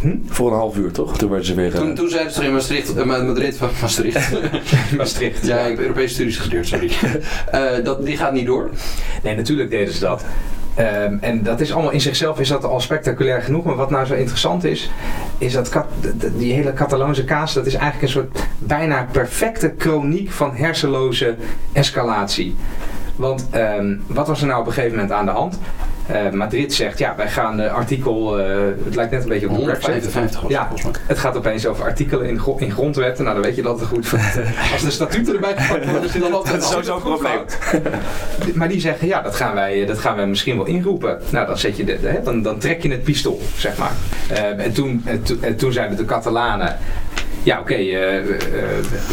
Hm? 0.00 0.16
Voor 0.26 0.50
een 0.50 0.58
half 0.58 0.76
uur 0.76 0.92
toch? 0.92 1.18
Toen 1.18 1.28
werden 1.28 1.46
ze 1.46 1.54
weer. 1.54 1.70
Toen, 1.70 1.94
toen 1.94 2.08
zeiden 2.08 2.32
ze 2.32 2.40
er 2.40 2.46
in 2.46 2.52
Maastricht, 2.52 2.96
uh, 2.96 3.04
Madrid 3.04 3.56
van 3.56 3.68
Maastricht. 3.80 4.32
Maastricht. 4.96 5.46
ja, 5.46 5.58
ik 5.58 5.68
heb 5.68 5.78
Europese 5.78 6.14
studies 6.14 6.36
gestudeerd, 6.36 6.66
sorry. 6.66 6.90
uh, 7.54 7.84
dat, 7.84 8.04
die 8.04 8.16
gaat 8.16 8.32
niet 8.32 8.46
door. 8.46 8.70
Nee, 9.22 9.36
natuurlijk 9.36 9.70
deden 9.70 9.94
ze 9.94 10.00
dat. 10.00 10.24
Um, 10.78 11.18
en 11.20 11.42
dat 11.42 11.60
is 11.60 11.72
allemaal 11.72 11.90
in 11.90 12.00
zichzelf 12.00 12.40
is 12.40 12.48
dat 12.48 12.64
al 12.64 12.80
spectaculair 12.80 13.42
genoeg. 13.42 13.64
Maar 13.64 13.76
wat 13.76 13.90
nou 13.90 14.06
zo 14.06 14.14
interessant 14.14 14.64
is, 14.64 14.90
is 15.38 15.52
dat 15.52 15.68
kat, 15.68 15.86
die 16.36 16.52
hele 16.52 16.72
Cataloonse 16.72 17.24
kaas, 17.24 17.54
dat 17.54 17.66
is 17.66 17.74
eigenlijk 17.74 18.02
een 18.02 18.20
soort 18.20 18.46
bijna 18.58 19.08
perfecte 19.12 19.74
chroniek 19.78 20.30
van 20.30 20.54
hersenloze 20.54 21.34
escalatie. 21.72 22.54
Want 23.16 23.48
um, 23.54 24.02
wat 24.06 24.28
was 24.28 24.40
er 24.40 24.46
nou 24.46 24.60
op 24.60 24.66
een 24.66 24.72
gegeven 24.72 24.96
moment 24.96 25.12
aan 25.14 25.24
de 25.24 25.30
hand? 25.30 25.58
Uh, 26.12 26.30
Madrid 26.30 26.74
zegt, 26.74 26.98
ja, 26.98 27.14
wij 27.16 27.28
gaan 27.28 27.60
uh, 27.60 27.72
artikel, 27.72 28.40
uh, 28.40 28.46
het 28.84 28.94
lijkt 28.94 29.12
net 29.12 29.22
een 29.22 29.28
beetje 29.28 29.48
op 29.48 29.56
155 29.56 30.48
ja, 30.48 30.68
het 31.06 31.18
gaat 31.18 31.36
opeens 31.36 31.66
over 31.66 31.84
artikelen 31.84 32.26
in, 32.26 32.40
in 32.56 32.70
grondwetten. 32.70 33.24
Nou, 33.24 33.36
dan 33.36 33.44
weet 33.44 33.56
je 33.56 33.62
dat 33.62 33.80
het 33.80 33.88
goed 33.88 34.12
Als 34.72 34.82
de 34.82 34.90
statuten 34.90 35.34
erbij 35.34 35.54
gepakt 35.56 35.90
worden, 35.90 36.04
is 36.04 36.12
dan 36.12 36.32
altijd 36.32 36.54
dat 36.54 36.64
is 36.64 36.70
sowieso 36.70 36.96
een 36.96 37.02
probleem. 37.02 37.40
maar 38.54 38.68
die 38.68 38.80
zeggen, 38.80 39.06
ja, 39.06 39.22
dat 39.22 39.34
gaan, 39.34 39.54
wij, 39.54 39.86
dat 39.86 39.98
gaan 39.98 40.16
wij 40.16 40.26
misschien 40.26 40.56
wel 40.56 40.66
inroepen. 40.66 41.20
Nou, 41.30 41.46
dan, 41.46 41.58
zet 41.58 41.76
je 41.76 41.84
de, 41.84 42.20
dan, 42.24 42.42
dan 42.42 42.58
trek 42.58 42.82
je 42.82 42.90
het 42.90 43.02
pistool, 43.02 43.40
zeg 43.56 43.76
maar. 43.78 43.92
en, 44.56 44.72
toen, 44.72 45.02
en, 45.04 45.22
to, 45.22 45.36
en 45.40 45.56
toen 45.56 45.72
zeiden 45.72 45.96
de 45.96 46.04
Catalanen, 46.04 46.76
ja, 47.42 47.60
oké, 47.60 47.72
okay, 47.72 47.84
uh, 47.84 48.28
uh, 48.28 48.36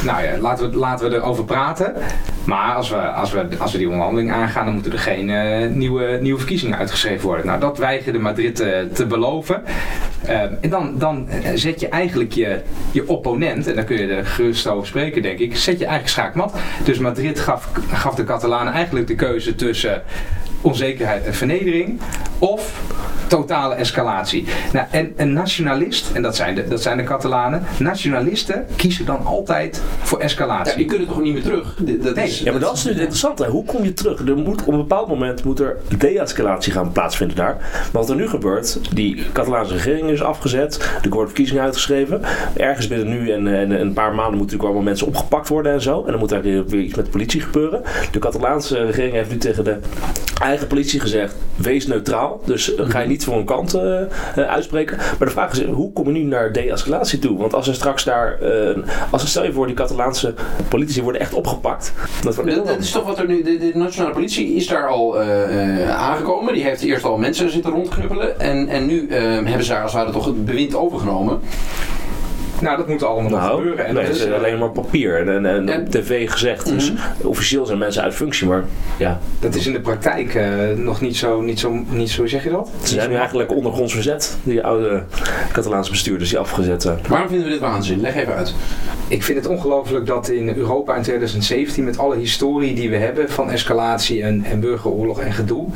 nou 0.04 0.24
ja, 0.24 0.38
laten 0.38 0.72
we, 0.72 0.78
laten 0.78 1.10
we 1.10 1.16
erover 1.16 1.44
praten. 1.44 1.94
Maar 2.46 2.76
als 2.76 2.90
we, 2.90 2.96
als 2.96 3.32
we, 3.32 3.48
als 3.58 3.72
we 3.72 3.78
die 3.78 3.90
onderhandeling 3.90 4.32
aangaan, 4.32 4.66
dan 4.66 4.74
moeten 4.74 4.92
er 4.92 5.00
geen 5.00 5.78
nieuwe, 5.78 6.18
nieuwe 6.22 6.38
verkiezingen 6.38 6.78
uitgeschreven 6.78 7.26
worden. 7.26 7.46
Nou, 7.46 7.60
dat 7.60 7.78
weigerde 7.78 8.20
Madrid 8.20 8.56
te, 8.56 8.88
te 8.94 9.06
beloven. 9.06 9.64
en 10.62 10.70
dan, 10.70 10.98
dan 10.98 11.30
zet 11.56 11.80
je 11.80 11.88
eigenlijk 11.88 12.34
je, 12.34 12.62
je 12.92 13.08
opponent, 13.08 13.68
en 13.68 13.76
daar 13.76 13.84
kun 13.84 13.98
je 13.98 14.08
er 14.08 14.26
gerust 14.26 14.68
over 14.68 14.88
spreken, 14.88 15.22
denk 15.22 15.40
ik, 15.40 15.58
zet 15.58 15.80
je 15.80 15.86
eigenlijk 15.86 16.08
schaakmat. 16.08 16.56
Dus 16.84 17.00
Madrid 17.00 17.40
gaf, 17.40 17.70
gaf 17.92 18.16
de 18.16 18.24
Catalanen 18.24 18.74
eigenlijk 18.74 19.08
de 19.08 19.16
keuze 19.16 19.56
tussen 19.56 20.04
onzekerheid 20.62 21.26
en 21.26 21.34
vernedering 21.34 22.00
of 22.40 22.82
totale 23.28 23.76
escalatie. 23.76 24.46
Nou, 24.74 24.88
en 24.92 25.14
een 25.16 25.34
nationalist, 25.34 26.12
en 26.14 26.22
dat 26.22 26.36
zijn 26.36 26.56
de, 26.56 26.68
dat 26.68 26.82
zijn 26.82 26.98
de 26.98 27.04
Catalanen, 27.04 27.64
nationalisten 27.80 28.66
kiezen 28.76 29.06
dan 29.06 29.26
altijd 29.26 29.82
voor 30.02 30.20
escalatie. 30.20 30.72
Ja, 30.72 30.78
die 30.78 30.86
kunnen 30.86 31.08
toch 31.08 31.22
niet 31.22 31.34
meer 31.34 31.44
terug? 31.44 31.76
Dat 32.02 32.16
nee. 32.16 32.28
is, 32.28 32.40
ja, 32.40 32.52
maar 32.52 32.60
dat 32.60 32.74
is 32.74 32.84
nu 32.84 32.92
interessant. 32.92 33.40
Hè? 33.40 33.48
Hoe 33.48 33.66
kom 33.66 33.84
je 33.84 33.94
terug? 33.94 34.28
Er 34.28 34.38
moet, 34.38 34.62
op 34.62 34.74
een 34.74 34.78
bepaald 34.78 35.08
moment 35.08 35.44
moet 35.44 35.60
er 35.60 35.78
de-escalatie 35.98 36.72
gaan 36.72 36.92
plaatsvinden 36.92 37.36
daar. 37.36 37.58
Wat 37.92 38.10
er 38.10 38.16
nu 38.16 38.28
gebeurt, 38.28 38.80
die 38.96 39.24
Catalaanse 39.32 39.74
regering 39.74 40.10
is 40.10 40.24
afgezet, 40.24 40.76
er 41.02 41.10
worden 41.10 41.28
verkiezingen 41.28 41.64
uitgeschreven. 41.64 42.22
Ergens 42.56 42.88
binnen 42.88 43.08
nu 43.08 43.32
en, 43.32 43.48
en 43.48 43.72
een 43.72 43.94
paar 43.94 44.16
maanden 44.16 44.38
moeten 44.38 44.58
natuurlijk 44.58 44.64
allemaal 44.64 44.84
mensen 44.84 45.08
opgepakt 45.08 45.48
worden 45.48 45.72
en 45.72 45.82
zo. 45.82 46.04
En 46.06 46.12
dan 46.12 46.20
moet 46.20 46.30
daar 46.30 46.42
weer 46.42 46.74
iets 46.74 46.96
met 46.96 47.06
de 47.06 47.12
politie 47.12 47.42
gebeuren. 47.42 47.82
De 48.12 48.20
Catalaanse 48.20 48.86
regering 48.86 49.14
heeft 49.14 49.32
nu 49.32 49.38
tegen 49.38 49.64
de 49.64 49.78
eigen 50.40 50.68
politie 50.68 51.00
gezegd, 51.00 51.36
wees 51.56 51.88
neutraal. 51.88 52.42
Dus 52.46 52.74
ga 52.78 53.00
je 53.00 53.08
niet 53.08 53.24
voor 53.24 53.36
een 53.36 53.46
kant 53.46 53.78
uitspreken. 54.36 54.98
Maar 54.98 55.28
de 55.28 55.34
vraag 55.34 55.52
is, 55.52 55.64
hoe 55.64 55.92
kom 55.92 56.06
je 56.06 56.12
nu 56.12 56.24
naar 56.24 56.52
de-escalatie 56.52 57.20
toe? 57.20 57.38
Want 57.38 57.54
als 57.54 57.68
er 57.68 57.76
straks 57.76 58.04
daar, 58.04 58.40
als 59.10 59.22
er 59.22 59.28
stel 59.28 59.44
je 59.44 59.54
voor, 59.54 59.66
die 59.66 59.76
Catalaanse 59.76 60.34
politici 60.70 61.02
worden 61.02 61.22
echt 61.22 61.34
opgepakt. 61.34 61.94
Dat, 62.22 62.36
dat, 62.36 62.80
is 62.80 62.92
toch 62.92 63.06
wat 63.06 63.20
er 63.20 63.28
nu, 63.28 63.44
de, 63.44 63.58
de 63.58 63.72
nationale 63.74 64.14
politie 64.14 64.56
is 64.56 64.68
daar 64.68 64.88
al 64.88 65.20
aangekomen. 65.90 66.54
Die 66.54 66.64
heeft 66.64 66.82
eerst 66.82 67.04
al 67.06 67.18
mensen 67.18 67.52
zitten 67.52 67.72
rondknuppelen. 67.72 68.40
En, 68.40 68.68
en 68.68 68.86
nu 68.86 69.12
hebben 69.12 69.64
ze 69.64 69.72
daar 69.72 69.84
als 69.84 69.94
het 69.94 70.02
ware 70.02 70.14
toch 70.14 70.26
het 70.26 70.46
bewind 70.46 70.76
overgenomen. 70.76 71.40
Nou, 72.62 72.78
dat 72.78 72.88
moet 72.88 73.04
allemaal 73.04 73.30
nog 73.30 73.40
nou, 73.40 73.58
gebeuren. 73.58 73.86
En 73.86 73.94
nee, 73.94 74.06
dat 74.06 74.16
is 74.16 74.32
alleen 74.32 74.58
maar 74.58 74.70
papier 74.70 75.28
en, 75.28 75.46
en, 75.46 75.80
op 75.80 75.90
tv 75.90 76.32
gezegd. 76.32 76.66
Dus 76.66 76.94
officieel 77.22 77.66
zijn 77.66 77.78
mensen 77.78 78.04
uit 78.04 78.14
functie, 78.14 78.48
maar 78.48 78.64
ja. 78.98 79.20
Dat 79.40 79.56
is 79.56 79.68
in 79.68 79.74
de 79.74 79.80
praktijk 79.80 80.36
uh, 80.36 80.46
nog 80.76 81.02
niet 81.02 81.18
zo, 81.18 81.42
niet 81.42 81.60
zo, 81.60 81.84
niet 81.90 82.10
zo, 82.10 82.26
zeg 82.26 82.44
je 82.44 82.50
dat? 82.50 82.70
Ze 82.84 82.94
zijn 82.94 83.10
nu 83.10 83.16
eigenlijk 83.16 83.52
ondergronds 83.52 83.94
verzet, 83.94 84.38
die 84.44 84.64
oude 84.64 85.04
Catalaanse 85.52 85.92
bestuurders 85.92 86.30
die 86.30 86.40
afgezet 86.40 86.82
zijn. 86.82 87.00
Waarom 87.08 87.28
vinden 87.28 87.46
we 87.46 87.52
dit 87.52 87.62
waanzin? 87.62 88.02
Leg 88.02 88.16
even 88.16 88.36
uit. 88.36 88.54
Ik 89.08 89.24
vind 89.24 89.38
het 89.38 89.48
ongelooflijk 89.48 90.06
dat 90.06 90.30
in 90.30 90.56
Europa 90.56 90.96
in 90.96 91.02
2017, 91.02 91.84
met 91.84 91.98
alle 91.98 92.18
historie 92.18 92.76
die 92.76 92.90
we 92.90 92.98
hebben 92.98 93.30
van 93.30 93.52
escalatie 93.52 94.24
en, 94.24 94.44
en 94.44 94.60
burgeroorlog 94.60 95.20
en 95.20 95.34
gedoe, 95.34 95.68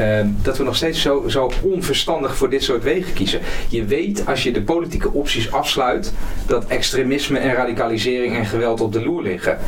uh, 0.00 0.20
dat 0.42 0.56
we 0.56 0.64
nog 0.64 0.76
steeds 0.76 1.02
zo, 1.02 1.24
zo 1.28 1.50
onverstandig 1.62 2.36
voor 2.36 2.50
dit 2.50 2.62
soort 2.62 2.82
wegen 2.82 3.12
kiezen. 3.12 3.40
Je 3.68 3.84
weet, 3.84 4.26
als 4.26 4.42
je 4.42 4.52
de 4.52 4.62
politieke 4.62 5.12
opties 5.12 5.52
afsluit, 5.52 6.12
dat 6.46 6.66
extremisme 6.66 7.38
en 7.38 7.54
radicalisering 7.54 8.36
en 8.36 8.46
geweld 8.46 8.80
op 8.80 8.92
de 8.92 9.02
loer 9.02 9.22
liggen. 9.22 9.58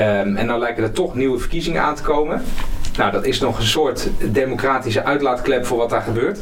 Um, 0.00 0.36
en 0.36 0.46
nou 0.46 0.58
lijken 0.58 0.82
er 0.82 0.92
toch 0.92 1.14
nieuwe 1.14 1.38
verkiezingen 1.38 1.82
aan 1.82 1.94
te 1.94 2.02
komen. 2.02 2.42
Nou, 2.96 3.12
dat 3.12 3.24
is 3.24 3.40
nog 3.40 3.58
een 3.58 3.64
soort 3.64 4.08
democratische 4.32 5.04
uitlaatklep 5.04 5.66
voor 5.66 5.78
wat 5.78 5.90
daar 5.90 6.02
gebeurt. 6.02 6.38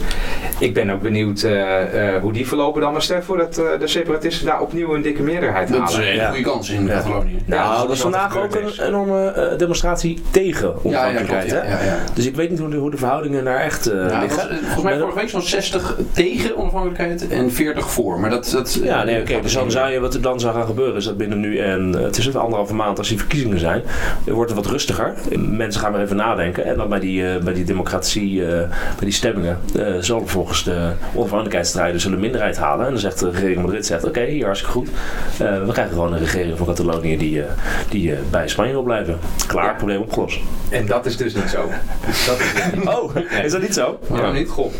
Ik 0.59 0.75
ben 0.75 0.91
ook 0.91 1.03
benieuwd 1.03 1.43
uh, 1.43 1.51
uh, 1.51 2.17
hoe 2.21 2.33
die 2.33 2.49
verlopen 2.49 2.81
dan. 2.81 2.93
Maar 2.93 3.03
stel 3.03 3.23
voor 3.23 3.37
dat 3.37 3.59
uh, 3.59 3.65
de 3.79 3.87
separatisten 3.87 4.47
daar 4.47 4.61
opnieuw 4.61 4.95
een 4.95 5.03
dikke 5.03 5.23
meerderheid 5.23 5.69
halen. 5.69 5.81
Dat 5.85 5.91
is 5.91 5.97
een 5.97 6.03
hele 6.03 6.27
goede 6.27 6.43
kans 6.43 6.71
in 6.71 6.87
ja. 6.87 6.95
Catalonië. 6.95 7.43
Ja, 7.47 7.57
nou, 7.57 7.87
dat 7.87 7.97
is 7.97 8.01
vandaag 8.03 8.39
ook 8.39 8.55
een 8.55 8.87
enorme 8.87 9.55
demonstratie 9.57 10.23
tegen 10.31 10.85
onafhankelijkheid. 10.85 11.51
Ja, 11.51 11.65
ja, 11.65 11.83
ja, 11.83 11.99
Dus 12.15 12.27
ik 12.27 12.37
weet 12.37 12.51
niet 12.51 12.59
hoe 12.59 12.71
de, 12.71 12.77
hoe 12.77 12.91
de 12.91 12.97
verhoudingen 12.97 13.45
daar 13.45 13.61
echt 13.61 13.85
liggen. 13.85 14.29
Was, 14.29 14.47
volgens 14.47 14.83
mij 14.83 14.99
vorige 14.99 15.19
week 15.19 15.29
zo'n 15.29 15.43
60 15.43 15.97
tegen 16.13 16.57
onafhankelijkheid 16.57 17.29
en 17.29 17.53
40 17.53 17.91
voor. 17.91 18.21
Maar 18.21 18.31
dat, 18.31 18.51
dat, 18.53 18.79
ja, 18.83 19.05
nee, 19.05 19.21
oké. 19.21 19.41
dus 19.41 19.53
dan 19.53 19.71
zou 19.71 19.91
je, 19.91 20.01
wat 20.01 20.15
er 20.15 20.23
dan 20.23 20.41
zou 20.41 20.55
gaan 20.55 20.67
gebeuren 20.67 20.97
is 20.97 21.05
dat 21.05 21.17
binnen 21.17 21.41
nu 21.41 21.59
en 21.59 21.93
het 21.93 22.17
is 22.17 22.27
een 22.27 22.37
anderhalve 22.37 22.75
maand 22.75 22.99
als 22.99 23.09
die 23.09 23.19
verkiezingen 23.19 23.59
zijn, 23.59 23.83
wordt 24.25 24.51
het 24.51 24.61
wat 24.61 24.71
rustiger. 24.71 25.15
Mensen 25.39 25.81
gaan 25.81 25.95
er 25.95 26.01
even 26.01 26.17
nadenken. 26.17 26.44
En 26.53 26.77
dan 26.77 26.89
bij 26.89 27.01
die, 27.01 27.23
uh, 27.23 27.37
bij 27.37 27.55
die 27.55 27.65
democratie, 27.65 28.35
uh, 28.35 28.47
bij 28.49 28.69
die 28.99 29.13
stemmingen, 29.13 29.59
uh, 29.77 29.97
zullen 30.01 30.29
volgens 30.29 30.65
de 30.65 30.93
onafhankelijkheidsstrijders 31.15 32.03
zullen 32.03 32.21
minderheid 32.21 32.57
halen. 32.57 32.85
En 32.87 32.93
dan 32.93 33.01
zegt 33.01 33.19
de 33.19 33.31
regering 33.31 33.63
Madrid, 33.63 33.87
zegt 33.87 34.05
oké, 34.05 34.25
hier 34.25 34.45
hartstikke 34.45 34.75
goed. 34.75 34.89
we 35.39 35.73
krijgen 35.73 35.95
gewoon 35.95 36.13
een 36.13 36.19
regering 36.19 36.57
van 36.57 36.67
Catalonië 36.67 37.17
die, 37.17 37.43
die 37.89 38.15
bij 38.31 38.49
Spanje 38.49 38.73
wil 38.73 38.83
blijven. 38.83 39.19
Klaar, 39.47 39.77
probleem 39.77 40.01
opgelost. 40.01 40.41
En 40.69 40.87
dat 40.87 41.07
is 41.07 41.17
dus 41.17 41.35
niet 41.35 41.49
zo. 41.51 41.71
Dat 42.27 42.41
is 42.41 42.53
dus 42.55 42.75
niet. 42.75 42.89
Oh, 42.95 43.17
is 43.45 43.53
dat 43.53 43.61
niet 43.61 43.75
zo? 43.75 43.99
Ja, 44.15 44.33
niet. 44.33 44.49
Goh. 44.49 44.73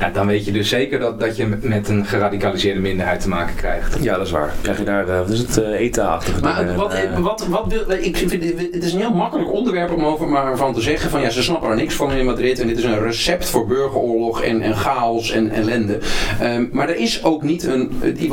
Ja, 0.00 0.10
dan 0.10 0.26
weet 0.26 0.44
je 0.44 0.52
dus 0.52 0.68
zeker 0.68 0.98
dat, 0.98 1.20
dat 1.20 1.36
je 1.36 1.46
met 1.60 1.88
een 1.88 2.06
geradicaliseerde 2.06 2.80
minderheid 2.80 3.20
te 3.20 3.28
maken 3.28 3.54
krijgt. 3.54 4.02
Ja, 4.02 4.16
dat 4.16 4.26
is 4.26 4.32
waar. 4.32 4.54
Krijg 4.62 4.78
je 4.78 4.84
daar, 4.84 5.08
uh, 5.08 5.18
wat 5.18 5.30
is 5.30 5.38
het, 5.38 5.58
uh, 5.58 5.80
ETA-achtige 5.80 6.40
Maar 6.40 6.58
dingen, 6.58 6.76
wat, 6.76 6.94
uh, 6.94 7.18
wat, 7.18 7.46
wat 7.46 7.66
wil, 7.68 7.90
ik 7.90 8.16
vind, 8.16 8.32
het 8.72 8.84
is 8.84 8.92
een 8.92 9.00
heel 9.00 9.14
makkelijk 9.14 9.52
onderwerp 9.52 9.92
om 9.92 10.04
over 10.04 10.28
maar 10.28 10.56
van 10.56 10.74
te 10.74 10.80
zeggen 10.80 11.10
van 11.10 11.20
ja, 11.20 11.30
ze 11.30 11.42
snappen 11.42 11.70
er 11.70 11.76
niks 11.76 11.94
van 11.94 12.12
in 12.12 12.24
Madrid 12.24 12.60
en 12.60 12.66
dit 12.66 12.78
is 12.78 12.84
een 12.84 13.02
recept 13.02 13.48
voor 13.48 13.66
burgeroorlog 13.66 14.42
en, 14.42 14.60
en 14.60 14.76
chaos 14.76 15.30
en 15.30 15.50
ellende. 15.50 15.98
Um, 16.42 16.68
maar 16.72 16.88
er 16.88 16.96
is 16.96 17.24
ook 17.24 17.42
niet 17.42 17.64
een, 17.64 17.92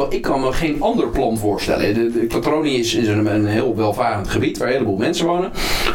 ik 0.10 0.22
kan 0.22 0.42
me 0.42 0.52
geen 0.52 0.82
ander 0.82 1.08
plan 1.08 1.38
voorstellen. 1.38 1.94
De, 1.94 2.28
de 2.28 2.70
is, 2.72 2.96
is 2.96 3.08
een, 3.08 3.26
een, 3.26 3.46
heel 3.46 3.76
welvarend 3.76 4.28
gebied 4.28 4.58
waar 4.58 4.68
een 4.68 4.74
heleboel 4.74 4.98
mensen 4.98 5.26
wonen. 5.26 5.52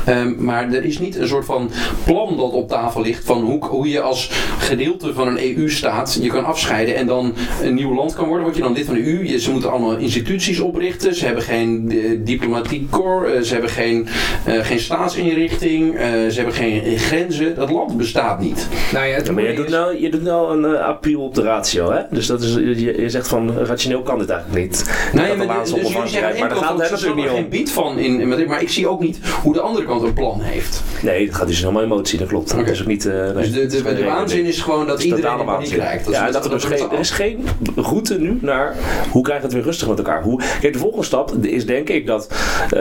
Um, 0.08 0.37
maar 0.38 0.72
er 0.72 0.85
is 0.85 0.98
niet 0.98 1.16
een 1.16 1.28
soort 1.28 1.44
van 1.44 1.70
plan 2.04 2.37
dat 2.37 2.52
op 2.52 2.68
tafel 2.68 3.02
ligt 3.02 3.24
van 3.24 3.42
hoe, 3.42 3.64
hoe 3.64 3.88
je 3.88 4.00
als 4.00 4.30
gedeelte 4.58 5.14
van 5.14 5.26
een 5.28 5.56
EU 5.56 5.62
EU-staat 5.62 6.18
je 6.20 6.29
kan 6.29 6.44
afscheiden 6.44 6.94
en 6.94 7.07
dan 7.07 7.35
een 7.62 7.75
nieuw 7.75 7.94
land 7.94 8.14
kan 8.14 8.27
worden. 8.27 8.44
Word 8.44 8.57
je 8.57 8.62
dan 8.62 8.72
lid 8.72 8.87
van 8.87 8.94
de 8.94 9.07
EU? 9.07 9.38
Ze 9.38 9.51
moeten 9.51 9.70
allemaal 9.70 9.96
instituties 9.96 10.61
oprichten. 10.61 11.14
Ze 11.14 11.25
hebben 11.25 11.42
geen 11.42 11.92
uh, 11.92 12.20
diplomatiek 12.25 12.90
corps. 12.90 13.35
Uh, 13.35 13.40
ze 13.40 13.53
hebben 13.53 13.70
geen, 13.70 14.09
uh, 14.48 14.64
geen 14.64 14.81
staatsinrichting. 14.81 15.94
ze 16.29 16.35
hebben 16.35 16.55
geen 16.55 16.98
grenzen. 16.98 17.55
Dat 17.55 17.70
land 17.70 17.96
bestaat 17.96 18.40
niet. 18.40 18.68
Nou 18.92 19.07
ja, 19.07 19.33
maar 19.33 19.42
je 19.42 19.55
doet, 19.55 19.68
nou, 19.68 20.01
je 20.01 20.11
doet 20.11 20.22
nou 20.22 20.57
een 20.57 20.77
appeal 20.77 21.22
op 21.22 21.35
de 21.35 21.42
ratio. 21.42 21.90
Hè? 21.92 22.01
Dus 22.11 22.27
dat 22.27 22.42
is, 22.42 22.55
je, 22.55 23.01
je 23.01 23.11
zegt 23.11 23.29
van 23.29 23.57
rationeel 23.57 24.03
kan 24.03 24.18
dit 24.18 24.29
eigenlijk 24.29 24.62
niet. 24.62 25.11
Nee, 25.12 25.37
maar, 25.37 25.61
dus, 25.61 25.70
jullie 25.70 26.09
zeggen 26.09 26.38
maar 26.38 26.48
daar 26.48 26.59
gaat 26.59 26.79
het 26.79 26.90
natuurlijk 26.90 27.16
niet 27.16 27.29
om. 27.29 27.35
geen 27.35 27.48
bied 27.48 27.70
van 27.70 27.98
in, 27.98 28.20
in 28.20 28.48
maar 28.48 28.62
ik 28.62 28.70
zie 28.70 28.88
ook 28.88 29.01
niet 29.01 29.18
hoe 29.42 29.53
de 29.53 29.61
andere 29.61 29.87
kant 29.87 30.03
een 30.03 30.12
plan 30.12 30.40
heeft. 30.40 30.83
Nee, 31.03 31.27
dat 31.27 31.35
gaat 31.35 31.46
dus 31.46 31.61
helemaal 31.61 31.83
emotie, 31.83 32.18
dat 32.18 32.29
klopt. 32.29 32.53
Okay. 32.53 32.64
Dat 32.64 32.75
is 32.75 32.81
ook 32.81 32.87
niet, 32.87 33.05
nee, 33.05 33.33
dus 33.33 33.53
de, 33.53 33.66
de, 33.66 33.94
de, 33.94 34.05
waanzin 34.05 34.44
is 34.44 34.61
gewoon 34.61 34.87
dat 34.87 35.03
iedereen 35.03 35.38
ja, 36.11 36.31
dat 36.31 36.45
er, 36.45 36.51
dus 36.51 36.65
geen, 36.65 36.91
er 36.91 36.99
is 36.99 37.11
geen 37.11 37.47
route 37.77 38.19
nu 38.19 38.38
naar 38.41 38.77
hoe 39.11 39.23
krijgen 39.23 39.49
we 39.49 39.55
het 39.55 39.62
weer 39.62 39.71
rustig 39.71 39.88
met 39.88 39.99
elkaar. 39.99 40.23
Hoe, 40.23 40.41
kijk, 40.61 40.73
de 40.73 40.79
volgende 40.79 41.05
stap 41.05 41.33
is 41.41 41.67
denk 41.67 41.88
ik 41.88 42.07
dat 42.07 42.29
uh, 42.75 42.81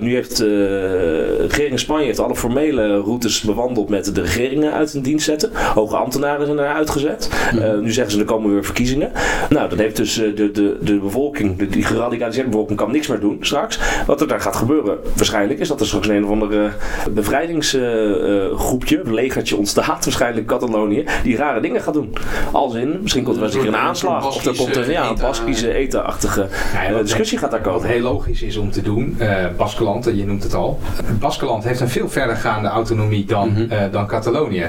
nu 0.00 0.14
heeft 0.14 0.40
uh, 0.40 0.46
de 0.46 1.46
regering 1.46 1.72
in 1.72 1.78
Spanje 1.78 2.06
heeft 2.06 2.18
alle 2.18 2.36
formele 2.36 2.98
routes 3.00 3.40
bewandeld 3.40 3.88
met 3.88 4.14
de 4.14 4.22
regeringen 4.22 4.72
uit 4.72 4.94
een 4.94 5.02
dienst 5.02 5.24
zetten. 5.24 5.50
Hoge 5.74 5.96
ambtenaren 5.96 6.46
zijn 6.46 6.58
er 6.58 6.74
uitgezet. 6.74 7.30
Uh, 7.54 7.78
nu 7.78 7.92
zeggen 7.92 8.12
ze 8.12 8.18
er 8.18 8.24
komen 8.24 8.52
weer 8.52 8.64
verkiezingen. 8.64 9.12
Nou, 9.48 9.68
dan 9.68 9.78
heeft 9.78 9.96
dus 9.96 10.14
de, 10.14 10.50
de, 10.50 10.76
de 10.80 10.98
bevolking, 10.98 11.56
de, 11.56 11.66
die 11.66 11.84
geradicaliseerde 11.84 12.50
bevolking 12.50 12.78
kan 12.78 12.90
niks 12.90 13.06
meer 13.06 13.20
doen 13.20 13.36
straks. 13.40 13.78
Wat 14.06 14.20
er 14.20 14.28
daar 14.28 14.40
gaat 14.40 14.56
gebeuren 14.56 14.98
waarschijnlijk 15.14 15.60
is 15.60 15.68
dat 15.68 15.80
er 15.80 15.86
straks 15.86 16.08
een 16.08 16.24
of 16.24 16.30
andere 16.30 16.70
bevrijdingsgroepje, 17.10 19.00
legertje 19.04 19.56
ontstaat 19.56 20.04
waarschijnlijk 20.04 20.50
in 20.50 20.58
Catalonië, 20.58 21.04
die 21.22 21.36
rare 21.36 21.60
dingen 21.60 21.80
gaat 21.80 21.94
doen. 21.94 22.05
Als 22.52 22.74
in, 22.74 22.98
misschien 23.02 23.22
komt 23.24 23.36
er 23.36 23.42
wel 23.42 23.60
een 23.60 23.66
een 23.66 23.76
aanslag. 23.76 24.26
Of 24.26 24.46
er 24.46 24.56
komt 24.56 24.76
een, 24.76 24.90
ja, 24.90 25.12
Baskische 25.14 25.72
eten-achtige 25.72 26.48
ja, 26.88 27.02
discussie 27.02 27.38
gaat 27.38 27.50
daar 27.50 27.60
komen. 27.60 27.80
Wat 27.80 27.90
heel 27.90 28.02
logisch 28.02 28.42
is 28.42 28.56
om 28.56 28.70
te 28.70 28.82
doen, 28.82 29.16
uh, 29.20 29.46
Baskeland, 29.56 30.04
je 30.04 30.26
noemt 30.26 30.42
het 30.42 30.54
al. 30.54 30.80
Baskeland 31.18 31.64
heeft 31.64 31.80
een 31.80 31.88
veel 31.88 32.08
verdergaande 32.08 32.68
autonomie 32.68 33.24
dan, 33.24 33.48
mm 33.48 33.54
-hmm. 33.54 33.72
uh, 33.72 33.78
dan 33.90 34.06
Catalonië. 34.06 34.66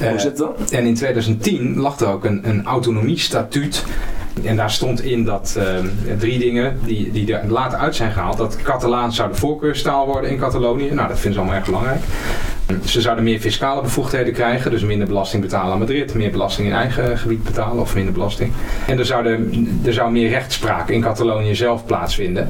Uh, 0.00 0.08
Hoe 0.08 0.18
zit 0.18 0.36
dat? 0.36 0.70
En 0.70 0.86
in 0.86 0.94
2010 0.94 1.76
lag 1.80 2.00
er 2.00 2.08
ook 2.08 2.24
een, 2.24 2.40
een 2.48 2.64
autonomiestatuut 2.64 3.84
en 4.42 4.56
daar 4.56 4.70
stond 4.70 5.02
in 5.02 5.24
dat 5.24 5.54
uh, 5.58 5.64
drie 6.18 6.38
dingen 6.38 6.78
die, 6.84 7.12
die 7.12 7.36
er 7.36 7.50
later 7.50 7.78
uit 7.78 7.96
zijn 7.96 8.12
gehaald. 8.12 8.36
Dat 8.36 8.56
Catalaans 8.62 9.16
zou 9.16 9.30
de 9.30 9.36
voorkeurstaal 9.36 10.06
worden 10.06 10.30
in 10.30 10.38
Catalonië. 10.38 10.90
Nou, 10.90 11.08
dat 11.08 11.18
vinden 11.18 11.32
ze 11.32 11.38
allemaal 11.38 11.56
erg 11.56 11.64
belangrijk. 11.64 12.00
Ze 12.84 13.00
zouden 13.00 13.24
meer 13.24 13.38
fiscale 13.38 13.82
bevoegdheden 13.82 14.32
krijgen, 14.32 14.70
dus 14.70 14.82
minder 14.82 15.06
belasting 15.06 15.42
betalen 15.42 15.72
aan 15.72 15.78
Madrid, 15.78 16.14
meer 16.14 16.30
belasting 16.30 16.68
in 16.68 16.74
eigen 16.74 17.18
gebied 17.18 17.44
betalen 17.44 17.82
of 17.82 17.94
minder 17.94 18.12
belasting. 18.12 18.52
En 18.86 18.98
er, 18.98 19.06
zouden, 19.06 19.80
er 19.84 19.92
zou 19.92 20.12
meer 20.12 20.28
rechtspraak 20.28 20.88
in 20.88 21.00
Catalonië 21.00 21.54
zelf 21.54 21.86
plaatsvinden. 21.86 22.48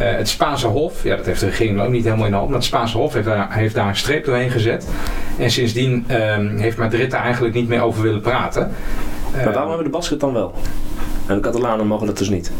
Uh, 0.00 0.10
het 0.10 0.28
Spaanse 0.28 0.66
Hof, 0.66 1.02
ja, 1.02 1.16
dat 1.16 1.26
heeft 1.26 1.40
de 1.40 1.46
regering 1.46 1.80
ook 1.80 1.88
niet 1.88 2.04
helemaal 2.04 2.24
in 2.24 2.30
de 2.30 2.36
hand, 2.36 2.48
maar 2.48 2.58
het 2.58 2.66
Spaanse 2.66 2.96
Hof 2.96 3.12
heeft 3.12 3.26
daar, 3.26 3.54
heeft 3.54 3.74
daar 3.74 3.88
een 3.88 3.96
streep 3.96 4.24
doorheen 4.24 4.50
gezet. 4.50 4.88
En 5.38 5.50
sindsdien 5.50 6.06
um, 6.10 6.58
heeft 6.58 6.76
Madrid 6.76 7.10
daar 7.10 7.22
eigenlijk 7.22 7.54
niet 7.54 7.68
meer 7.68 7.82
over 7.82 8.02
willen 8.02 8.20
praten. 8.20 8.70
Maar 9.32 9.44
waarom 9.44 9.62
uh, 9.62 9.68
hebben 9.68 9.84
de 9.84 9.98
Basken 9.98 10.18
dan 10.18 10.32
wel? 10.32 10.54
En 11.26 11.34
de 11.34 11.40
Catalanen 11.40 11.86
mogen 11.86 12.06
dat 12.06 12.18
dus 12.18 12.28
niet? 12.28 12.52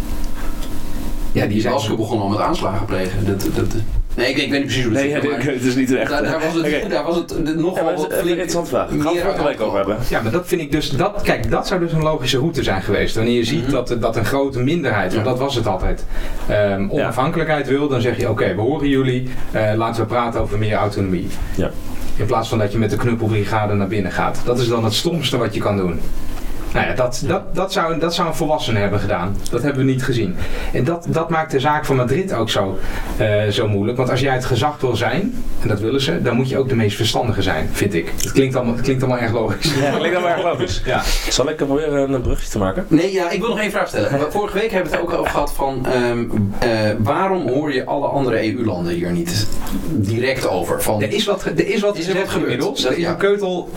Ja, 1.33 1.47
die, 1.47 1.61
zijn 1.61 1.73
Basken 1.73 1.97
begonnen 1.97 2.27
al 2.27 2.31
met 2.31 2.41
aanslagen 2.41 2.87
plegen. 2.87 3.27
Dat, 3.27 3.41
dat, 3.55 3.75
Nee, 4.17 4.31
ik, 4.31 4.37
ik, 4.37 4.51
weet 4.51 4.59
niet 4.59 4.61
precies 4.61 4.85
hoe 4.85 4.93
het 4.93 5.03
nee, 5.03 5.13
zit. 5.13 5.45
Nee, 5.45 5.55
het 5.55 5.65
is 5.65 5.75
niet 5.75 5.95
echt. 5.95 6.11
Daar, 6.11 6.23
daar, 6.23 6.41
was 6.41 6.55
het, 6.55 6.67
okay. 6.67 6.89
daar 6.89 7.05
was 7.05 7.17
het 7.17 7.57
nogal 7.57 7.91
ja, 7.91 7.95
wat 7.95 8.07
flink. 8.13 8.29
interessante 8.29 8.69
vraag. 8.69 8.89
Gaan 8.89 8.99
we 8.99 9.21
het 9.21 9.37
gelijk 9.37 9.61
over 9.61 9.77
hebben. 9.77 9.99
Ja, 10.09 10.23
maar 10.23 10.33
dat 10.33 10.47
vind 10.47 10.61
ik 10.61 10.73
dus. 10.73 10.91
Dat, 10.91 11.23
kijk, 11.23 11.51
dat 11.51 11.67
zou 11.67 11.81
dus 11.81 11.93
een 11.93 12.03
logische 12.03 12.39
route 12.39 12.63
zijn 12.63 12.83
geweest. 12.83 13.15
Wanneer 13.15 13.35
je 13.35 13.45
ziet 13.45 13.59
mm 13.59 13.65
-hmm. 13.65 13.73
dat, 13.73 13.97
dat 14.01 14.17
een 14.17 14.25
grote 14.25 14.61
minderheid, 14.61 15.13
want 15.13 15.25
dat 15.25 15.39
was 15.39 15.55
het 15.55 15.67
altijd, 15.67 16.05
um, 16.51 16.91
onafhankelijkheid 16.91 17.69
wil, 17.69 17.89
dan 17.89 18.01
zeg 18.01 18.17
je: 18.17 18.31
oké, 18.31 18.43
okay, 18.43 18.55
we 18.55 18.61
horen 18.61 18.89
jullie, 18.89 19.29
uh, 19.55 19.73
laten 19.77 20.03
we 20.03 20.09
praten 20.09 20.41
over 20.41 20.59
meer 20.59 20.75
autonomie. 20.75 21.29
Ja. 21.55 21.71
In 22.17 22.27
plaats 22.27 22.49
van 22.49 22.59
dat 22.59 22.73
je 22.73 22.79
met 22.79 22.91
de 22.91 22.97
knuppelbrigade 22.97 23.75
naar 23.75 23.89
binnen 23.89 24.13
gaat. 24.13 24.41
Dat 24.45 24.59
is 24.59 24.69
dan 24.69 24.85
het 24.85 24.95
stomste 24.95 25.37
wat 25.37 25.55
je 25.55 25.61
kan 25.61 25.77
doen. 25.77 26.01
Nou 26.75 26.87
ja, 26.87 26.95
dat, 26.95 27.23
dat, 27.27 27.55
dat, 27.55 27.73
zou, 27.73 27.99
dat 27.99 28.15
zou 28.15 28.29
een 28.29 28.35
volwassene 28.35 28.79
hebben 28.79 29.01
gedaan. 29.01 29.37
Dat 29.51 29.63
hebben 29.63 29.85
we 29.85 29.91
niet 29.91 30.03
gezien. 30.03 30.37
En 30.73 30.85
dat, 30.85 31.07
dat 31.09 31.31
maakt 31.31 31.51
de 31.51 31.61
zaak 31.61 31.85
van 31.85 31.97
Madrid 31.97 32.33
ook 32.33 32.51
zo, 32.51 32.79
uh, 33.21 33.49
zo 33.49 33.69
moeilijk. 33.69 33.97
Want 33.97 34.11
als 34.11 34.21
jij 34.21 34.35
het 34.35 34.45
gezag 34.45 34.81
wil 34.81 34.97
zijn, 34.97 35.45
en 35.63 35.69
dat 35.69 35.81
willen 35.81 36.01
ze, 36.01 36.23
dan 36.23 36.37
moet 36.37 36.49
je 36.49 36.59
ook 36.59 36.69
de 36.69 36.75
meest 36.75 36.97
verstandige 36.97 37.43
zijn, 37.43 37.69
vind 37.73 37.95
ik. 37.95 38.13
Het 38.17 38.33
klinkt 38.33 38.57
allemaal, 38.57 38.75
het 38.75 38.83
klinkt 38.83 39.03
allemaal 39.03 39.21
erg 39.21 39.33
logisch. 39.33 39.75
Ja, 39.75 39.81
het 39.91 39.99
klinkt 39.99 40.17
allemaal 40.17 40.37
erg 40.37 40.43
logisch. 40.43 40.83
Ja. 40.85 41.03
Zal 41.29 41.49
ik 41.49 41.57
proberen 41.57 42.13
een 42.13 42.21
brugje 42.21 42.51
te 42.51 42.59
maken? 42.59 42.87
Nee, 42.89 43.13
ja, 43.13 43.31
ik 43.31 43.41
wil 43.41 43.49
nog 43.49 43.61
één 43.61 43.71
vraag 43.71 43.89
stellen. 43.89 44.33
Vorige 44.33 44.59
week 44.59 44.71
hebben 44.71 44.91
we 44.91 44.97
het 44.97 45.07
ook 45.07 45.19
over 45.19 45.31
gehad 45.31 45.53
van 45.53 45.87
um, 46.11 46.53
uh, 46.65 46.71
waarom 46.99 47.49
hoor 47.49 47.75
je 47.75 47.85
alle 47.85 48.07
andere 48.07 48.55
EU-landen 48.55 48.93
hier 48.93 49.13
niet 49.13 49.47
direct 49.91 50.49
over? 50.49 50.83
Van, 50.83 51.03
er 51.03 51.13
is 51.13 51.25
wat, 51.25 51.45
er 51.45 51.67
is 51.67 51.81
wat, 51.81 51.97
is 51.97 52.09
er 52.09 52.15
wat 52.15 52.29
gebeurd. 52.29 52.85
Er 52.85 52.99
is 52.99 53.05
een 53.05 53.17
keutel 53.17 53.69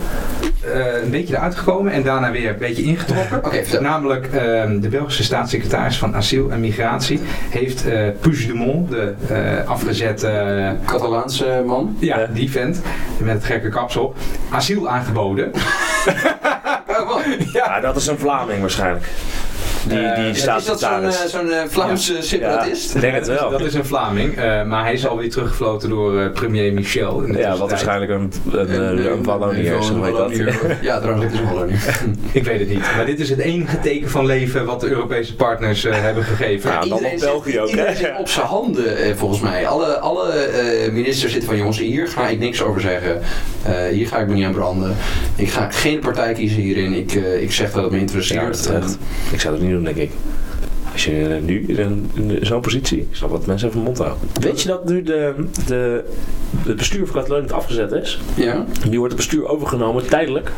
uh, 0.74 1.02
een 1.02 1.10
beetje 1.10 1.34
eruit 1.34 1.54
gekomen 1.54 1.92
en 1.92 2.02
daarna 2.02 2.30
weer 2.30 2.48
een 2.48 2.58
beetje 2.58 2.82
ingetrokken. 2.88 3.44
Okay, 3.44 3.64
Namelijk 3.80 4.26
uh, 4.26 4.32
de 4.80 4.88
Belgische 4.90 5.22
staatssecretaris 5.22 5.98
van 5.98 6.16
Asiel 6.16 6.50
en 6.50 6.60
Migratie 6.60 7.20
heeft 7.50 7.86
uh, 7.86 8.08
Puigdemont, 8.20 8.90
de 8.90 9.14
uh, 9.30 9.68
afgezette... 9.68 10.76
Catalaanse 10.86 11.62
man. 11.66 11.96
Ja, 11.98 12.26
die 12.32 12.50
vent 12.50 12.82
met 13.18 13.34
het 13.34 13.44
gekke 13.44 13.68
kapsel, 13.68 14.14
asiel 14.50 14.88
aangeboden. 14.88 15.50
ja, 17.52 17.80
dat 17.80 17.96
is 17.96 18.06
een 18.06 18.18
Vlaming 18.18 18.60
waarschijnlijk. 18.60 19.04
Die, 19.86 20.14
die 20.14 20.28
uh, 20.28 20.34
staat 20.34 20.60
is 20.60 20.66
dat 20.66 20.80
zo'n 20.80 21.02
uh, 21.02 21.10
zo'n 21.10 21.46
uh, 21.46 21.56
Vlaamse 21.68 22.14
ja. 22.14 22.20
separatist? 22.20 22.94
Ja, 22.94 23.00
denk 23.00 23.14
het 23.14 23.26
wel. 23.26 23.50
Dat 23.50 23.60
is 23.60 23.74
een 23.74 23.84
Vlaming, 23.84 24.36
maar 24.66 24.84
hij 24.84 24.92
is 24.92 25.06
alweer 25.06 25.30
teruggefloten 25.30 25.88
door 25.88 26.30
premier 26.30 26.72
Michel. 26.72 27.36
Ja, 27.36 27.56
wat 27.56 27.70
waarschijnlijk 27.70 28.10
een, 28.10 28.32
een, 28.52 28.82
een, 28.82 29.12
een 29.12 29.22
Wallonier 29.22 29.78
is? 29.78 29.90
Ja, 30.80 30.98
trouwens, 31.00 31.24
het 31.24 31.32
is 31.32 31.38
een 31.38 31.46
Wallonier. 31.46 32.00
Ik 32.32 32.44
weet 32.44 32.60
het 32.60 32.68
niet, 32.68 32.80
maar 32.96 33.06
dit 33.06 33.20
is 33.20 33.30
het 33.30 33.38
enige 33.38 33.78
teken 33.80 34.10
van 34.10 34.26
leven 34.26 34.64
wat 34.64 34.80
de 34.80 34.88
Europese 34.88 35.36
partners 35.36 35.82
hebben 35.82 36.24
gegeven. 36.24 36.70
Ja, 36.70 36.80
dan 36.80 37.04
op 37.04 37.18
België 37.20 37.60
ook. 37.60 37.68
Iedereen 37.68 37.96
zit 37.96 38.18
op 38.18 38.28
zijn 38.28 38.46
handen, 38.46 39.16
volgens 39.16 39.40
mij. 39.40 39.66
Alle, 39.66 39.98
alle 39.98 40.48
ministers 40.92 41.32
zitten 41.32 41.48
van, 41.48 41.58
jongens, 41.58 41.78
hier 41.78 42.08
ga 42.08 42.28
ik 42.28 42.38
niks 42.38 42.62
over 42.62 42.80
zeggen. 42.80 43.20
hier 43.90 44.06
ga 44.06 44.18
ik 44.18 44.28
me 44.28 44.34
niet 44.34 44.44
aan 44.44 44.52
branden. 44.52 44.96
Ik 45.36 45.50
ga 45.50 45.70
geen 45.70 45.98
partij 45.98 46.32
kiezen 46.32 46.60
hierin. 46.60 46.92
Ik, 46.92 47.12
ik 47.40 47.52
zeg 47.52 47.72
dat 47.72 47.82
het 47.82 47.92
me 47.92 47.98
interesseert. 47.98 48.64
Ja, 48.64 48.80
ik 49.32 49.40
zou 49.40 49.54
het 49.54 49.62
niet 49.62 49.67
doen, 49.72 49.84
denk 49.84 49.96
ik. 49.96 50.10
Als 50.92 51.04
je 51.04 51.38
nu 51.42 51.66
in, 51.66 52.10
zo'n 52.40 52.60
positie, 52.60 52.98
ik 52.98 53.08
snap 53.10 53.30
wat 53.30 53.46
mensen 53.46 53.68
even 53.68 53.80
mond 53.80 53.98
houden. 53.98 54.18
Weet 54.40 54.62
je 54.62 54.68
dat 54.68 54.88
nu 54.88 55.02
de, 55.02 55.34
de, 55.66 56.04
het 56.66 56.76
bestuur 56.76 57.06
van 57.06 57.20
Catalonië 57.20 57.50
afgezet 57.50 57.92
is? 57.92 58.20
Ja. 58.34 58.64
Nu 58.88 58.98
wordt 58.98 59.14
het 59.14 59.22
bestuur 59.22 59.48
overgenomen 59.48 60.08
tijdelijk 60.08 60.52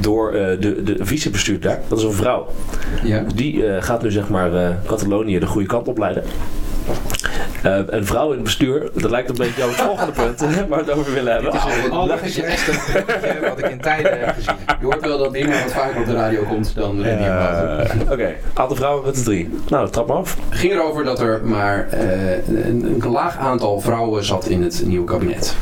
door 0.00 0.34
uh, 0.34 0.40
de, 0.60 0.82
de 0.82 0.96
vicebestuur 1.00 1.60
daar. 1.60 1.80
Dat 1.88 1.98
is 1.98 2.04
een 2.04 2.12
vrouw. 2.12 2.46
Ja. 3.04 3.24
Die 3.34 3.54
uh, 3.54 3.82
gaat 3.82 4.02
nu 4.02 4.10
zeg 4.10 4.28
maar 4.28 4.52
uh, 4.52 4.68
Catalonië 4.86 5.38
de 5.38 5.46
goede 5.46 5.66
kant 5.66 5.88
op 5.88 5.98
leiden. 5.98 6.22
Uh, 7.66 7.78
een 7.86 8.06
vrouw 8.06 8.28
in 8.28 8.34
het 8.34 8.42
bestuur, 8.42 8.90
dat 8.94 9.10
lijkt 9.10 9.28
een 9.28 9.36
beetje 9.36 9.62
op 9.62 9.68
het 9.68 9.80
volgende 9.80 10.12
punt 10.12 10.40
waar 10.40 10.84
we 10.84 10.90
het 10.90 10.90
over 10.90 11.12
willen 11.12 11.32
hebben. 11.32 11.52
Oh, 11.92 12.08
dat 12.08 12.22
is 12.22 12.40
echt 12.40 12.68
een 12.68 13.40
wat 13.48 13.58
ik 13.58 13.68
in 13.68 13.80
tijden 13.80 14.18
heb 14.18 14.34
gezien. 14.34 14.54
Je 14.80 14.84
hoort 14.84 15.00
wel 15.00 15.18
dat 15.18 15.32
Bima 15.32 15.62
wat 15.62 15.72
vaker 15.72 16.00
op 16.00 16.06
de 16.06 16.14
radio 16.14 16.42
komt 16.42 16.74
dan 16.74 16.96
de 16.96 17.02
uh, 17.02 18.00
Oké, 18.02 18.12
okay. 18.12 18.36
aantal 18.54 18.76
vrouwen 18.76 19.04
met 19.04 19.14
de 19.14 19.22
drie. 19.22 19.58
Nou, 19.68 19.90
trap 19.90 20.06
maar 20.06 20.16
af. 20.16 20.36
Het 20.48 20.58
ging 20.58 20.72
erover 20.72 21.04
dat 21.04 21.20
er 21.20 21.40
maar 21.44 21.88
uh, 21.94 22.48
een, 22.48 23.00
een 23.02 23.10
laag 23.10 23.36
aantal 23.36 23.80
vrouwen 23.80 24.24
zat 24.24 24.46
in 24.46 24.62
het 24.62 24.82
nieuwe 24.86 25.06
kabinet. 25.06 25.56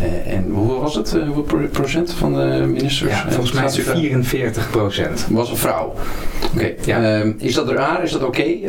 Uh, 0.00 0.32
en 0.32 0.50
hoe 0.50 0.80
was 0.80 0.94
het? 0.94 1.14
Uh, 1.14 1.28
hoeveel 1.28 1.68
procent 1.72 2.12
van 2.12 2.32
de 2.32 2.64
ministers? 2.66 3.10
Ja, 3.10 3.24
volgens 3.28 3.52
mij 3.52 3.64
is 3.64 3.76
het 3.76 3.86
44 3.86 4.70
procent. 4.70 5.26
Was 5.30 5.50
een 5.50 5.56
vrouw. 5.56 5.94
Oké. 6.44 6.54
Okay. 6.54 6.76
Ja. 6.84 7.24
Uh, 7.24 7.32
is 7.38 7.54
dat 7.54 7.70
raar? 7.70 8.02
Is 8.02 8.12
dat 8.12 8.22
oké? 8.22 8.40
Okay? 8.40 8.60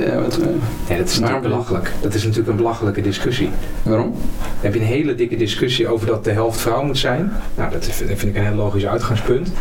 nee, 0.88 0.98
dat 0.98 1.08
is 1.08 1.20
natuurlijk 1.20 1.48
belachelijk. 1.48 1.91
Dat 2.02 2.13
is 2.13 2.24
natuurlijk 2.24 2.50
een 2.50 2.56
belachelijke 2.56 3.02
discussie. 3.02 3.50
Waarom? 3.84 4.12
Dan 4.12 4.22
heb 4.60 4.74
je 4.74 4.80
een 4.80 4.86
hele 4.86 5.15
dikke 5.15 5.38
discussie 5.38 5.88
over 5.88 6.08
dat 6.08 6.24
de 6.24 6.32
helft 6.32 6.62
vrouw 6.62 6.84
moet 6.84 6.98
zijn. 6.98 7.32
Nou, 7.56 7.72
dat 7.72 7.86
vind 7.86 8.24
ik 8.24 8.36
een 8.36 8.46
heel 8.46 8.56
logisch 8.56 8.86
uitgangspunt. 8.86 9.52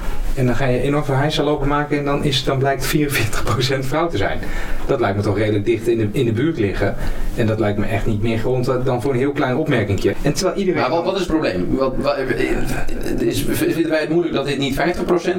En 0.41 0.47
dan 0.47 0.57
ga 0.57 0.67
je 0.67 0.81
enorm 0.81 1.05
verhijsel 1.05 1.45
lopen 1.45 1.69
maken 1.69 1.99
en 1.99 2.05
dan, 2.05 2.25
is 2.25 2.45
dan 2.45 2.59
blijkt 2.59 2.97
44% 2.97 3.79
vrouw 3.81 4.09
te 4.09 4.17
zijn. 4.17 4.39
Dat 4.87 5.01
lijkt 5.01 5.17
me 5.17 5.23
toch 5.23 5.39
redelijk 5.39 5.65
dicht 5.65 5.89
in 5.89 5.99
de, 5.99 6.09
in 6.13 6.25
de 6.25 6.33
buurt 6.33 6.59
liggen. 6.59 6.97
En 7.35 7.47
dat 7.47 7.59
lijkt 7.59 7.79
me 7.79 7.87
echt 7.87 8.07
niet 8.07 8.23
meer 8.23 8.39
grond 8.39 8.71
dan 8.85 9.03
voor 9.03 9.13
een 9.13 9.19
heel 9.19 9.33
klein 9.33 9.57
opmerkingje. 9.57 10.15
En 10.23 10.33
terwijl 10.33 10.57
iedereen... 10.57 10.81
Maar 10.81 10.91
wat, 10.91 11.05
wat 11.05 11.15
is 11.15 11.21
het 11.21 11.29
probleem? 11.29 11.67
Wat, 11.77 11.95
wat, 11.97 12.17
is, 13.19 13.45
vinden 13.51 13.89
wij 13.91 14.01
het 14.01 14.09
moeilijk 14.09 14.35
dat 14.35 14.47
dit 14.47 14.59
niet 14.59 14.81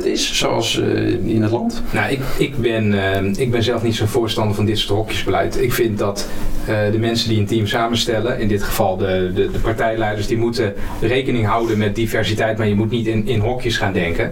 50% 0.02 0.04
is, 0.04 0.38
zoals 0.38 0.78
uh, 0.78 1.26
in 1.26 1.42
het 1.42 1.52
land? 1.52 1.82
Nou, 1.92 2.12
ik, 2.12 2.20
ik, 2.38 2.58
ben, 2.58 2.94
uh, 2.94 3.24
ik 3.36 3.52
ben 3.52 3.64
zelf 3.64 3.84
niet 3.84 3.96
zo'n 3.96 4.08
voorstander 4.08 4.56
van 4.56 4.66
dit 4.66 4.78
soort 4.78 4.98
hokjesbeleid. 5.00 5.62
Ik 5.62 5.74
vind 5.74 5.98
dat 5.98 6.28
uh, 6.62 6.92
de 6.92 7.00
mensen 7.00 7.30
die 7.30 7.40
een 7.40 7.46
team 7.46 7.68
samenstellen, 7.68 8.40
in 8.40 8.48
dit 8.48 8.64
geval 8.64 8.98
de, 8.98 9.32
de, 9.34 9.52
de 9.52 9.60
partijleiders, 9.60 10.28
die 10.28 10.38
moeten 10.38 10.74
rekening 11.02 11.46
houden 11.46 11.78
met 11.78 11.96
diversiteit, 11.96 12.58
maar 12.58 12.68
je 12.68 12.76
moet 12.76 12.92
niet 12.92 13.08
in, 13.08 13.28
in 13.28 13.40
hokjes 13.40 13.78
gaan 13.78 13.94
denken. 13.94 14.32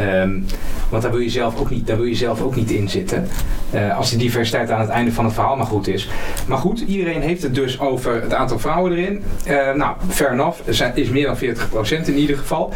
Um, 0.00 0.46
want 0.88 1.02
daar 1.02 1.12
wil 1.12 1.20
je 1.20 1.30
zelf 1.30 1.60
ook 1.60 1.70
niet, 1.70 1.86
daar 1.86 1.96
wil 1.96 2.06
je 2.06 2.14
zelf 2.14 2.42
ook 2.42 2.56
niet 2.56 2.70
in 2.70 2.88
zitten. 2.88 3.28
Uh, 3.74 3.96
als 3.96 4.10
die 4.10 4.18
diversiteit 4.18 4.70
aan 4.70 4.80
het 4.80 4.88
einde 4.88 5.12
van 5.12 5.24
het 5.24 5.34
verhaal 5.34 5.56
maar 5.56 5.66
goed 5.66 5.88
is. 5.88 6.08
Maar 6.46 6.58
goed, 6.58 6.80
iedereen 6.80 7.20
heeft 7.20 7.42
het 7.42 7.54
dus 7.54 7.80
over 7.80 8.22
het 8.22 8.34
aantal 8.34 8.58
vrouwen 8.58 8.92
erin. 8.92 9.22
Uh, 9.48 9.72
nou, 9.72 9.96
fair 10.08 10.32
enough. 10.32 10.68
Er 10.68 10.92
is 10.94 11.08
meer 11.08 11.26
dan 11.26 11.36
40% 11.36 12.06
in 12.06 12.18
ieder 12.18 12.38
geval. 12.38 12.72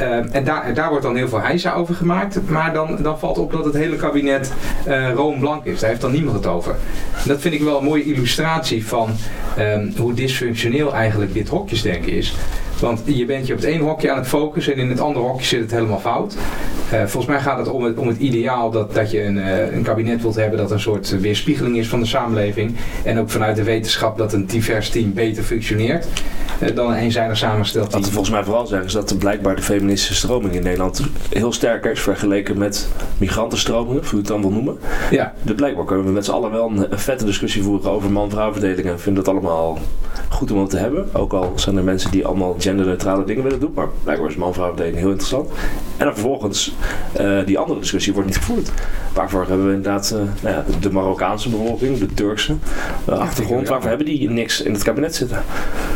Uh, 0.00 0.34
en 0.34 0.44
daar, 0.44 0.74
daar 0.74 0.88
wordt 0.88 1.04
dan 1.04 1.16
heel 1.16 1.28
veel 1.28 1.40
heisa 1.40 1.72
over 1.72 1.94
gemaakt. 1.94 2.50
Maar 2.50 2.72
dan, 2.72 3.02
dan 3.02 3.18
valt 3.18 3.38
op 3.38 3.52
dat 3.52 3.64
het 3.64 3.74
hele 3.74 3.96
kabinet 3.96 4.52
roomblank 5.14 5.64
is. 5.64 5.80
Daar 5.80 5.88
heeft 5.88 6.00
dan 6.00 6.12
niemand 6.12 6.36
het 6.36 6.46
over. 6.46 6.76
Dat 7.24 7.40
vind 7.40 7.54
ik 7.54 7.62
wel 7.62 7.78
een 7.78 7.84
mooie 7.84 8.04
illustratie 8.04 8.86
van 8.86 9.10
hoe 9.96 10.14
dysfunctioneel 10.14 10.94
eigenlijk 10.94 11.32
dit 11.32 11.48
hokjesdenken 11.48 12.12
is. 12.12 12.34
Want 12.82 13.02
je 13.04 13.24
bent 13.24 13.46
je 13.46 13.52
op 13.52 13.58
het 13.58 13.68
ene 13.68 13.82
hokje 13.82 14.10
aan 14.10 14.18
het 14.18 14.28
focussen 14.28 14.72
en 14.72 14.78
in 14.78 14.88
het 14.88 15.00
andere 15.00 15.26
hokje 15.26 15.46
zit 15.46 15.60
het 15.60 15.70
helemaal 15.70 16.00
fout. 16.00 16.36
Uh, 16.92 16.98
volgens 16.98 17.26
mij 17.26 17.40
gaat 17.40 17.58
het 17.58 17.68
om 17.68 17.84
het, 17.84 17.98
om 17.98 18.08
het 18.08 18.18
ideaal 18.18 18.70
dat, 18.70 18.94
dat 18.94 19.10
je 19.10 19.24
een, 19.24 19.36
uh, 19.36 19.74
een 19.74 19.82
kabinet 19.82 20.22
wilt 20.22 20.34
hebben 20.34 20.58
dat 20.58 20.70
een 20.70 20.80
soort 20.80 21.20
weerspiegeling 21.20 21.76
is 21.76 21.88
van 21.88 22.00
de 22.00 22.06
samenleving. 22.06 22.76
En 23.04 23.18
ook 23.18 23.30
vanuit 23.30 23.56
de 23.56 23.62
wetenschap 23.62 24.18
dat 24.18 24.32
een 24.32 24.46
divers 24.46 24.90
team 24.90 25.12
beter 25.12 25.42
functioneert 25.42 26.06
uh, 26.62 26.74
dan 26.74 26.90
een 26.90 26.96
eenzijdig 26.96 27.36
samengesteld 27.36 27.90
team. 27.90 28.00
Wat 28.00 28.08
we 28.08 28.14
volgens 28.14 28.34
mij 28.34 28.44
vooral 28.44 28.66
zeggen 28.66 28.86
is 28.86 28.92
dat 28.92 29.10
er 29.10 29.16
blijkbaar 29.16 29.56
de 29.56 29.62
feministische 29.62 30.14
stroming 30.14 30.54
in 30.54 30.62
Nederland 30.62 31.02
heel 31.30 31.52
sterk 31.52 31.84
is 31.84 32.00
vergeleken 32.00 32.58
met 32.58 32.88
migrantenstromingen, 33.18 34.02
hoe 34.02 34.10
je 34.10 34.16
het 34.16 34.26
dan 34.26 34.40
wil 34.40 34.50
noemen. 34.50 34.78
Ja. 35.10 35.32
Dus 35.42 35.54
blijkbaar 35.54 35.84
kunnen 35.84 36.06
we 36.06 36.12
met 36.12 36.24
z'n 36.24 36.30
allen 36.30 36.50
wel 36.50 36.70
een, 36.70 36.92
een 36.92 36.98
vette 36.98 37.24
discussie 37.24 37.62
voeren 37.62 37.90
over 37.90 38.10
man-vrouw 38.10 38.52
verdeling 38.52 38.88
en 38.88 39.00
vinden 39.00 39.24
dat 39.24 39.34
allemaal 39.34 39.78
goed 40.28 40.50
om 40.50 40.60
het 40.60 40.70
te 40.70 40.76
hebben. 40.78 41.08
Ook 41.12 41.32
al 41.32 41.52
zijn 41.54 41.76
er 41.76 41.84
mensen 41.84 42.10
die 42.10 42.26
allemaal 42.26 42.56
genderneutrale 42.58 43.24
dingen 43.24 43.42
willen 43.42 43.60
doen, 43.60 43.72
maar 43.74 43.88
blijkbaar 44.02 44.28
is 44.28 44.36
man-vrouw 44.36 44.68
verdeling 44.68 44.96
heel 44.96 45.08
interessant. 45.08 45.50
En 45.96 46.04
dan 46.04 46.14
vervolgens, 46.14 46.74
uh, 47.20 47.46
die 47.46 47.58
andere 47.58 47.80
discussie 47.80 48.12
wordt 48.12 48.28
niet 48.28 48.38
gevoerd. 48.38 48.70
Waarvoor 49.12 49.46
hebben 49.48 49.66
we 49.66 49.74
inderdaad 49.74 50.12
uh, 50.14 50.20
nou 50.42 50.54
ja, 50.56 50.64
de, 50.80 50.90
Marokkaanse 50.90 51.48
bevolking, 51.48 51.98
de 51.98 52.06
Turkse 52.06 52.56
uh, 53.08 53.18
achtergrond, 53.18 53.68
waarvoor 53.68 53.88
hebben 53.88 54.06
die 54.06 54.30
niks 54.30 54.60
in 54.60 54.72
het 54.72 54.82
kabinet 54.82 55.14
zitten? 55.14 55.42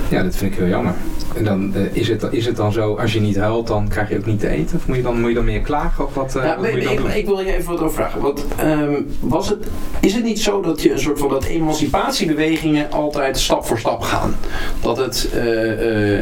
Ja, 0.08 0.22
dat 0.22 0.36
vind 0.36 0.52
ik 0.52 0.58
heel 0.58 0.68
jammer. 0.68 0.94
En 1.36 1.44
dan 1.44 1.74
is, 1.92 2.08
het, 2.08 2.26
is 2.30 2.46
het 2.46 2.56
dan 2.56 2.72
zo, 2.72 2.94
als 2.94 3.12
je 3.12 3.20
niet 3.20 3.36
huilt, 3.36 3.66
dan 3.66 3.88
krijg 3.88 4.08
je 4.08 4.16
ook 4.16 4.26
niet 4.26 4.40
te 4.40 4.48
eten? 4.48 4.76
Of 4.76 4.86
moet 4.86 4.96
je 4.96 5.02
dan, 5.02 5.20
moet 5.20 5.28
je 5.28 5.34
dan 5.34 5.44
meer 5.44 5.60
klagen? 5.60 6.04
Of 6.06 6.14
wat, 6.14 6.32
ja, 6.32 6.40
wat 6.40 6.60
nee, 6.60 6.72
moet 6.72 6.80
je 6.80 6.86
dan 6.86 6.94
nee, 6.94 7.04
doen? 7.04 7.14
Ik 7.16 7.26
wil 7.26 7.40
je 7.40 7.56
even 7.56 7.72
wat 7.72 7.80
over 7.80 7.94
vragen. 7.94 8.20
Want, 8.20 8.44
um, 8.62 9.06
was 9.20 9.48
het, 9.48 9.66
is 10.00 10.14
het 10.14 10.24
niet 10.24 10.40
zo 10.40 10.60
dat 10.60 10.82
je 10.82 10.92
een 10.92 11.00
soort 11.00 11.18
van 11.18 11.28
dat 11.28 11.44
emancipatiebewegingen 11.44 12.90
altijd 12.90 13.38
stap 13.38 13.66
voor 13.66 13.78
stap 13.78 14.00
gaan? 14.00 14.36
Dat 14.80 14.96
het, 14.96 15.28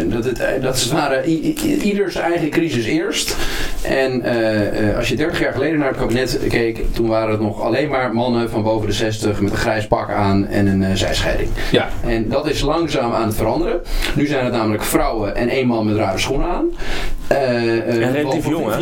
dat 0.09 0.24
het 0.24 0.35
dat 0.62 0.81
het 0.81 0.90
ware 0.90 1.24
ieders 1.83 2.14
eigen 2.14 2.50
crisis 2.50 2.85
eerst. 2.85 3.37
En 3.83 4.22
uh, 4.27 4.88
uh, 4.88 4.96
als 4.96 5.09
je 5.09 5.16
30 5.16 5.40
jaar 5.40 5.53
geleden 5.53 5.79
naar 5.79 5.88
het 5.88 5.96
kabinet 5.96 6.40
keek, 6.48 6.85
toen 6.92 7.07
waren 7.07 7.31
het 7.31 7.40
nog 7.40 7.61
alleen 7.61 7.88
maar 7.88 8.14
mannen 8.14 8.50
van 8.50 8.62
boven 8.62 8.87
de 8.87 8.92
60 8.92 9.40
met 9.40 9.50
een 9.50 9.57
grijs 9.57 9.87
pak 9.87 10.11
aan 10.11 10.46
en 10.46 10.66
een 10.66 10.83
uh, 10.83 10.88
zijscheiding. 10.94 11.48
Ja. 11.70 11.88
En 12.07 12.29
dat 12.29 12.48
is 12.48 12.61
langzaam 12.61 13.12
aan 13.12 13.27
het 13.27 13.37
veranderen. 13.37 13.81
Nu 14.14 14.27
zijn 14.27 14.44
het 14.44 14.55
namelijk 14.55 14.83
vrouwen 14.83 15.03
en 15.34 15.48
één 15.48 15.66
man 15.66 15.86
met 15.86 15.96
rare 15.96 16.18
schoenen 16.18 16.48
aan. 16.48 16.70
en 17.28 18.12
relatief 18.12 18.48
jong, 18.48 18.72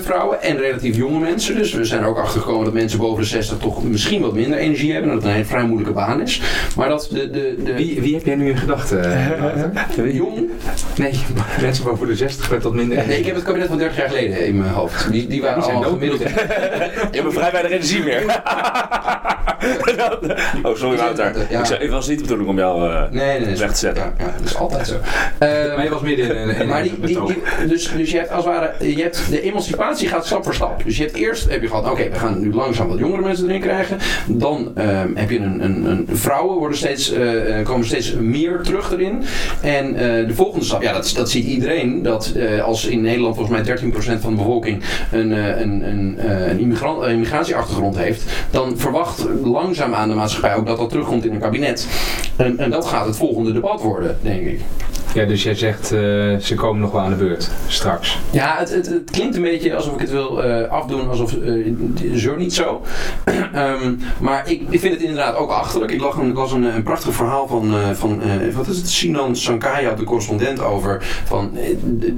44% 0.00 0.02
vrouwen 0.02 0.42
en 0.42 0.56
relatief 0.56 0.96
jonge 0.96 1.18
mensen. 1.18 1.56
Dus 1.56 1.72
we 1.72 1.84
zijn 1.84 2.02
er 2.02 2.08
ook 2.08 2.18
achter 2.18 2.40
gekomen 2.40 2.64
dat 2.64 2.74
mensen 2.74 2.98
boven 2.98 3.22
de 3.22 3.28
60 3.28 3.58
toch 3.58 3.84
misschien 3.84 4.20
wat 4.20 4.32
minder 4.32 4.58
energie 4.58 4.92
hebben. 4.92 5.10
Dat 5.10 5.22
het 5.22 5.34
een 5.34 5.46
vrij 5.46 5.64
moeilijke 5.64 5.92
baan 5.92 6.20
is. 6.20 6.40
Maar 6.76 6.88
dat 6.88 7.08
de. 7.10 7.30
de, 7.30 7.54
de 7.64 7.74
wie, 7.74 8.00
wie 8.00 8.14
heb 8.14 8.24
jij 8.24 8.34
nu 8.34 8.48
in 8.48 8.56
gedachten? 8.56 9.02
Jong? 10.12 10.50
Nee, 10.96 11.12
mensen 11.60 11.84
boven 11.84 12.06
de 12.06 12.16
60 12.16 12.50
met 12.50 12.62
wat 12.62 12.74
minder. 12.74 13.06
Nee, 13.06 13.18
ik 13.18 13.26
heb 13.26 13.34
het 13.34 13.44
kabinet 13.44 13.68
van 13.68 13.78
30 13.78 13.96
jaar 13.96 14.08
geleden 14.08 14.46
in 14.46 14.58
mijn 14.58 14.70
hoofd. 14.70 15.12
Die, 15.12 15.26
die 15.26 15.40
waren 15.40 15.54
die 15.54 15.64
zijn 15.64 15.76
allemaal 15.76 15.92
gemiddeld. 15.92 16.20
Je 17.12 17.20
hebt 17.20 17.32
vrij 17.32 17.52
weinig 17.52 17.72
energie 17.72 18.02
meer. 18.02 18.42
oh, 20.62 20.74
sorry 20.76 20.96
Wouter. 20.96 21.46
Ja. 21.50 21.60
Ik, 21.60 21.80
ik 21.80 21.90
was 21.90 22.08
niet 22.08 22.16
de 22.16 22.22
bedoeling 22.22 22.48
om 22.48 22.58
jou 22.58 22.90
uh, 22.90 23.02
nee, 23.10 23.38
nee, 23.38 23.46
nee, 23.46 23.56
weg 23.56 23.72
te 23.72 23.78
zetten. 23.78 24.14
Ja, 24.18 24.24
dat 24.38 24.50
is 24.50 24.56
altijd 24.56 24.86
zo. 24.86 24.94
Uh, 25.44 25.74
maar 25.74 25.84
je 25.84 25.90
was 25.90 26.00
midden 26.00 26.36
in, 26.36 26.60
een. 26.60 26.68
maar 26.68 26.82
die, 26.82 27.00
die, 27.00 27.18
dus, 27.68 27.92
dus 27.96 28.10
je 28.10 28.16
hebt 28.16 28.30
als 28.30 28.44
het 28.44 28.54
ware, 28.54 28.94
je 28.94 29.02
hebt, 29.02 29.30
de 29.30 29.40
emancipatie 29.40 30.08
gaat 30.08 30.26
stap 30.26 30.44
voor 30.44 30.54
stap. 30.54 30.84
Dus 30.84 30.96
je 30.96 31.02
hebt 31.02 31.16
eerst 31.16 31.50
heb 31.50 31.62
je 31.62 31.68
gehad, 31.68 31.90
oké, 31.90 32.08
we 32.10 32.18
gaan 32.18 32.40
nu 32.40 32.54
langzaam 32.54 32.88
wat 32.88 32.98
jongere 32.98 33.22
mensen 33.22 33.48
erin 33.48 33.60
krijgen. 33.60 33.98
Dan 34.26 34.72
um, 34.78 35.16
heb 35.16 35.30
je 35.30 35.38
een, 35.38 35.64
een, 35.64 35.84
een, 35.84 36.08
vrouwen 36.12 36.58
worden 36.58 36.76
steeds, 36.76 37.12
uh, 37.12 37.62
komen 37.62 37.86
steeds 37.86 38.14
meer 38.14 38.60
terug 38.62 38.92
erin. 38.92 39.22
En 39.60 39.92
de 40.26 40.34
volgende 40.34 40.64
stap, 40.64 40.82
ja, 40.82 40.92
dat, 40.92 41.12
dat 41.16 41.30
ziet 41.30 41.46
iedereen. 41.46 42.02
Dat 42.02 42.32
als 42.64 42.86
in 42.86 43.00
Nederland 43.00 43.36
volgens 43.36 43.66
mij 43.66 43.78
13% 43.78 44.20
van 44.20 44.30
de 44.30 44.36
bevolking 44.36 44.82
een, 45.12 45.30
een, 45.60 45.88
een, 45.88 46.16
een 46.50 46.58
immigratieachtergrond 47.08 47.96
heeft, 47.96 48.22
dan 48.50 48.78
verwacht 48.78 49.26
langzaam 49.42 49.94
aan 49.94 50.08
de 50.08 50.14
maatschappij 50.14 50.54
ook 50.54 50.66
dat 50.66 50.78
dat 50.78 50.88
terugkomt 50.88 51.24
in 51.24 51.32
een 51.32 51.40
kabinet. 51.40 51.88
En, 52.36 52.58
en 52.58 52.70
dat 52.70 52.86
gaat 52.86 53.06
het 53.06 53.16
volgende 53.16 53.52
debat 53.52 53.80
worden, 53.80 54.16
denk 54.22 54.46
ik. 54.46 54.60
Ja, 55.14 55.24
dus 55.24 55.42
jij 55.42 55.54
zegt 55.54 55.92
uh, 55.92 56.00
ze 56.38 56.54
komen 56.54 56.80
nog 56.80 56.92
wel 56.92 57.00
aan 57.00 57.10
de 57.10 57.16
beurt 57.16 57.50
straks. 57.66 58.18
Ja, 58.30 58.56
het, 58.58 58.70
het, 58.70 58.86
het 58.86 59.10
klinkt 59.10 59.36
een 59.36 59.42
beetje 59.42 59.74
alsof 59.74 59.94
ik 59.94 60.00
het 60.00 60.10
wil 60.10 60.44
uh, 60.44 60.68
afdoen, 60.68 61.08
alsof 61.08 61.32
uh, 61.34 62.14
zo 62.14 62.36
niet 62.36 62.54
zo. 62.54 62.82
um, 63.54 64.00
maar 64.20 64.50
ik, 64.50 64.62
ik, 64.68 64.80
vind 64.80 64.92
het 64.92 65.02
inderdaad 65.02 65.36
ook 65.36 65.50
achterlijk. 65.50 65.92
Ik, 65.92 66.00
lag 66.00 66.16
een, 66.16 66.28
ik 66.28 66.36
las 66.36 66.52
een, 66.52 66.62
een 66.62 66.82
prachtig 66.82 67.14
verhaal 67.14 67.48
van, 67.48 67.74
van 67.94 68.22
wat 68.54 68.66
is 68.66 68.76
het, 68.76 68.88
Sinan 68.88 69.36
Sankaya, 69.36 69.94
de 69.94 70.04
correspondent, 70.04 70.60
over 70.60 71.04
van 71.24 71.56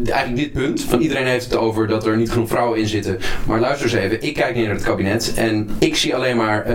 eigenlijk 0.05 0.37
dit 0.37 0.53
punt. 0.53 0.83
Van 0.83 1.01
iedereen 1.01 1.27
heeft 1.27 1.45
het 1.45 1.57
over 1.57 1.87
dat 1.87 2.07
er 2.07 2.17
niet 2.17 2.31
genoeg 2.31 2.49
vrouwen 2.49 2.79
in 2.79 2.87
zitten. 2.87 3.19
Maar 3.47 3.61
luister 3.61 3.87
eens 3.87 4.05
even, 4.05 4.23
ik 4.23 4.35
kijk 4.35 4.55
neer 4.55 4.67
naar 4.67 4.75
het 4.75 4.85
kabinet 4.85 5.33
en 5.37 5.71
ik 5.79 5.97
zie 5.97 6.15
alleen 6.15 6.37
maar 6.37 6.67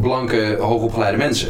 blanke, 0.00 0.56
hoogopgeleide 0.60 1.18
mensen. 1.18 1.48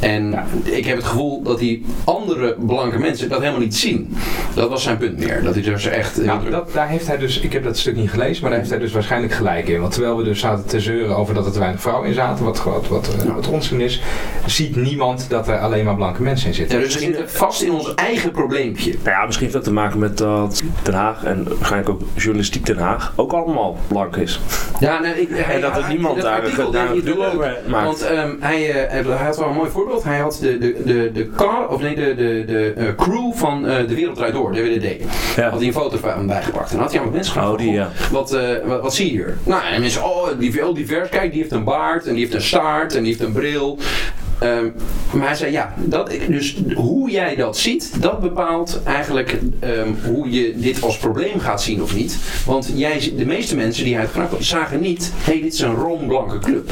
En 0.00 0.30
ja. 0.30 0.46
ik 0.62 0.84
heb 0.84 0.96
het 0.96 1.06
gevoel 1.06 1.42
dat 1.42 1.58
die 1.58 1.84
andere 2.04 2.56
blanke 2.66 2.98
mensen 2.98 3.28
dat 3.38 3.46
helemaal 3.46 3.66
niet 3.68 3.76
zien. 3.76 4.16
Dat 4.54 4.70
was 4.70 4.82
zijn 4.82 4.96
punt 4.96 5.18
meer. 5.18 5.42
Dat 5.42 5.54
hij 5.54 5.62
dus 5.62 5.86
echt. 5.86 6.24
Nou, 6.24 6.50
dat, 6.50 6.72
daar 6.72 6.88
heeft 6.88 7.06
hij 7.06 7.18
dus, 7.18 7.40
ik 7.40 7.52
heb 7.52 7.64
dat 7.64 7.78
stuk 7.78 7.96
niet 7.96 8.10
gelezen, 8.10 8.42
maar 8.42 8.50
daar 8.50 8.58
heeft 8.58 8.70
hij 8.70 8.80
dus 8.80 8.92
waarschijnlijk 8.92 9.32
gelijk 9.32 9.68
in. 9.68 9.80
Want 9.80 9.92
terwijl 9.92 10.16
we 10.16 10.24
dus 10.24 10.40
zaten 10.40 10.66
te 10.66 10.80
zeuren 10.80 11.16
over 11.16 11.34
dat 11.34 11.46
er 11.46 11.52
te 11.52 11.58
weinig 11.58 11.80
vrouwen 11.80 12.08
in 12.08 12.14
zaten, 12.14 12.44
wat, 12.44 12.62
wat, 12.62 12.88
wat, 12.88 13.14
ja. 13.24 13.34
wat 13.34 13.48
onzin 13.48 13.80
is, 13.80 14.02
ziet 14.46 14.76
niemand 14.76 15.26
dat 15.28 15.48
er 15.48 15.58
alleen 15.58 15.84
maar 15.84 15.94
blanke 15.94 16.22
mensen 16.22 16.48
in 16.48 16.54
zitten. 16.54 16.78
Ja, 16.78 16.84
dus 16.84 16.94
we 16.94 17.00
zitten 17.00 17.30
vast 17.30 17.62
in 17.62 17.72
ons 17.72 17.94
eigen 17.94 18.30
probleempje. 18.30 18.90
Nou 18.90 19.10
ja, 19.10 19.24
misschien 19.24 19.46
heeft 19.46 19.56
dat 19.56 19.64
te 19.64 19.72
maken 19.72 19.98
met 19.98 20.18
dat 20.18 20.62
Den 20.82 20.94
Haag 20.94 21.24
en 21.24 21.44
waarschijnlijk 21.48 21.90
ook 21.90 22.00
journalistiek 22.14 22.66
Den 22.66 22.78
Haag 22.78 23.12
ook 23.16 23.32
allemaal 23.32 23.76
blank 23.88 24.16
is. 24.16 24.40
Ja, 24.80 25.00
nee, 25.00 25.20
ik, 25.20 25.28
hij, 25.30 25.54
en 25.54 25.60
dat 25.60 25.76
er 25.76 25.88
niemand 25.88 26.22
daar, 26.22 26.42
daar, 26.56 26.70
daar 26.70 26.90
een 26.90 27.04
doel 27.04 27.26
over 27.26 27.56
maakt. 27.68 27.84
Want 27.84 28.10
um, 28.10 28.36
hij, 28.40 28.68
uh, 28.68 29.16
hij 29.16 29.26
had 29.26 29.38
wel 29.38 29.48
een 29.48 29.54
mooi 29.54 29.70
voorbeeld. 29.70 30.04
Hij 30.04 30.18
had 30.18 30.38
de, 30.40 30.58
de, 30.58 30.82
de, 30.84 31.10
de, 31.12 31.30
car, 31.36 31.68
of 31.68 31.80
nee, 31.80 31.94
de, 31.94 32.14
de, 32.14 32.44
de 32.46 32.74
uh, 32.76 32.94
crew 32.96 33.27
van 33.36 33.64
uh, 33.64 33.76
De 33.76 33.94
Wereld 33.94 34.16
Draait 34.16 34.32
Door, 34.32 34.52
DWDD. 34.52 35.02
Ja. 35.36 35.50
Had 35.50 35.58
hij 35.58 35.66
een 35.66 35.72
foto 35.72 35.96
van 35.96 36.26
bijgepakt. 36.26 36.72
En 36.72 36.78
had 36.78 36.92
hij 36.92 37.00
aan 37.00 37.10
mensen 37.10 37.32
gevraagd, 37.32 37.52
oh, 37.52 37.58
die, 37.58 37.72
ja. 37.72 37.90
wat, 38.10 38.34
uh, 38.34 38.40
wat, 38.64 38.82
wat, 38.82 38.94
zie 38.94 39.06
je 39.06 39.12
hier? 39.12 39.38
Nou, 39.44 39.62
en 39.72 39.80
mensen, 39.80 40.04
oh, 40.04 40.28
die 40.38 40.52
heel 40.52 40.74
divers. 40.74 41.08
Kijk, 41.08 41.30
die 41.30 41.40
heeft 41.40 41.52
een 41.52 41.64
baard, 41.64 42.06
en 42.06 42.12
die 42.12 42.20
heeft 42.20 42.34
een 42.34 42.42
staart, 42.42 42.94
en 42.94 43.02
die 43.02 43.12
heeft 43.12 43.24
een 43.24 43.32
bril. 43.32 43.78
Um, 44.42 44.74
maar 45.12 45.26
hij 45.26 45.36
zei 45.36 45.52
ja, 45.52 45.74
dat, 45.76 46.10
dus 46.28 46.56
hoe 46.74 47.10
jij 47.10 47.34
dat 47.36 47.58
ziet, 47.58 48.02
dat 48.02 48.20
bepaalt 48.20 48.80
eigenlijk 48.84 49.38
um, 49.64 49.96
hoe 50.04 50.30
je 50.30 50.54
dit 50.56 50.82
als 50.82 50.98
probleem 50.98 51.40
gaat 51.40 51.62
zien 51.62 51.82
of 51.82 51.94
niet. 51.94 52.16
Want 52.46 52.70
jij, 52.74 53.12
de 53.16 53.26
meeste 53.26 53.56
mensen 53.56 53.84
die 53.84 53.94
hij 53.94 54.06
gevraagd 54.06 54.34
zagen 54.38 54.80
niet, 54.80 55.12
hé, 55.16 55.32
hey, 55.32 55.42
dit 55.42 55.52
is 55.52 55.60
een 55.60 55.74
roomblanke 55.74 56.38
club. 56.38 56.70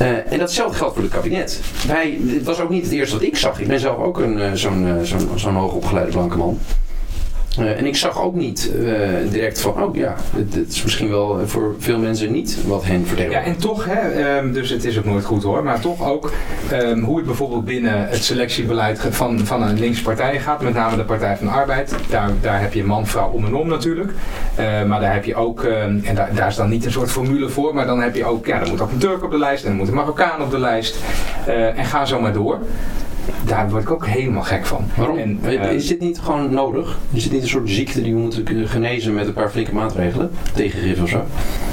Uh, 0.00 0.32
en 0.32 0.38
datzelfde 0.38 0.76
geldt 0.76 0.94
voor 0.94 1.02
het 1.02 1.12
kabinet. 1.12 1.60
Wij, 1.86 2.18
het 2.26 2.44
was 2.44 2.60
ook 2.60 2.70
niet 2.70 2.84
het 2.84 2.92
eerste 2.92 3.14
wat 3.14 3.24
ik 3.24 3.36
zag. 3.36 3.60
Ik 3.60 3.68
ben 3.68 3.80
zelf 3.80 3.98
ook 3.98 4.18
een, 4.18 4.38
uh, 4.38 4.52
zo'n, 4.52 4.86
uh, 4.86 5.02
zo'n, 5.02 5.28
zo'n 5.34 5.54
hoogopgeleide 5.54 6.10
blanke 6.10 6.36
man. 6.36 6.58
Uh, 7.58 7.78
en 7.78 7.86
ik 7.86 7.96
zag 7.96 8.22
ook 8.22 8.34
niet 8.34 8.70
uh, 8.76 8.98
direct 9.30 9.60
van, 9.60 9.82
oh 9.82 9.96
ja, 9.96 10.14
het, 10.36 10.68
is 10.68 10.82
misschien 10.82 11.08
wel 11.08 11.40
voor 11.46 11.74
veel 11.78 11.98
mensen 11.98 12.32
niet 12.32 12.58
wat 12.66 12.84
hen 12.84 13.06
vertegenwoordigt. 13.06 13.46
Ja, 13.46 13.52
en 13.52 13.60
toch, 13.60 13.84
hè, 13.88 14.38
um, 14.38 14.52
dus 14.52 14.70
het 14.70 14.84
is 14.84 14.98
ook 14.98 15.04
nooit 15.04 15.24
goed 15.24 15.42
hoor, 15.42 15.62
maar 15.62 15.80
toch 15.80 16.08
ook 16.08 16.32
um, 16.72 17.02
hoe 17.02 17.16
het 17.16 17.26
bijvoorbeeld 17.26 17.64
binnen 17.64 18.08
het 18.08 18.24
selectiebeleid 18.24 19.06
van, 19.10 19.38
van 19.46 19.62
een 19.62 19.78
linkse 19.78 20.02
partij 20.02 20.40
gaat, 20.40 20.62
met 20.62 20.74
name 20.74 20.96
de 20.96 21.04
Partij 21.04 21.36
van 21.36 21.46
de 21.46 21.52
Arbeid. 21.52 21.94
Daar, 22.10 22.30
daar 22.40 22.60
heb 22.60 22.72
je 22.72 22.84
man, 22.84 23.06
vrouw 23.06 23.30
om 23.30 23.44
en 23.44 23.54
om 23.54 23.68
natuurlijk. 23.68 24.12
Uh, 24.58 24.84
maar 24.84 25.00
daar 25.00 25.12
heb 25.12 25.24
je 25.24 25.34
ook, 25.34 25.62
um, 25.62 26.02
en 26.04 26.14
daar, 26.14 26.34
daar 26.34 26.48
is 26.48 26.56
dan 26.56 26.68
niet 26.68 26.84
een 26.84 26.92
soort 26.92 27.10
formule 27.10 27.48
voor, 27.48 27.74
maar 27.74 27.86
dan 27.86 28.00
heb 28.00 28.14
je 28.14 28.24
ook, 28.24 28.46
ja, 28.46 28.60
er 28.60 28.68
moet 28.68 28.80
ook 28.80 28.90
een 28.90 28.98
Turk 28.98 29.24
op 29.24 29.30
de 29.30 29.38
lijst 29.38 29.64
en 29.64 29.70
er 29.70 29.76
moet 29.76 29.88
een 29.88 29.94
Marokkaan 29.94 30.42
op 30.42 30.50
de 30.50 30.58
lijst. 30.58 30.96
en 31.76 31.84
ga 31.84 32.04
zo 32.04 32.20
maar 32.20 32.32
door 32.32 32.58
daar 33.46 33.70
word 33.70 33.82
ik 33.82 33.90
ook 33.90 34.06
helemaal 34.06 34.42
gek 34.42 34.66
van. 34.66 34.84
Waarom? 34.96 35.18
En, 35.18 35.38
uh, 35.44 35.72
is 35.72 35.86
dit 35.86 36.00
niet 36.00 36.18
gewoon 36.18 36.54
nodig? 36.54 36.98
Is 37.12 37.22
dit 37.22 37.32
niet 37.32 37.42
een 37.42 37.48
soort 37.48 37.70
ziekte 37.70 38.02
die 38.02 38.14
we 38.14 38.20
moeten 38.20 38.68
genezen 38.68 39.14
met 39.14 39.26
een 39.26 39.32
paar 39.32 39.50
flinke 39.50 39.74
maatregelen? 39.74 40.30
Tegengif 40.54 41.02
of 41.02 41.08
zo? 41.08 41.24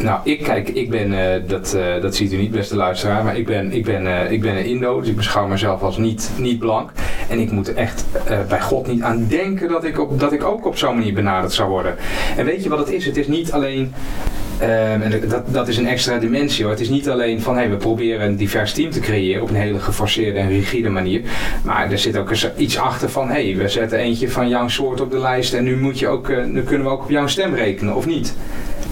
Nou, 0.01 0.19
ik 0.23 0.43
kijk, 0.43 0.69
ik 0.69 0.89
ben, 0.89 1.11
uh, 1.11 1.19
dat, 1.47 1.73
uh, 1.75 2.01
dat 2.01 2.15
ziet 2.15 2.33
u 2.33 2.37
niet 2.37 2.51
beste 2.51 2.75
luisteraar, 2.75 3.23
maar 3.23 3.37
ik 3.37 3.45
ben, 3.45 3.71
ik 3.71 3.85
ben, 3.85 4.31
ik 4.31 4.41
ben 4.41 4.57
een 4.57 4.65
Indo, 4.65 4.99
dus 4.99 5.09
ik 5.09 5.15
beschouw 5.15 5.47
mezelf 5.47 5.81
als 5.81 5.97
niet, 5.97 6.31
niet 6.37 6.59
blank. 6.59 6.91
En 7.29 7.39
ik 7.39 7.51
moet 7.51 7.67
er 7.67 7.75
echt 7.75 8.05
bij 8.47 8.61
God 8.61 8.87
niet 8.87 9.01
aan 9.01 9.27
denken 9.27 9.69
dat 9.69 9.83
ik, 9.83 9.99
op, 9.99 10.19
dat 10.19 10.31
ik 10.31 10.43
ook 10.43 10.65
op 10.65 10.77
zo'n 10.77 10.95
manier 10.95 11.13
benaderd 11.13 11.53
zou 11.53 11.69
worden. 11.69 11.95
En 12.37 12.45
weet 12.45 12.63
je 12.63 12.69
wat 12.69 12.79
het 12.79 12.89
is? 12.89 13.05
Het 13.05 13.17
is 13.17 13.27
niet 13.27 13.51
alleen 13.51 13.93
Um, 14.62 15.02
en 15.02 15.30
dat, 15.30 15.54
dat 15.54 15.67
is 15.67 15.78
een 15.78 15.88
extra 15.88 16.17
dimensie 16.17 16.63
hoor. 16.63 16.74
Het 16.74 16.82
is 16.82 16.89
niet 16.89 17.10
alleen 17.10 17.41
van 17.41 17.56
hey, 17.56 17.69
we 17.69 17.76
proberen 17.76 18.26
een 18.28 18.36
divers 18.36 18.74
team 18.74 18.91
te 18.91 19.00
creëren 19.00 19.41
op 19.41 19.50
een 19.50 19.56
hele 19.56 19.80
geforceerde 19.80 20.39
en 20.39 20.50
rigide 20.50 20.89
manier. 20.89 21.21
Maar 21.63 21.91
er 21.91 21.97
zit 21.97 22.17
ook 22.17 22.32
iets 22.58 22.78
achter 22.78 23.10
van 23.10 23.30
hey, 23.30 23.56
we 23.58 23.67
zetten 23.67 23.97
eentje 23.97 24.30
van 24.30 24.50
jouw 24.50 24.67
soort 24.67 25.02
op 25.02 25.12
de 25.12 25.19
lijst 25.19 25.54
en 25.54 25.63
nu, 25.63 25.78
moet 25.78 26.00
je 26.00 26.08
ook, 26.08 26.30
uh, 26.30 26.43
nu 26.45 26.63
kunnen 26.63 26.88
we 26.88 26.93
ook 26.93 27.04
op 27.04 27.10
jouw 27.10 27.28
stem 27.28 27.54
rekenen 27.54 27.95
of 27.95 28.06
niet. 28.06 28.36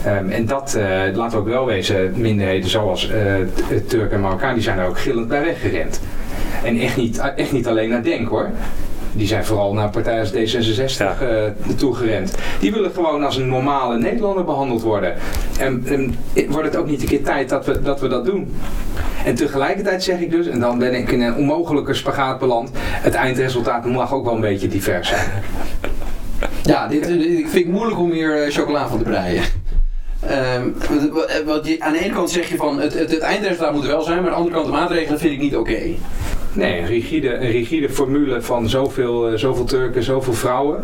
Um, 0.06 0.30
en 0.30 0.46
dat, 0.46 0.76
uh, 0.78 0.84
laten 1.14 1.38
we 1.38 1.44
ook 1.44 1.50
wel 1.50 1.66
wezen, 1.66 2.14
minderheden 2.16 2.70
zoals 2.70 3.10
uh, 3.10 3.16
Turk 3.88 4.12
en 4.12 4.22
Marokkaan, 4.22 4.54
die 4.54 4.64
zijn 4.64 4.78
daar 4.78 4.88
ook 4.88 5.00
gillend 5.00 5.28
bij 5.28 5.44
weggerend. 5.44 6.02
En 6.64 6.80
echt 6.80 6.98
niet, 6.98 7.18
echt 7.36 7.52
niet 7.52 7.68
alleen 7.68 7.90
naar 7.90 8.04
Denk 8.04 8.28
hoor 8.28 8.50
die 9.12 9.28
zijn 9.28 9.46
vooral 9.46 9.74
naar 9.74 9.90
partij 9.90 10.20
als 10.20 10.34
D66 10.34 10.98
ja. 10.98 11.16
uh, 11.22 11.76
toegerend. 11.76 12.36
Die 12.60 12.72
willen 12.72 12.92
gewoon 12.92 13.24
als 13.24 13.38
een 13.38 13.48
normale 13.48 13.98
Nederlander 13.98 14.44
behandeld 14.44 14.82
worden. 14.82 15.16
En, 15.60 15.84
en, 15.86 16.16
wordt 16.50 16.68
het 16.68 16.76
ook 16.76 16.88
niet 16.88 17.02
een 17.02 17.08
keer 17.08 17.24
tijd 17.24 17.50
dat 17.50 17.66
we 17.66 17.82
dat, 17.82 18.00
we 18.00 18.08
dat 18.08 18.26
doen? 18.26 18.54
En 19.26 19.36
tegelijkertijd 19.36 20.04
zeg 20.04 20.20
ik 20.20 20.32
dus, 20.32 20.48
en 20.48 20.60
dan 20.60 20.80
ben 20.80 20.94
ik 20.94 21.12
in 21.12 21.22
een 21.22 21.36
onmogelijke 21.36 21.94
spagaat 21.94 22.40
beland, 22.40 22.70
het 22.76 23.14
eindresultaat 23.14 23.86
mag 23.86 24.14
ook 24.14 24.26
wel 24.26 24.36
een 24.36 24.42
beetje 24.42 24.68
divers 24.68 25.08
zijn. 25.08 25.30
Ja, 26.64 26.88
dit, 26.88 27.08
dit 27.08 27.50
vind 27.50 27.56
ik 27.56 27.68
moeilijk 27.68 28.00
om 28.00 28.12
hier 28.12 28.46
uh, 28.46 28.54
chocola 28.54 28.88
van 28.88 28.98
te 28.98 29.04
breien. 29.04 29.44
Um, 30.56 30.76
wat 31.46 31.68
je, 31.68 31.76
aan 31.80 31.94
de 31.94 32.00
ene 32.00 32.14
kant 32.14 32.30
zeg 32.30 32.50
je 32.50 32.56
van 32.56 32.80
het, 32.80 32.94
het, 32.94 33.12
het 33.12 33.20
eindresultaat 33.20 33.74
moet 33.74 33.84
er 33.84 33.90
wel 33.90 34.02
zijn, 34.02 34.22
maar 34.22 34.26
aan 34.26 34.32
de 34.32 34.38
andere 34.38 34.56
kant 34.56 34.66
de 34.66 34.72
maatregelen 34.72 35.20
vind 35.20 35.34
ik 35.34 35.40
niet 35.40 35.56
oké. 35.56 35.72
Okay. 35.72 35.98
Nee, 36.54 36.80
een 36.80 36.86
rigide, 36.86 37.34
een 37.34 37.52
rigide 37.52 37.90
formule 37.90 38.42
van 38.42 38.70
zoveel, 38.70 39.32
uh, 39.32 39.38
zoveel 39.38 39.64
Turken, 39.64 40.04
zoveel 40.04 40.34
vrouwen. 40.34 40.84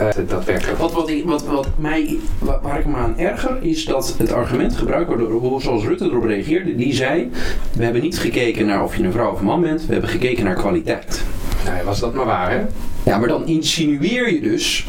Uh, 0.00 0.08
dat 0.28 0.44
werkt 0.44 0.78
wat, 0.78 0.92
wat, 0.92 1.10
wat, 1.24 1.44
wat 1.44 1.68
mij, 1.76 2.16
waar 2.62 2.78
ik 2.78 2.86
me 2.86 2.96
aan 2.96 3.18
erger, 3.18 3.58
is 3.60 3.84
dat 3.84 4.14
het 4.18 4.32
argument 4.32 4.76
gebruikt 4.76 5.08
wordt, 5.40 5.62
zoals 5.62 5.84
Rutte 5.84 6.04
erop 6.04 6.24
reageerde, 6.24 6.76
die 6.76 6.94
zei: 6.94 7.30
We 7.72 7.84
hebben 7.84 8.02
niet 8.02 8.18
gekeken 8.18 8.66
naar 8.66 8.84
of 8.84 8.96
je 8.96 9.02
een 9.02 9.12
vrouw 9.12 9.32
of 9.32 9.38
een 9.38 9.44
man 9.44 9.60
bent, 9.60 9.86
we 9.86 9.92
hebben 9.92 10.10
gekeken 10.10 10.44
naar 10.44 10.54
kwaliteit. 10.54 11.22
Nou, 11.64 11.84
was 11.84 12.00
dat 12.00 12.14
maar 12.14 12.26
waar, 12.26 12.50
hè? 12.50 12.60
Ja, 13.04 13.18
maar 13.18 13.28
dan 13.28 13.46
insinueer 13.46 14.32
je 14.32 14.40
dus 14.40 14.86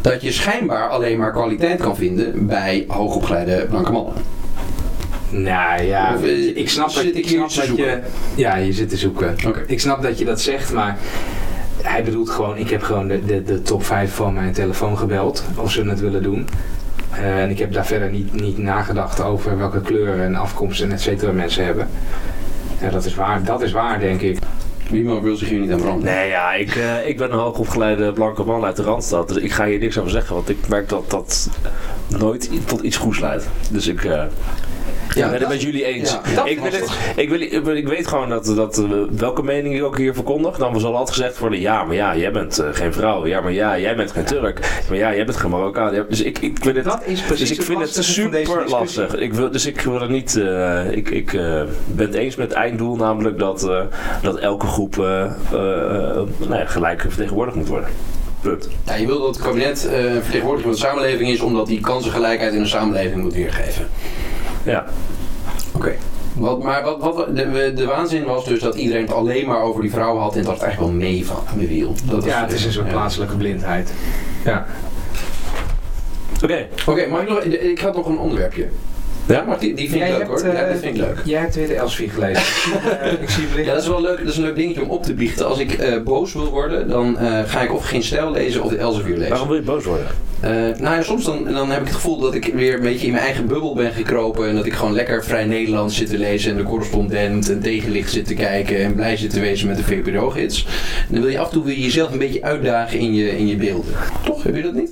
dat 0.00 0.22
je 0.22 0.32
schijnbaar 0.32 0.88
alleen 0.88 1.18
maar 1.18 1.32
kwaliteit 1.32 1.80
kan 1.80 1.96
vinden 1.96 2.46
bij 2.46 2.84
hoogopgeleide 2.88 3.66
blanke 3.70 3.92
mannen. 3.92 4.14
Nou 5.30 5.82
ja, 5.82 6.16
eh, 6.22 6.56
ik 6.56 6.68
snap, 6.68 6.94
dat, 6.94 7.04
ik 7.04 7.28
snap 7.28 7.54
dat 7.54 7.76
je. 7.76 8.00
Ja, 8.34 8.56
je 8.56 8.72
zit 8.72 8.88
te 8.88 8.96
zoeken. 8.96 9.36
Okay. 9.46 9.62
Ik 9.66 9.80
snap 9.80 10.02
dat 10.02 10.18
je 10.18 10.24
dat 10.24 10.40
zegt, 10.40 10.72
maar 10.72 10.98
hij 11.82 12.04
bedoelt 12.04 12.30
gewoon: 12.30 12.56
ik 12.56 12.70
heb 12.70 12.82
gewoon 12.82 13.08
de, 13.08 13.24
de, 13.24 13.42
de 13.42 13.62
top 13.62 13.84
5 13.84 14.14
van 14.14 14.34
mijn 14.34 14.52
telefoon 14.52 14.98
gebeld 14.98 15.44
of 15.56 15.70
ze 15.70 15.82
het 15.82 16.00
willen 16.00 16.22
doen. 16.22 16.48
Uh, 17.18 17.42
en 17.42 17.50
ik 17.50 17.58
heb 17.58 17.72
daar 17.72 17.86
verder 17.86 18.10
niet, 18.10 18.40
niet 18.40 18.58
nagedacht 18.58 19.22
over 19.22 19.58
welke 19.58 19.80
kleuren 19.80 20.24
en 20.24 20.34
afkomst 20.34 20.82
en 20.82 20.92
et 20.92 21.00
cetera 21.00 21.32
mensen 21.32 21.64
hebben. 21.64 21.88
Ja, 22.80 22.90
dat 22.90 23.04
is 23.04 23.14
waar, 23.14 23.44
dat 23.44 23.62
is 23.62 23.72
waar 23.72 24.00
denk 24.00 24.20
ik. 24.20 24.38
Wie 24.90 25.04
wil 25.04 25.36
zich 25.36 25.48
hier 25.48 25.60
niet 25.60 25.72
aan 25.72 25.80
branden? 25.80 26.04
Nee, 26.04 26.28
ja, 26.28 26.52
ik, 26.52 26.74
uh, 26.74 27.06
ik 27.06 27.16
ben 27.16 27.32
een 27.32 27.38
hoogopgeleide 27.38 28.12
blanke 28.12 28.44
man 28.44 28.64
uit 28.64 28.76
de 28.76 28.82
Randstad. 28.82 29.28
Dus 29.28 29.36
ik 29.36 29.52
ga 29.52 29.66
hier 29.66 29.78
niks 29.78 29.98
over 29.98 30.10
zeggen, 30.10 30.34
want 30.34 30.48
ik 30.48 30.68
merk 30.68 30.88
dat 30.88 31.10
dat 31.10 31.48
nooit 32.08 32.50
tot 32.64 32.80
iets 32.80 32.96
goeds 32.96 33.20
leidt. 33.20 33.48
Dus 33.70 33.86
ik... 33.86 34.04
Uh, 34.04 34.22
Ja, 35.14 35.30
ben 35.30 35.40
het 35.40 35.48
met 35.48 35.62
jullie 35.62 35.84
eens. 35.84 36.18
ik, 36.44 36.60
wil 36.60 36.72
het, 36.72 36.90
ik, 37.16 37.28
wil, 37.64 37.76
ik 37.76 37.88
weet 37.88 38.06
gewoon 38.06 38.28
dat, 38.28 38.44
dat 38.44 38.78
eh, 38.78 38.84
welke 39.10 39.42
mening 39.42 39.74
ik 39.74 39.82
ook 39.82 39.98
hier 39.98 40.14
verkondig, 40.14 40.56
dan 40.56 40.80
zal 40.80 40.96
altijd 40.96 41.16
gezegd 41.16 41.38
worden, 41.38 41.60
ja, 41.60 41.84
maar 41.84 41.94
ja, 41.94 42.16
jij 42.16 42.32
bent 42.32 42.60
uh, 42.60 42.66
geen 42.72 42.92
vrouw. 42.92 43.26
Ja, 43.26 43.40
maar 43.40 43.52
ja, 43.52 43.78
jij 43.78 43.96
bent 43.96 44.12
geen 44.12 44.24
Turk. 44.24 44.82
Maar 44.88 44.98
ja, 44.98 45.14
jij 45.14 45.24
bent 45.24 45.36
geen 45.36 45.50
Marokkaan. 45.50 46.04
Dus 46.08 46.22
ik, 46.22 46.38
ik 46.38 46.58
vind 46.60 46.76
het, 46.76 46.84
dat 46.84 47.02
is 47.04 47.20
precies 47.20 47.48
dus 47.48 47.58
ik 47.58 47.64
vind 47.64 47.80
het 47.80 48.04
super 48.04 48.68
lastig. 48.68 49.16
Ik 49.16 49.34
wil, 49.34 49.50
dus 49.50 49.66
ik 49.66 49.80
wil 49.80 50.00
er 50.00 50.10
niet, 50.10 50.34
uh, 50.34 50.90
ik, 50.90 51.10
ik 51.10 51.32
uh, 51.32 51.62
ben 51.86 52.06
het 52.06 52.14
eens 52.14 52.36
met 52.36 52.48
het 52.48 52.56
einddoel, 52.56 52.96
namelijk 52.96 53.38
dat, 53.38 53.70
dat 54.22 54.38
elke 54.38 54.66
groep 54.66 54.96
nou 54.96 56.28
ja, 56.48 56.66
gelijk 56.66 57.00
vertegenwoordigd 57.00 57.56
moet 57.56 57.68
worden. 57.68 57.88
Punt. 58.44 58.68
Ja, 58.86 58.94
je 58.94 59.06
wil 59.06 59.18
dat 59.18 59.34
het 59.34 59.44
kabinet 59.44 59.88
uh, 59.90 59.92
vertegenwoordiger 60.12 60.62
van 60.62 60.70
de 60.70 60.86
samenleving 60.86 61.30
is, 61.30 61.40
omdat 61.40 61.66
die 61.66 61.80
kansengelijkheid 61.80 62.52
in 62.52 62.62
de 62.62 62.68
samenleving 62.68 63.22
moet 63.22 63.34
weergeven. 63.34 63.86
Ja. 64.64 64.84
Oké. 65.72 65.94
Wat, 66.34 66.62
maar 66.62 66.82
wat, 66.82 67.00
wat 67.00 67.36
de, 67.36 67.72
de, 67.74 67.86
waanzin 67.86 68.24
was 68.24 68.44
dus 68.44 68.60
dat 68.60 68.74
iedereen 68.74 69.02
het 69.02 69.12
alleen 69.12 69.46
maar 69.46 69.62
over 69.62 69.80
die 69.80 69.90
vrouw 69.90 70.16
had 70.16 70.36
en 70.36 70.42
dat 70.42 70.52
het 70.52 70.62
eigenlijk 70.62 70.92
wel 70.92 71.00
mee 71.00 71.26
van 71.26 71.44
bewiel. 71.56 71.94
Dat 72.04 72.24
ja, 72.24 72.40
het 72.40 72.52
is 72.52 72.64
een 72.64 72.72
soort 72.72 72.88
plaatselijke 72.88 73.36
blindheid. 73.36 73.92
Ja. 74.44 74.66
Oké. 76.42 76.66
Oké, 76.86 77.06
maar 77.06 77.28
ik, 77.28 77.60
ik 77.60 77.78
had 77.78 77.94
nog 77.94 78.06
een 78.06 78.18
onderwerpje. 78.18 78.68
Ja, 79.26 79.44
maar 79.44 79.58
die, 79.58 79.74
die 79.74 79.90
vind 79.90 80.02
ik 80.02 80.08
leuk 80.08 80.26
hoor. 80.26 80.46
ja, 80.46 80.68
dat 80.68 80.78
vind 80.78 80.96
ik 80.96 81.00
leuk. 81.00 81.18
Jij 81.24 81.40
hebt 81.40 81.54
weer 81.54 81.66
de 81.66 81.74
Elsevier 81.74 82.10
gelezen. 82.10 82.42
uh, 83.04 83.12
ik 83.12 83.30
zie 83.30 83.44
ja, 83.64 83.72
dat 83.72 83.82
is 83.82 83.88
wel 83.88 84.00
leuk. 84.00 84.18
Dat 84.18 84.28
is 84.28 84.36
een 84.36 84.42
leuk 84.42 84.56
dingetje 84.56 84.82
om 84.82 84.90
op 84.90 85.02
te 85.02 85.14
biechten. 85.14 85.46
Als 85.46 85.58
ik 85.58 85.78
uh, 85.78 86.02
boos 86.02 86.32
wil 86.32 86.50
worden, 86.50 86.88
dan 86.88 87.16
uh, 87.20 87.40
ga 87.46 87.60
ik 87.60 87.74
of 87.74 87.84
geen 87.88 88.02
stijl 88.02 88.30
lezen 88.30 88.62
of 88.62 88.70
de 88.70 88.76
Elsevier 88.76 89.16
lezen. 89.16 89.30
Waarom 89.30 89.48
wil 89.48 89.56
je 89.56 89.62
boos 89.62 89.84
worden? 89.84 90.06
nou 90.78 90.96
ja, 90.96 91.02
soms 91.02 91.24
dan, 91.24 91.44
dan 91.44 91.70
heb 91.70 91.80
ik 91.80 91.86
het 91.86 91.94
gevoel 91.94 92.18
dat 92.18 92.34
ik 92.34 92.50
weer 92.54 92.74
een 92.74 92.82
beetje 92.82 93.06
in 93.06 93.12
mijn 93.12 93.24
eigen 93.24 93.46
bubbel 93.46 93.74
ben 93.74 93.92
gekropen. 93.92 94.48
En 94.48 94.56
dat 94.56 94.66
ik 94.66 94.72
gewoon 94.72 94.94
lekker 94.94 95.24
vrij 95.24 95.44
Nederlands 95.44 95.96
zit 95.96 96.10
te 96.10 96.18
lezen. 96.18 96.50
En 96.50 96.56
de 96.56 96.62
correspondent 96.62 97.50
en 97.50 97.60
tegenlicht 97.60 98.10
zit 98.10 98.26
te 98.26 98.34
kijken. 98.34 98.76
En 98.76 98.94
blij 98.94 99.16
zit 99.16 99.30
te 99.30 99.40
wezen 99.40 99.68
met 99.68 99.76
de 99.76 99.84
VPRO-gids. 99.84 100.66
En 101.08 101.14
dan 101.14 101.20
wil 101.20 101.30
je 101.30 101.38
af 101.38 101.46
en 101.46 101.52
toe 101.52 101.64
weer 101.64 101.78
jezelf 101.78 102.12
een 102.12 102.18
beetje 102.18 102.42
uitdagen 102.42 102.98
in 102.98 103.14
je, 103.14 103.38
in 103.38 103.46
je 103.46 103.56
beelden. 103.56 103.92
Toch? 104.24 104.42
Heb 104.42 104.56
je 104.56 104.62
dat 104.62 104.74
niet? 104.74 104.90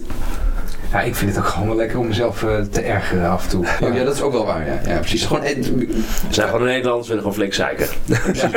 Ja, 0.92 1.00
ik 1.00 1.14
vind 1.14 1.30
het 1.30 1.44
ook 1.44 1.50
gewoon 1.50 1.68
wel 1.68 1.76
lekker 1.76 1.98
om 1.98 2.06
mezelf 2.06 2.42
uh, 2.42 2.60
te 2.70 2.80
ergeren 2.80 3.30
af 3.30 3.44
en 3.44 3.50
toe. 3.50 3.66
Oh, 3.82 3.94
ja, 3.94 4.04
dat 4.04 4.14
is 4.14 4.20
ook 4.20 4.32
wel 4.32 4.46
waar. 4.46 4.66
Ja, 4.66 4.80
ja 4.92 4.98
precies. 4.98 5.24
Gewoon, 5.24 5.42
eh, 5.42 5.56
We 5.56 6.02
zijn 6.30 6.48
gewoon 6.48 6.66
Nederlands, 6.66 7.08
willen 7.08 7.22
gewoon 7.22 7.36
flink 7.36 7.54
zeiken. 7.54 7.86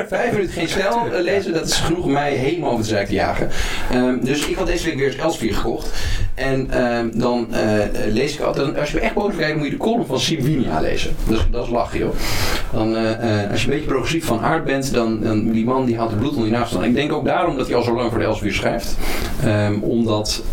Vijf 0.07 0.31
minuten 0.31 0.53
geen 0.53 0.67
snel 0.67 1.07
uh, 1.07 1.19
lezen, 1.21 1.53
dat 1.53 1.67
is 1.67 1.75
genoeg 1.75 2.03
om 2.03 2.11
mij 2.11 2.33
helemaal 2.33 2.69
over 2.69 2.83
de 2.83 2.89
zeik 2.89 3.07
te 3.07 3.13
jagen. 3.13 3.49
Um, 3.93 4.25
dus 4.25 4.47
ik 4.47 4.55
had 4.55 4.67
deze 4.67 4.85
week 4.85 4.95
weer 4.95 5.07
eens 5.07 5.15
Elsevier 5.15 5.53
gekocht. 5.53 5.89
En 6.33 6.83
um, 6.83 7.19
dan 7.19 7.47
uh, 7.51 7.57
lees 8.13 8.33
ik 8.33 8.41
altijd, 8.41 8.77
als 8.77 8.91
je 8.91 8.99
echt 8.99 9.13
boos 9.13 9.35
kijkt, 9.35 9.57
moet 9.57 9.65
je 9.65 9.71
de 9.71 9.77
column 9.77 10.05
van 10.05 10.19
Sibinia 10.19 10.79
lezen. 10.79 11.15
Dat 11.27 11.37
is, 11.37 11.45
dat 11.51 11.63
is 11.63 11.71
lachen, 11.71 11.99
joh. 11.99 12.13
Dan, 12.71 12.95
als 13.51 13.61
je 13.61 13.67
een 13.67 13.73
beetje 13.73 13.87
progressief 13.87 14.25
van 14.25 14.39
aard 14.41 14.63
bent, 14.63 14.93
dan, 14.93 15.19
dan 15.21 15.51
die 15.51 15.65
man 15.65 15.85
die 15.85 15.97
haalt 15.97 16.09
het 16.09 16.19
bloed 16.19 16.35
onder 16.35 16.45
je 16.45 16.51
naast. 16.51 16.75
Ik 16.75 16.95
denk 16.95 17.13
ook 17.13 17.25
daarom 17.25 17.57
dat 17.57 17.67
hij 17.67 17.75
al 17.75 17.83
zo 17.83 17.95
lang 17.95 18.09
voor 18.09 18.19
de 18.19 18.25
Elsevier 18.25 18.53
schrijft. 18.53 18.97
Um, 19.45 19.83
omdat 19.83 20.43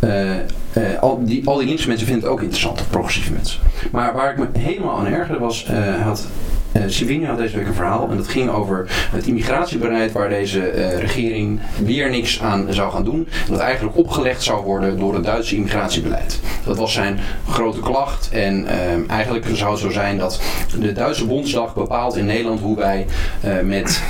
al, 1.00 1.24
die, 1.24 1.48
al 1.48 1.56
die 1.56 1.66
mensen 1.86 2.06
vinden 2.06 2.24
het 2.24 2.32
ook 2.32 2.40
interessant, 2.40 2.84
progressieve 2.90 3.32
mensen. 3.32 3.60
Maar 3.90 4.14
waar 4.14 4.30
ik 4.30 4.38
me 4.38 4.60
helemaal 4.60 4.98
aan 4.98 5.06
ergerde 5.06 5.38
was, 5.38 5.68
uh, 5.70 6.02
had 6.02 6.26
uh, 6.76 7.28
had 7.28 7.38
deze 7.38 7.56
week 7.56 7.66
een 7.66 7.74
verhaal 7.74 8.08
en 8.10 8.16
dat 8.16 8.28
ging 8.28 8.50
over 8.50 8.84
het 8.88 9.26
immigratiebeleid 9.26 10.12
waar 10.12 10.28
deze 10.28 10.74
uh, 10.74 10.98
regering 10.98 11.60
weer 11.84 12.10
niks 12.10 12.42
aan 12.42 12.66
zou 12.70 12.92
gaan 12.92 13.04
doen. 13.04 13.28
Dat 13.48 13.58
eigenlijk 13.58 13.96
opgelegd 13.96 14.42
zou 14.42 14.64
worden 14.64 14.98
door 14.98 15.14
het 15.14 15.24
Duitse 15.24 15.54
immigratiebeleid. 15.54 16.40
Dat 16.64 16.76
was 16.76 16.92
zijn 16.92 17.18
grote 17.48 17.80
klacht 17.80 18.28
en 18.32 18.64
uh, 18.64 19.10
eigenlijk 19.10 19.46
zou 19.52 19.70
het 19.70 19.80
zo 19.80 19.90
zijn 19.90 20.18
dat 20.18 20.40
de 20.80 20.92
Duitse 20.92 21.26
Bondsdag 21.26 21.74
bepaalt 21.74 22.16
in 22.16 22.24
Nederland 22.24 22.60
hoe 22.60 22.76
wij 22.76 23.06
met 23.62 24.02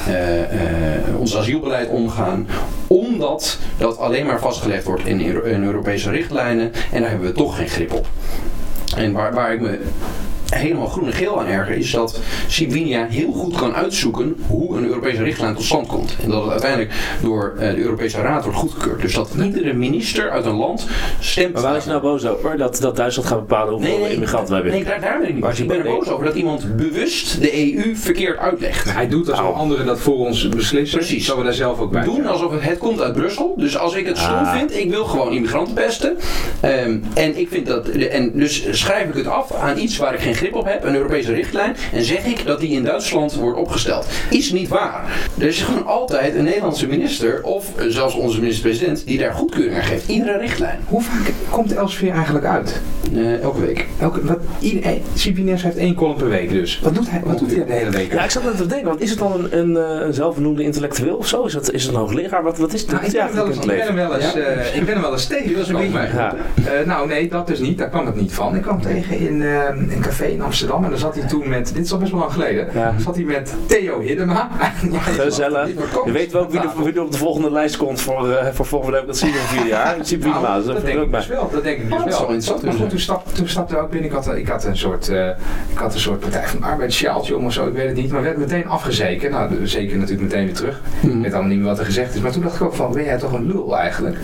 ons 1.19 1.37
asielbeleid 1.37 1.89
omgaan. 1.89 2.47
Omdat 2.87 3.59
dat 3.79 3.99
alleen 3.99 4.27
maar 4.27 4.41
vastgelegd 4.41 4.85
wordt 4.85 5.07
in, 5.07 5.21
in 5.45 5.65
Europese 5.65 6.11
richtlijnen 6.11 6.73
en 6.93 7.01
daar 7.01 7.11
hebben 7.11 7.29
we 7.29 7.35
toch 7.35 7.57
geen 7.57 7.69
grip 7.69 7.93
op. 7.93 8.07
En 8.97 9.13
waar, 9.13 9.35
waar 9.35 9.53
ik 9.53 9.61
me 9.61 9.81
helemaal 10.55 10.86
groen 10.86 11.07
en 11.07 11.12
geel 11.12 11.40
aan 11.40 11.46
erger 11.46 11.76
is 11.76 11.90
dat 11.90 12.20
Sibinia 12.46 13.07
heel 13.07 13.32
goed 13.32 13.57
kan 13.57 13.74
uitzoeken 13.74 14.36
hoe 14.46 14.76
een 14.76 14.86
Europese 14.86 15.22
richtlijn 15.22 15.55
tot 15.55 15.64
stand 15.64 15.86
komt. 15.86 16.16
En 16.22 16.30
dat 16.30 16.42
het 16.42 16.50
uiteindelijk 16.50 16.92
door 17.22 17.55
eh, 17.59 17.70
de 17.70 17.80
Europese 17.80 18.20
Raad 18.20 18.44
wordt 18.44 18.59
goedgekeurd. 18.59 19.03
Dus 19.03 19.14
dat 19.14 19.30
iedere 19.42 19.72
minister 19.72 20.30
uit 20.30 20.44
een 20.44 20.57
land 20.57 20.86
stemt. 21.20 21.53
Maar 21.53 21.62
waar 21.62 21.76
is 21.76 21.84
je 21.84 21.90
nou 21.90 22.03
boos 22.03 22.26
over? 22.26 22.57
Dat, 22.57 22.78
dat 22.80 22.96
Duitsland 22.96 23.28
gaat 23.28 23.38
bepalen 23.38 23.72
hoeveel 23.72 23.90
nee, 23.90 24.00
nee, 24.00 24.12
immigranten 24.14 24.48
we 24.48 24.55
hebben? 24.55 24.72
Nee, 24.72 24.84
daar, 24.84 25.00
daar 25.00 25.18
ben 25.18 25.28
ik 25.28 25.34
niet. 25.34 25.59
ik 25.59 25.68
ben 25.68 25.76
er 25.78 25.84
boos 25.84 26.09
over 26.09 26.24
dat 26.24 26.34
iemand 26.34 26.76
bewust 26.76 27.40
de 27.40 27.74
EU 27.74 27.96
verkeerd 27.96 28.38
uitlegt. 28.38 28.92
Hij 28.92 29.09
doet 29.09 29.30
alsof 29.30 29.44
nou. 29.44 29.57
anderen 29.57 29.86
dat 29.86 30.00
voor 30.00 30.16
ons 30.16 30.48
beslissen. 30.48 30.98
Precies. 30.98 31.24
Zullen 31.24 31.40
we 31.40 31.44
daar 31.46 31.55
zelf 31.55 31.80
ook 31.80 31.92
bij 31.92 32.05
Doen 32.05 32.26
alsof 32.26 32.53
het, 32.53 32.62
het 32.62 32.78
komt 32.78 33.00
uit 33.00 33.12
Brussel. 33.12 33.55
Dus 33.57 33.78
als 33.78 33.94
ik 33.94 34.07
het 34.07 34.18
stom 34.18 34.34
ah. 34.34 34.57
vind, 34.57 34.76
ik 34.76 34.90
wil 34.90 35.05
gewoon 35.05 35.32
immigranten 35.32 35.74
pesten. 35.74 36.16
Um, 36.64 37.05
en 37.14 37.38
ik 37.38 37.48
vind 37.48 37.66
dat. 37.66 37.88
En 37.88 38.32
dus 38.34 38.66
schrijf 38.70 39.09
ik 39.09 39.14
het 39.14 39.26
af 39.26 39.53
aan 39.55 39.78
iets 39.78 39.96
waar 39.96 40.14
ik 40.14 40.20
geen 40.20 40.34
grip 40.43 40.55
op 40.55 40.64
heb, 40.64 40.84
een 40.84 40.95
Europese 40.95 41.32
richtlijn, 41.32 41.76
en 41.93 42.05
zeg 42.05 42.24
ik 42.24 42.47
dat 42.47 42.61
die 42.61 42.70
in 42.70 42.84
Duitsland 42.84 43.34
wordt 43.34 43.59
opgesteld. 43.59 44.07
Is 44.30 44.53
niet 44.53 44.68
waar. 44.68 45.05
Er 45.38 45.47
is 45.47 45.62
gewoon 45.62 45.86
altijd 45.86 46.34
een 46.34 46.45
Nederlandse 46.45 46.86
minister, 46.86 47.43
of 47.43 47.72
zelfs 47.88 48.14
onze 48.14 48.40
minister-president, 48.40 49.07
die 49.07 49.18
daar 49.18 49.32
goedkeuring 49.32 49.76
aan 49.76 49.82
geeft. 49.82 50.09
Iedere 50.09 50.38
richtlijn. 50.38 50.78
Hoe 50.88 51.03
vaak 51.03 51.32
komt 51.51 51.74
Elsevier 51.74 52.12
eigenlijk 52.12 52.45
uit? 52.45 52.80
Uh, 53.12 53.43
elke 53.43 53.61
week. 53.61 53.86
Elke, 54.01 54.24
wat, 54.24 54.38
CPNS 55.16 55.62
heeft 55.62 55.76
één 55.76 55.95
column 55.95 56.16
per 56.16 56.28
week 56.28 56.51
dus. 56.51 56.80
Wat 56.82 56.95
doet 56.95 57.11
hij, 57.11 57.20
wat 57.24 57.38
doet 57.38 57.55
hij 57.55 57.64
de 57.64 57.72
hele 57.72 57.90
week? 57.90 58.12
Ja, 58.12 58.24
ik 58.24 58.30
zat 58.30 58.45
net 58.45 58.57
te 58.57 58.66
denken, 58.66 58.88
want 58.88 59.01
is 59.01 59.11
het 59.11 59.18
dan 59.18 59.32
een, 59.32 59.59
een, 59.59 59.76
eh, 59.76 60.07
een 60.07 60.14
zelfbenoemde 60.14 60.62
intellectueel 60.62 61.16
of 61.16 61.26
zo? 61.26 61.45
Is 61.45 61.55
het, 61.55 61.72
is 61.72 61.82
het 61.82 61.93
een 61.95 62.01
hoogleraar? 62.01 62.43
Wat, 62.43 62.59
wat 62.59 62.72
is 62.72 62.86
nou, 62.86 63.05
ik, 63.05 63.12
ben 63.12 63.34
wel 63.34 63.47
eens, 63.47 63.57
ik 63.57 63.66
ben 63.66 63.80
hem 63.80 63.95
wel 63.95 64.14
eens, 64.14 64.32
ja? 64.32 64.38
uh, 64.38 64.76
ik 64.76 64.84
ben 64.84 64.95
hem 64.95 65.03
wel 65.03 65.12
eens 65.12 65.26
tegen. 65.26 65.53
Dat 65.53 65.62
is 65.62 65.68
een 65.68 65.76
beetje 65.76 65.99
ja. 65.99 66.34
uh, 66.80 66.86
nou 66.86 67.09
nee, 67.09 67.28
dat 67.28 67.47
dus 67.47 67.59
niet. 67.59 67.78
Daar 67.78 67.88
kwam 67.88 68.07
het 68.07 68.16
niet 68.16 68.32
van. 68.32 68.57
Ik 68.57 68.62
kwam 68.62 68.80
tegen 68.80 69.18
in 69.18 69.40
een 69.40 70.01
café 70.01 70.32
in 70.33 70.43
Amsterdam 70.43 70.85
en 70.85 70.91
dan 70.91 70.99
zat 70.99 71.14
hij 71.14 71.28
toen 71.28 71.49
met, 71.49 71.74
dit 71.74 71.85
is 71.85 71.93
al 71.93 71.99
best 71.99 72.11
wel 72.11 72.20
lang 72.20 72.33
geleden, 72.33 72.68
ja. 72.74 72.95
zat 72.99 73.14
hij 73.14 73.24
met 73.24 73.55
Theo 73.66 74.01
Hiddema. 74.01 74.51
Gezellig. 74.93 75.68
Je 76.05 76.12
weet 76.12 76.33
wel 76.33 76.51
wie, 76.51 76.61
de, 76.61 76.68
wie 76.83 77.03
op 77.03 77.12
de 77.12 77.18
volgende 77.18 77.51
lijst 77.51 77.76
komt 77.76 78.01
voor, 78.01 78.28
uh, 78.28 78.47
voor 78.53 78.66
volgende 78.66 78.97
week, 78.97 79.07
dat 79.07 79.16
zien 79.16 79.33
we 79.33 79.39
in 79.39 79.45
vier 79.45 79.66
jaar. 79.66 79.97
Dat 79.97 80.09
zie 80.09 80.18
je. 80.18 80.24
Nou, 80.24 80.64
dat, 80.64 80.85
denk 80.85 81.01
ik 81.01 81.12
dus 81.12 81.26
wel. 81.26 81.51
Dat 81.53 81.62
denk 81.62 81.78
ik 81.78 81.89
dus 81.89 81.99
oh, 81.99 82.05
wel. 82.05 82.30
Maar 82.62 82.72
goed, 82.72 82.91
toen, 82.91 82.99
stap, 82.99 83.35
toen 83.35 83.49
stapte 83.49 83.78
ook 83.78 83.91
binnen, 83.91 84.11
ik 84.11 84.16
had, 84.16 84.37
ik 84.37 84.49
had 84.49 84.64
een 84.64 84.76
soort, 84.76 85.09
uh, 85.09 85.28
ik 85.72 85.78
had 85.78 85.95
een 85.95 86.01
soort 86.01 86.20
Partij 86.20 86.49
van 86.49 86.62
Arbeid 86.62 86.93
sjaaltje 86.93 87.37
om 87.37 87.47
of 87.47 87.53
zo, 87.53 87.66
ik 87.66 87.74
weet 87.74 87.87
het 87.87 87.97
niet, 87.97 88.12
maar 88.12 88.22
werd 88.22 88.37
meteen 88.37 88.66
afgezeken. 88.66 89.30
Nou, 89.30 89.66
zeker 89.66 89.97
natuurlijk 89.97 90.22
meteen 90.22 90.45
weer 90.45 90.55
terug. 90.55 90.80
Mm. 91.01 91.11
Ik 91.11 91.22
weet 91.22 91.33
allemaal 91.33 91.51
niet 91.51 91.59
meer 91.59 91.68
wat 91.68 91.78
er 91.78 91.85
gezegd 91.85 92.14
is. 92.14 92.20
Maar 92.20 92.33
toen 92.33 92.43
dacht 92.43 92.55
ik 92.55 92.62
ook 92.62 92.74
van, 92.74 92.93
ben 92.93 93.05
jij 93.05 93.18
toch 93.18 93.33
een 93.33 93.47
lul 93.47 93.78
eigenlijk? 93.78 94.16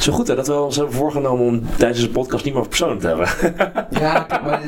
Zo 0.00 0.12
goed 0.12 0.26
hè, 0.26 0.34
dat 0.34 0.46
we 0.46 0.60
ons 0.60 0.76
hebben 0.76 0.94
voorgenomen 0.94 1.46
om 1.46 1.62
tijdens 1.76 2.00
de 2.00 2.08
podcast 2.08 2.44
niet 2.44 2.52
meer 2.52 2.62
over 2.62 2.76
persoon 2.76 2.98
te 2.98 3.06
hebben. 3.06 3.28
Ja, 3.90 4.26
maar... 4.44 4.60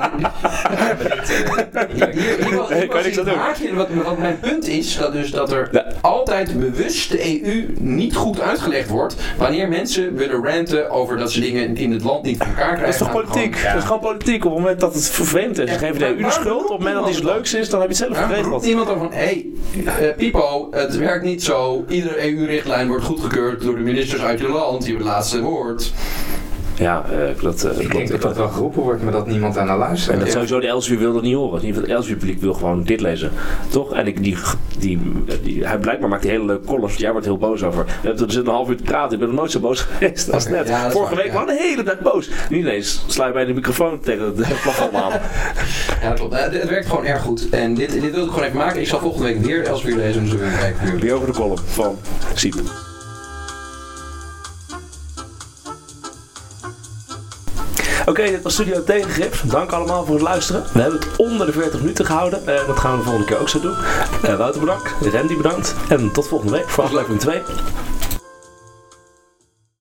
kan 2.89 3.05
ik 3.05 3.15
doen? 3.15 3.75
Wat, 3.75 3.89
wat 4.05 4.19
mijn 4.19 4.39
punt 4.41 4.69
is, 4.69 4.97
dat, 4.97 5.13
dus 5.13 5.31
dat 5.31 5.53
er 5.53 5.87
altijd 6.01 6.59
bewust 6.59 7.11
de 7.11 7.45
EU 7.45 7.75
niet 7.79 8.17
goed 8.17 8.41
uitgelegd 8.41 8.89
wordt 8.89 9.17
wanneer 9.39 9.69
mensen 9.69 10.15
willen 10.15 10.45
ranten 10.45 10.91
over 10.91 11.19
dat 11.19 11.33
ze 11.33 11.41
dingen 11.41 11.77
in 11.77 11.93
het 11.93 12.03
land 12.03 12.23
niet 12.23 12.37
voor 12.37 12.47
elkaar 12.47 12.77
krijgen. 12.77 12.85
Dat 12.85 12.95
is 12.95 12.99
toch 12.99 13.13
politiek? 13.13 13.63
Dat 13.65 13.75
is 13.75 13.85
gewoon 13.85 14.01
politiek. 14.01 14.45
Op 14.45 14.51
het 14.51 14.61
moment 14.61 14.81
dat 14.81 14.95
het 14.95 15.11
vervelend 15.11 15.59
is, 15.59 15.77
geven 15.77 15.99
de 15.99 16.07
EU 16.07 16.17
de 16.17 16.31
schuld. 16.31 16.63
Op 16.63 16.69
het 16.69 16.79
moment 16.79 16.97
dat 16.97 17.09
iets 17.09 17.23
leuks 17.23 17.55
is, 17.55 17.69
dan 17.69 17.81
heb 17.81 17.91
je 17.91 18.05
het 18.05 18.15
zelf 18.15 18.27
geregeld. 18.27 18.65
iemand 18.65 18.89
over 18.89 19.01
van, 19.01 19.13
hé, 19.13 19.25
hey, 19.25 19.47
uh, 20.09 20.17
Pipo, 20.17 20.69
het 20.71 20.97
werkt 20.97 21.25
niet 21.25 21.43
zo. 21.43 21.85
Iedere 21.89 22.27
EU-richtlijn 22.27 22.89
wordt 22.89 23.05
goedgekeurd 23.05 23.63
door 23.63 23.75
de 23.75 23.83
ministers 23.83 24.23
uit 24.23 24.41
je 24.41 24.49
land. 24.49 24.79
Die 24.83 24.89
hebben 24.89 25.07
het 25.07 25.17
laatste 25.17 25.41
woord. 25.41 25.93
Ja, 26.81 27.05
uh, 27.13 27.43
dat, 27.43 27.65
uh, 27.65 27.81
ik 27.81 27.93
denk 27.93 28.09
dat 28.09 28.23
dat 28.23 28.37
wel 28.37 28.49
geroepen 28.49 28.83
wordt, 28.83 29.03
maar 29.03 29.13
dat 29.13 29.27
niemand 29.27 29.59
aan 29.59 29.79
luistert. 29.79 30.15
En 30.15 30.25
dat 30.25 30.31
sowieso 30.31 30.61
de 30.61 30.67
Elsevier 30.67 30.99
wil 30.99 31.13
dat 31.13 31.23
niet 31.23 31.35
horen. 31.35 31.63
In 31.63 31.75
het 31.75 31.85
Elsevier 31.85 32.17
publiek 32.17 32.41
wil 32.41 32.55
gewoon 32.55 32.83
dit 32.83 33.01
lezen. 33.01 33.31
Toch? 33.69 33.95
En 33.95 34.07
ik, 34.07 34.23
die, 34.23 34.37
die, 34.79 35.01
die, 35.43 35.67
hij 35.67 35.79
blijkbaar 35.79 36.09
maakt 36.09 36.23
die 36.23 36.31
hele 36.31 36.45
leuke 36.45 36.67
columns. 36.67 36.95
Jij 36.95 37.11
wordt 37.11 37.27
heel 37.27 37.39
boos 37.39 37.63
over. 37.63 37.85
We 37.85 38.09
hebben 38.09 38.27
er 38.27 38.33
zit 38.33 38.47
een 38.47 38.53
half 38.53 38.69
uur 38.69 38.77
te 38.77 38.83
praten. 38.83 39.13
Ik 39.13 39.19
ben 39.19 39.29
nog 39.29 39.37
nooit 39.37 39.51
zo 39.51 39.61
boos 39.61 39.81
geweest 39.91 40.33
als 40.33 40.49
net. 40.49 40.71
Vorige 40.91 41.17
week 41.17 41.33
waren 41.33 41.47
we 41.47 41.53
de 41.53 41.63
hele 41.63 41.83
dag 41.83 42.01
boos. 42.01 42.31
Nu 42.49 42.59
ineens 42.59 43.05
sla 43.07 43.27
je 43.27 43.33
bij 43.33 43.45
de 43.45 43.55
microfoon 43.55 44.01
tegen 44.01 44.25
het 44.25 44.63
plafond 44.63 44.95
aan. 44.95 45.13
Ja, 46.03 46.13
klopt. 46.13 46.35
het 46.35 46.69
werkt 46.69 46.87
gewoon 46.87 47.05
erg 47.05 47.23
goed. 47.23 47.49
En 47.51 47.75
dit, 47.75 47.93
dit 47.93 48.15
wil 48.15 48.25
ik 48.25 48.31
gewoon 48.31 48.45
even 48.45 48.57
maken. 48.57 48.81
Ik 48.81 48.87
zal 48.87 48.99
volgende 48.99 49.27
week 49.27 49.45
weer 49.45 49.65
Elsevier 49.65 49.97
lezen. 49.97 50.25
Dus 50.25 50.33
weer, 50.33 50.99
weer 51.01 51.15
over 51.15 51.27
de 51.27 51.33
column 51.33 51.59
van 51.59 51.99
Siep. 52.35 52.55
Oké, 58.07 58.23
dit 58.23 58.43
was 58.43 58.53
Studio 58.53 58.85
Tegengrip. 58.85 59.35
Dank 59.45 59.73
allemaal 59.73 60.05
voor 60.05 60.15
het 60.15 60.25
luisteren. 60.25 60.65
We 60.73 60.81
hebben 60.81 61.01
het 61.01 61.17
onder 61.17 61.47
de 61.47 61.53
40 61.53 61.81
minuten 61.81 62.07
gehouden. 62.07 62.41
Uh, 62.47 62.67
dat 62.67 62.79
gaan 62.79 62.93
we 62.93 62.99
de 62.99 63.03
volgende 63.03 63.27
keer 63.27 63.41
ook 63.41 63.49
zo 63.49 63.61
doen. 63.61 63.77
Uh, 64.25 64.37
Wouter 64.37 64.61
bedankt. 64.61 64.95
Randy 65.13 65.37
bedankt. 65.37 65.75
En 65.89 66.13
tot 66.13 66.29
volgende 66.29 66.53
week 66.53 66.69
voor 66.69 66.85
aflevering 66.85 67.21
2. 67.21 67.43